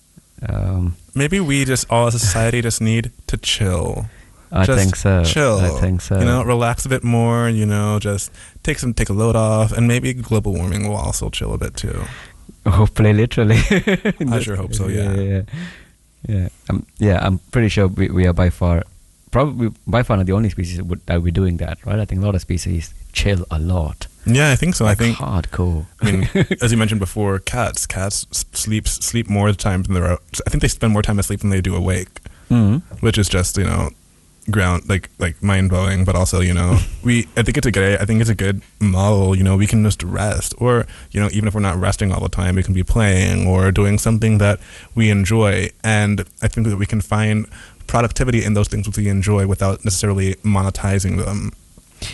Um, 0.47 0.95
Maybe 1.15 1.39
we 1.39 1.65
just 1.65 1.89
all 1.89 2.07
as 2.07 2.15
a 2.15 2.19
society 2.19 2.61
just 2.61 2.81
need 2.81 3.11
to 3.27 3.37
chill. 3.37 4.05
I 4.51 4.65
Just 4.65 4.79
think 4.79 4.95
so. 4.95 5.23
Chill. 5.23 5.57
I 5.57 5.69
think 5.79 6.01
so. 6.01 6.17
You 6.17 6.25
know, 6.25 6.43
relax 6.43 6.85
a 6.85 6.89
bit 6.89 7.03
more. 7.03 7.49
You 7.49 7.65
know, 7.65 7.99
just 7.99 8.31
take 8.63 8.79
some 8.79 8.93
take 8.93 9.09
a 9.09 9.13
load 9.13 9.35
off, 9.35 9.71
and 9.71 9.87
maybe 9.87 10.13
global 10.13 10.53
warming 10.53 10.87
will 10.87 10.95
also 10.95 11.29
chill 11.29 11.53
a 11.53 11.57
bit 11.57 11.75
too. 11.75 12.03
Hopefully, 12.65 13.13
literally. 13.13 13.57
I 14.31 14.39
sure 14.39 14.55
hope 14.55 14.73
so, 14.73 14.87
yeah. 14.87 15.13
yeah, 15.13 15.21
yeah. 15.21 15.41
Yeah, 16.27 16.49
um, 16.69 16.85
yeah. 16.97 17.19
I'm 17.25 17.39
pretty 17.51 17.69
sure 17.69 17.87
we, 17.87 18.09
we 18.09 18.27
are 18.27 18.33
by 18.33 18.49
far, 18.49 18.83
probably 19.31 19.71
by 19.87 20.03
far 20.03 20.17
not 20.17 20.25
the 20.25 20.33
only 20.33 20.49
species 20.49 20.77
that 20.77 20.85
would 20.85 21.05
that 21.05 21.15
would 21.15 21.25
be 21.25 21.31
doing 21.31 21.57
that, 21.57 21.85
right? 21.85 21.99
I 21.99 22.05
think 22.05 22.21
a 22.21 22.25
lot 22.25 22.35
of 22.35 22.41
species 22.41 22.93
chill 23.13 23.45
a 23.51 23.59
lot. 23.59 24.07
Yeah, 24.25 24.51
I 24.51 24.55
think 24.55 24.75
so. 24.75 24.85
I 24.85 24.89
Like 24.89 24.97
think. 24.99 25.17
hardcore. 25.17 25.85
I 26.01 26.11
mean, 26.11 26.29
as 26.61 26.71
you 26.71 26.77
mentioned 26.77 26.99
before, 26.99 27.39
cats 27.39 27.85
cats 27.87 28.25
sleep 28.53 28.87
sleep 28.87 29.29
more 29.29 29.51
time 29.53 29.83
than 29.83 29.93
they're. 29.95 30.11
out- 30.11 30.23
I 30.45 30.49
think 30.49 30.61
they 30.61 30.67
spend 30.67 30.93
more 30.93 31.01
time 31.01 31.19
asleep 31.19 31.39
than 31.41 31.49
they 31.49 31.61
do 31.61 31.75
awake, 31.75 32.19
mm 32.49 32.81
which 33.01 33.17
is 33.17 33.29
just 33.29 33.57
you 33.57 33.63
know, 33.63 33.89
ground 34.51 34.83
like 34.89 35.09
like 35.19 35.41
mind 35.41 35.69
blowing, 35.69 36.05
but 36.05 36.15
also 36.15 36.41
you 36.41 36.53
know 36.53 36.77
we 37.03 37.27
I 37.37 37.43
think 37.43 37.57
it's 37.57 37.65
a 37.67 37.71
good 37.71 37.99
I 38.01 38.05
think 38.05 38.21
it's 38.21 38.29
a 38.29 38.35
good 38.35 38.61
model. 38.79 39.35
You 39.35 39.43
know, 39.43 39.55
we 39.57 39.67
can 39.67 39.83
just 39.83 40.03
rest, 40.03 40.53
or 40.57 40.85
you 41.11 41.19
know 41.21 41.29
even 41.31 41.47
if 41.47 41.53
we're 41.55 41.61
not 41.61 41.77
resting 41.79 42.11
all 42.11 42.21
the 42.21 42.29
time, 42.29 42.55
we 42.55 42.63
can 42.63 42.73
be 42.73 42.83
playing 42.83 43.47
or 43.47 43.71
doing 43.71 43.97
something 43.97 44.37
that 44.39 44.59
we 44.95 45.09
enjoy, 45.09 45.69
and 45.83 46.21
I 46.41 46.47
think 46.49 46.67
that 46.67 46.77
we 46.77 46.85
can 46.85 47.01
find 47.01 47.47
productivity 47.87 48.43
in 48.43 48.53
those 48.53 48.67
things 48.67 48.85
that 48.85 48.95
we 48.97 49.07
enjoy 49.09 49.47
without 49.47 49.83
necessarily 49.85 50.35
monetizing 50.43 51.23
them. 51.25 51.51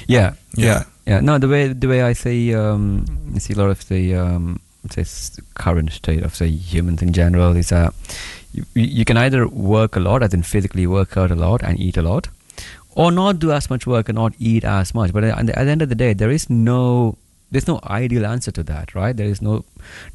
Yeah, 0.08 0.34
Yeah. 0.56 0.66
yeah, 0.66 0.84
yeah. 1.06 1.20
No, 1.22 1.38
the 1.38 1.48
way 1.48 1.68
the 1.74 1.88
way 1.88 2.02
I 2.02 2.14
see 2.14 2.54
um, 2.56 3.06
I 3.36 3.40
see 3.40 3.54
a 3.54 3.58
lot 3.58 3.70
of 3.70 3.88
the 3.88 4.16
um, 4.16 4.60
say 4.90 5.02
s- 5.02 5.40
current 5.56 5.92
state 5.92 6.24
of 6.24 6.36
say 6.36 6.48
humans 6.50 7.02
in 7.02 7.12
general 7.14 7.56
is 7.56 7.70
that 7.70 7.94
you, 8.54 8.64
you 8.74 9.06
can 9.06 9.18
either 9.18 9.48
work 9.48 9.96
a 9.96 10.00
lot, 10.00 10.24
as 10.24 10.34
in 10.34 10.44
physically 10.44 10.88
work 10.88 11.18
out 11.18 11.32
a 11.32 11.36
lot 11.36 11.62
and 11.64 11.80
eat 11.80 11.98
a 11.98 12.02
lot, 12.02 12.28
or 12.96 13.12
not 13.12 13.40
do 13.40 13.52
as 13.52 13.70
much 13.70 13.86
work 13.88 14.10
and 14.10 14.16
not 14.16 14.34
eat 14.40 14.64
as 14.64 14.94
much. 14.94 15.12
But 15.14 15.24
at 15.24 15.46
the, 15.46 15.60
at 15.60 15.66
the 15.66 15.72
end 15.72 15.82
of 15.82 15.90
the 15.90 15.96
day, 15.96 16.14
there 16.14 16.32
is 16.32 16.50
no 16.50 17.18
there's 17.52 17.68
no 17.68 17.80
ideal 17.84 18.26
answer 18.26 18.52
to 18.52 18.64
that, 18.64 18.96
right? 18.96 19.16
There 19.16 19.28
is 19.28 19.42
no 19.42 19.64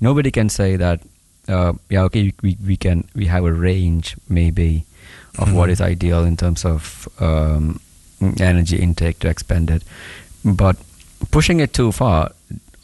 nobody 0.01 0.31
can 0.31 0.49
say 0.49 0.77
that. 0.77 1.01
Uh, 1.49 1.73
yeah, 1.89 2.03
okay, 2.03 2.33
we, 2.43 2.57
we 2.67 2.77
can 2.77 3.05
we 3.15 3.27
have 3.27 3.45
a 3.45 3.53
range 3.53 4.17
maybe 4.29 4.85
of 5.39 5.53
what 5.53 5.69
Mhm. 5.69 5.73
is 5.73 5.81
ideal 5.81 6.25
in 6.25 6.37
terms 6.37 6.65
of 6.65 7.09
um, 7.19 7.81
energy 8.41 8.77
intake 8.77 9.19
to 9.21 9.29
expend 9.29 9.71
it, 9.71 9.83
but 10.45 10.77
pushing 11.31 11.61
it 11.61 11.73
too 11.73 11.93
far 11.93 12.33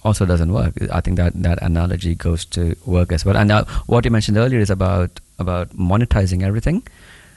also 0.05 0.25
doesn't 0.25 0.53
work. 0.53 0.75
I 0.93 1.01
think 1.01 1.17
that 1.17 1.33
that 1.43 1.63
analogy 1.63 2.15
goes 2.15 2.45
to 2.47 2.77
work 2.87 3.13
as 3.13 3.25
well. 3.25 3.37
And 3.37 3.49
now, 3.49 3.65
what 3.87 4.05
you 4.05 4.11
mentioned 4.11 4.39
earlier 4.39 4.61
is 4.61 4.71
about 4.71 5.21
about 5.39 5.71
monetizing 5.71 6.43
everything. 6.43 6.83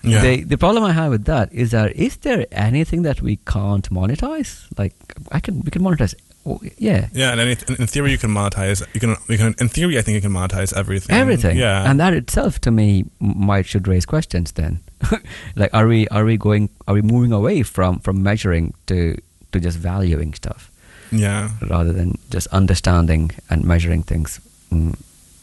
Yeah. 0.04 0.22
The 0.22 0.44
the 0.44 0.58
problem 0.58 0.84
I 0.84 0.94
have 0.94 1.12
with 1.12 1.26
that 1.26 1.52
is 1.52 1.72
that 1.72 1.96
is 1.96 2.18
there 2.18 2.46
anything 2.52 3.02
that 3.04 3.22
we 3.22 3.38
can't 3.38 3.90
monetize? 3.90 4.66
Like 4.78 4.94
I 5.32 5.40
can 5.40 5.62
we 5.62 5.72
can 5.72 5.82
monetize. 5.82 6.14
oh, 6.46 6.62
Yeah. 6.78 7.08
Yeah, 7.14 7.34
and 7.34 7.42
in 7.80 7.88
theory, 7.88 8.12
you 8.12 8.18
can 8.18 8.32
monetize. 8.32 8.86
You 8.94 9.00
can, 9.00 9.16
you 9.28 9.38
can. 9.38 9.56
In 9.60 9.68
theory, 9.68 9.98
I 9.98 10.02
think 10.02 10.16
you 10.16 10.22
can 10.22 10.32
monetize 10.32 10.74
everything. 10.74 11.16
everything 11.16 11.58
Yeah, 11.58 11.90
and 11.90 12.00
that 12.00 12.14
itself 12.14 12.60
to 12.62 12.72
me 12.72 13.06
might 13.20 13.66
should 13.66 13.88
raise 13.88 14.06
questions 14.06 14.54
then 14.54 14.80
like 15.56 15.74
are 15.74 15.88
we 15.88 16.08
are 16.10 16.26
we 16.26 16.38
going 16.38 16.70
are 16.88 16.94
we 16.94 17.02
moving 17.02 17.32
away 17.32 17.64
from 17.64 18.00
from 18.00 18.22
measuring 18.24 18.74
to 18.86 19.16
to 19.52 19.60
just 19.60 19.78
valuing 19.78 20.34
stuff 20.34 20.70
yeah, 21.12 21.50
rather 21.70 21.92
than 21.92 22.18
just 22.30 22.48
understanding 22.52 23.32
and 23.50 23.64
measuring 23.64 24.04
things 24.04 24.40
mm, 24.72 24.94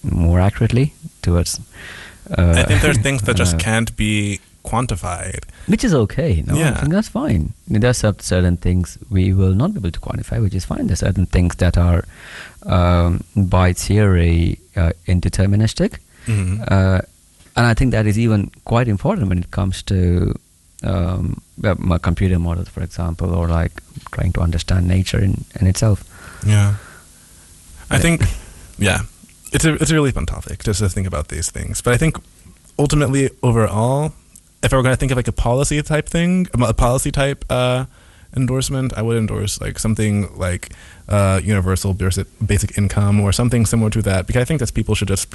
more 0.03 0.39
accurately 0.41 0.93
towards 1.23 1.61
uh, 2.39 2.55
I 2.57 2.63
think 2.65 2.83
there's 2.83 2.99
things 2.99 3.23
that 3.23 3.37
just 3.37 3.55
uh, 3.59 3.59
can't 3.59 3.97
be 3.97 4.39
quantified. 4.65 5.45
which 5.69 5.85
is 5.85 5.95
okay 5.95 6.43
no 6.47 6.55
Yeah. 6.57 6.71
i 6.77 6.81
think 6.81 6.93
that's 6.93 7.09
fine 7.09 7.53
I 7.69 7.73
mean, 7.73 7.81
there's 7.81 7.99
cer- 7.99 8.21
certain 8.21 8.57
things 8.57 8.99
we 9.11 9.33
will 9.33 9.55
not 9.55 9.73
be 9.75 9.79
able 9.81 9.91
to 9.93 10.01
quantify 10.01 10.41
which 10.43 10.55
is 10.55 10.65
fine 10.65 10.87
there's 10.89 11.01
certain 11.01 11.27
things 11.27 11.55
that 11.57 11.77
are 11.79 12.05
um, 12.67 13.23
by 13.37 13.73
theory 13.73 14.59
uh, 14.77 14.91
indeterministic 15.07 15.99
Mhm. 16.27 16.61
And 17.57 17.67
I 17.67 17.75
think 17.75 17.93
that 17.93 18.07
is 18.07 18.19
even 18.19 18.51
quite 18.65 18.89
important 18.89 19.29
when 19.29 19.39
it 19.39 19.51
comes 19.51 19.83
to 19.85 20.35
um, 20.85 21.41
my 21.79 21.99
computer 21.99 22.39
models, 22.39 22.69
for 22.69 22.83
example, 22.83 23.35
or 23.35 23.49
like 23.49 23.73
trying 24.13 24.33
to 24.33 24.41
understand 24.41 24.87
nature 24.87 25.19
in, 25.25 25.45
in 25.61 25.67
itself. 25.67 26.05
Yeah. 26.47 26.75
I 27.91 27.95
Yeah. 27.97 28.01
think, 28.03 28.23
yeah, 28.79 28.99
it's 29.53 29.65
a 29.65 29.75
it's 29.75 29.91
a 29.91 29.95
really 29.95 30.13
fun 30.13 30.27
topic 30.27 30.63
just 30.67 30.81
to 30.81 30.89
think 30.89 31.07
about 31.07 31.29
these 31.29 31.51
things. 31.51 31.83
But 31.83 31.95
I 31.95 31.97
think 31.99 32.17
ultimately, 32.79 33.31
overall, 33.43 34.13
if 34.63 34.73
I 34.73 34.77
were 34.77 34.83
going 34.83 34.93
to 34.95 34.99
think 35.01 35.13
of 35.13 35.17
like 35.17 35.29
a 35.29 35.33
policy 35.43 35.83
type 35.83 36.09
thing, 36.09 36.49
a 36.53 36.75
policy 36.75 37.11
type 37.11 37.45
uh, 37.51 37.85
endorsement, 38.37 38.93
I 38.99 39.03
would 39.03 39.17
endorse 39.17 39.61
like 39.61 39.79
something 39.79 40.29
like 40.37 40.73
uh, 41.09 41.41
universal 41.43 41.95
basic 41.95 42.27
basic 42.45 42.77
income 42.77 43.21
or 43.21 43.33
something 43.33 43.67
similar 43.67 43.91
to 43.91 44.03
that 44.03 44.27
because 44.27 44.43
I 44.43 44.45
think 44.45 44.61
that 44.61 44.75
people 44.75 44.95
should 44.95 45.09
just. 45.09 45.29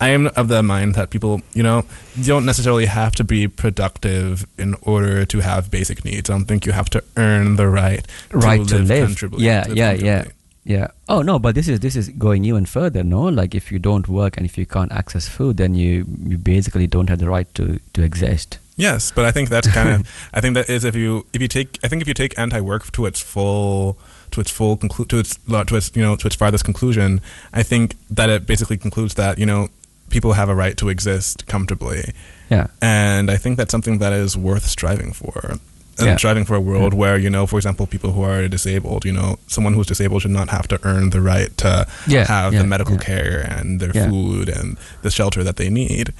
I 0.00 0.08
am 0.10 0.26
of 0.28 0.48
the 0.48 0.62
mind 0.62 0.94
that 0.94 1.10
people, 1.10 1.40
you 1.54 1.62
know, 1.62 1.84
don't 2.22 2.44
necessarily 2.44 2.86
have 2.86 3.14
to 3.16 3.24
be 3.24 3.48
productive 3.48 4.46
in 4.58 4.74
order 4.82 5.24
to 5.24 5.40
have 5.40 5.70
basic 5.70 6.04
needs. 6.04 6.28
I 6.28 6.34
don't 6.34 6.44
think 6.44 6.66
you 6.66 6.72
have 6.72 6.90
to 6.90 7.02
earn 7.16 7.56
the 7.56 7.68
right 7.68 8.06
right 8.32 8.66
to 8.68 8.78
live. 8.78 9.06
comfortably. 9.06 9.44
Yeah, 9.44 9.64
live 9.68 9.76
yeah, 9.76 9.92
yeah, 9.92 10.24
yeah. 10.64 10.88
Oh 11.08 11.22
no, 11.22 11.38
but 11.38 11.54
this 11.54 11.68
is 11.68 11.80
this 11.80 11.96
is 11.96 12.10
going 12.10 12.44
even 12.44 12.66
further. 12.66 13.02
No, 13.02 13.22
like 13.22 13.54
if 13.54 13.72
you 13.72 13.78
don't 13.78 14.06
work 14.08 14.36
and 14.36 14.44
if 14.44 14.58
you 14.58 14.66
can't 14.66 14.92
access 14.92 15.28
food, 15.28 15.56
then 15.56 15.74
you 15.74 16.04
you 16.24 16.36
basically 16.36 16.86
don't 16.86 17.08
have 17.08 17.18
the 17.18 17.28
right 17.28 17.52
to 17.54 17.80
to 17.94 18.02
exist. 18.02 18.58
Yes, 18.76 19.10
but 19.10 19.24
I 19.24 19.30
think 19.30 19.48
that's 19.48 19.68
kind 19.68 19.88
of. 19.88 20.28
I 20.34 20.42
think 20.42 20.54
that 20.54 20.68
is 20.68 20.84
if 20.84 20.94
you 20.94 21.26
if 21.32 21.40
you 21.40 21.48
take. 21.48 21.78
I 21.82 21.88
think 21.88 22.02
if 22.02 22.08
you 22.08 22.14
take 22.14 22.38
anti-work 22.38 22.92
to 22.92 23.06
its 23.06 23.20
full 23.20 23.98
to 24.32 24.40
its 24.40 24.50
full 24.50 24.76
conclu- 24.76 25.08
to 25.08 25.18
its 25.18 25.36
to 25.36 25.76
its 25.76 25.90
you 25.94 26.02
know 26.02 26.16
to 26.16 26.26
its 26.26 26.36
farthest 26.36 26.64
conclusion, 26.64 27.22
I 27.54 27.62
think 27.62 27.96
that 28.10 28.28
it 28.28 28.46
basically 28.46 28.76
concludes 28.76 29.14
that 29.14 29.38
you 29.38 29.46
know 29.46 29.68
people 30.10 30.32
have 30.34 30.48
a 30.48 30.54
right 30.54 30.76
to 30.76 30.88
exist 30.88 31.46
comfortably, 31.46 32.12
Yeah, 32.50 32.66
and 32.80 33.30
I 33.30 33.36
think 33.36 33.56
that's 33.58 33.70
something 33.72 33.98
that 33.98 34.12
is 34.12 34.36
worth 34.36 34.64
striving 34.66 35.12
for. 35.12 35.58
And 35.98 36.06
Yeah. 36.08 36.16
striving 36.18 36.44
for 36.44 36.54
a 36.54 36.60
world 36.60 36.92
where 36.92 37.16
you 37.16 37.30
know, 37.30 37.46
for 37.46 37.56
example, 37.58 37.86
people 37.86 38.12
who 38.12 38.22
are 38.22 38.48
disabled, 38.48 39.04
you 39.06 39.12
know, 39.12 39.38
someone 39.46 39.72
who's 39.74 39.86
disabled 39.86 40.22
should 40.22 40.30
not 40.40 40.48
have 40.50 40.68
to 40.68 40.78
earn 40.82 41.10
the 41.10 41.20
right 41.22 41.56
to 41.58 41.86
Yeah, 42.06 42.26
have 42.26 42.52
yeah, 42.52 42.60
the 42.62 42.66
medical 42.68 42.94
yeah. 42.96 43.00
care 43.10 43.40
and 43.58 43.80
their 43.80 43.92
Yeah. 43.94 44.08
food 44.10 44.48
and 44.50 44.76
the 45.02 45.10
shelter 45.10 45.42
that 45.44 45.56
they 45.56 45.70
need. 45.70 46.12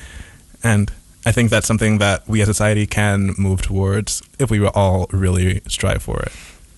And 0.62 0.90
I 1.26 1.32
think 1.32 1.50
that's 1.50 1.66
something 1.66 1.98
that 1.98 2.22
we 2.26 2.40
as 2.42 2.48
a 2.48 2.54
society 2.54 2.86
can 2.86 3.34
move 3.36 3.60
towards 3.60 4.22
if 4.38 4.50
we 4.50 4.64
all 4.66 5.06
really 5.12 5.60
strive 5.68 6.02
for 6.02 6.20
it. 6.22 6.32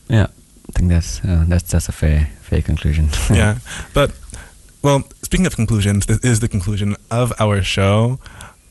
yeah. 0.09 0.27
I 0.69 0.79
think 0.79 0.91
that's 0.91 1.21
uh, 1.25 1.45
that's 1.49 1.71
that's 1.73 1.89
a 1.89 1.93
fair 1.93 2.29
fair 2.43 2.63
conclusion. 2.63 3.09
yeah. 3.31 3.55
But, 3.95 4.11
well, 4.83 5.05
speaking 5.23 5.47
of 5.47 5.57
conclusions, 5.57 6.07
this 6.07 6.19
is 6.25 6.41
the 6.41 6.49
conclusion 6.49 6.97
of 7.11 7.33
our 7.41 7.63
show. 7.63 8.19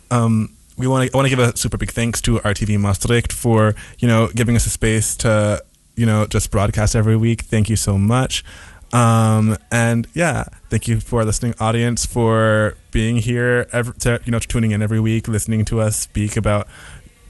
Um, 0.10 0.54
we 0.78 0.88
want 0.88 1.10
to 1.10 1.18
want 1.18 1.26
to 1.26 1.30
give 1.30 1.40
a 1.40 1.58
super 1.58 1.78
big 1.78 1.92
thanks 1.92 2.22
to 2.22 2.40
RTV 2.40 2.80
Maastricht 2.80 3.34
for 3.34 3.76
you 4.00 4.08
know 4.08 4.30
giving 4.34 4.56
us 4.56 4.66
a 4.66 4.70
space 4.70 5.16
to 5.18 5.64
you 5.96 6.06
know 6.06 6.26
just 6.28 6.52
broadcast 6.52 6.96
every 6.96 7.18
week. 7.18 7.42
Thank 7.42 7.70
you 7.70 7.76
so 7.76 7.98
much. 7.98 8.44
Um, 8.94 9.58
and 9.72 10.08
yeah, 10.14 10.46
thank 10.70 10.88
you 10.88 11.00
for 11.00 11.26
listening 11.26 11.56
audience 11.60 12.06
for 12.06 12.76
being 12.92 13.18
here, 13.18 13.68
every, 13.74 13.94
to, 13.96 14.22
you 14.24 14.32
know, 14.32 14.40
tuning 14.40 14.72
in 14.72 14.82
every 14.82 15.00
week, 15.00 15.28
listening 15.28 15.66
to 15.66 15.82
us 15.82 15.98
speak 15.98 16.38
about, 16.38 16.68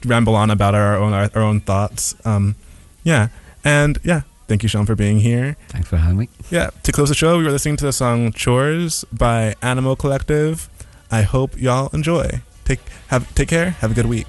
ramble 0.04 0.36
on 0.36 0.50
about 0.50 0.76
our 0.76 0.96
own 0.96 1.12
our, 1.12 1.28
our 1.34 1.42
own 1.42 1.60
thoughts. 1.60 2.14
Um, 2.24 2.54
yeah, 3.02 3.28
and 3.64 3.98
yeah, 4.04 4.22
thank 4.48 4.62
you, 4.62 4.68
Sean, 4.68 4.86
for 4.86 4.96
being 4.96 5.20
here. 5.20 5.56
Thanks 5.68 5.88
for 5.88 5.96
having 5.98 6.18
me. 6.18 6.28
Yeah, 6.50 6.70
to 6.82 6.90
close 6.92 7.08
the 7.08 7.14
show, 7.14 7.38
we 7.38 7.44
were 7.44 7.52
listening 7.52 7.76
to 7.76 7.84
the 7.84 7.92
song 7.92 8.32
"Chores" 8.32 9.04
by 9.12 9.54
Animal 9.62 9.94
Collective. 9.94 10.68
I 11.10 11.22
hope 11.22 11.56
y'all 11.60 11.90
enjoy. 11.92 12.40
Take 12.64 12.80
have 13.08 13.32
take 13.34 13.48
care. 13.48 13.70
Have 13.80 13.92
a 13.92 13.94
good 13.94 14.06
week. 14.06 14.26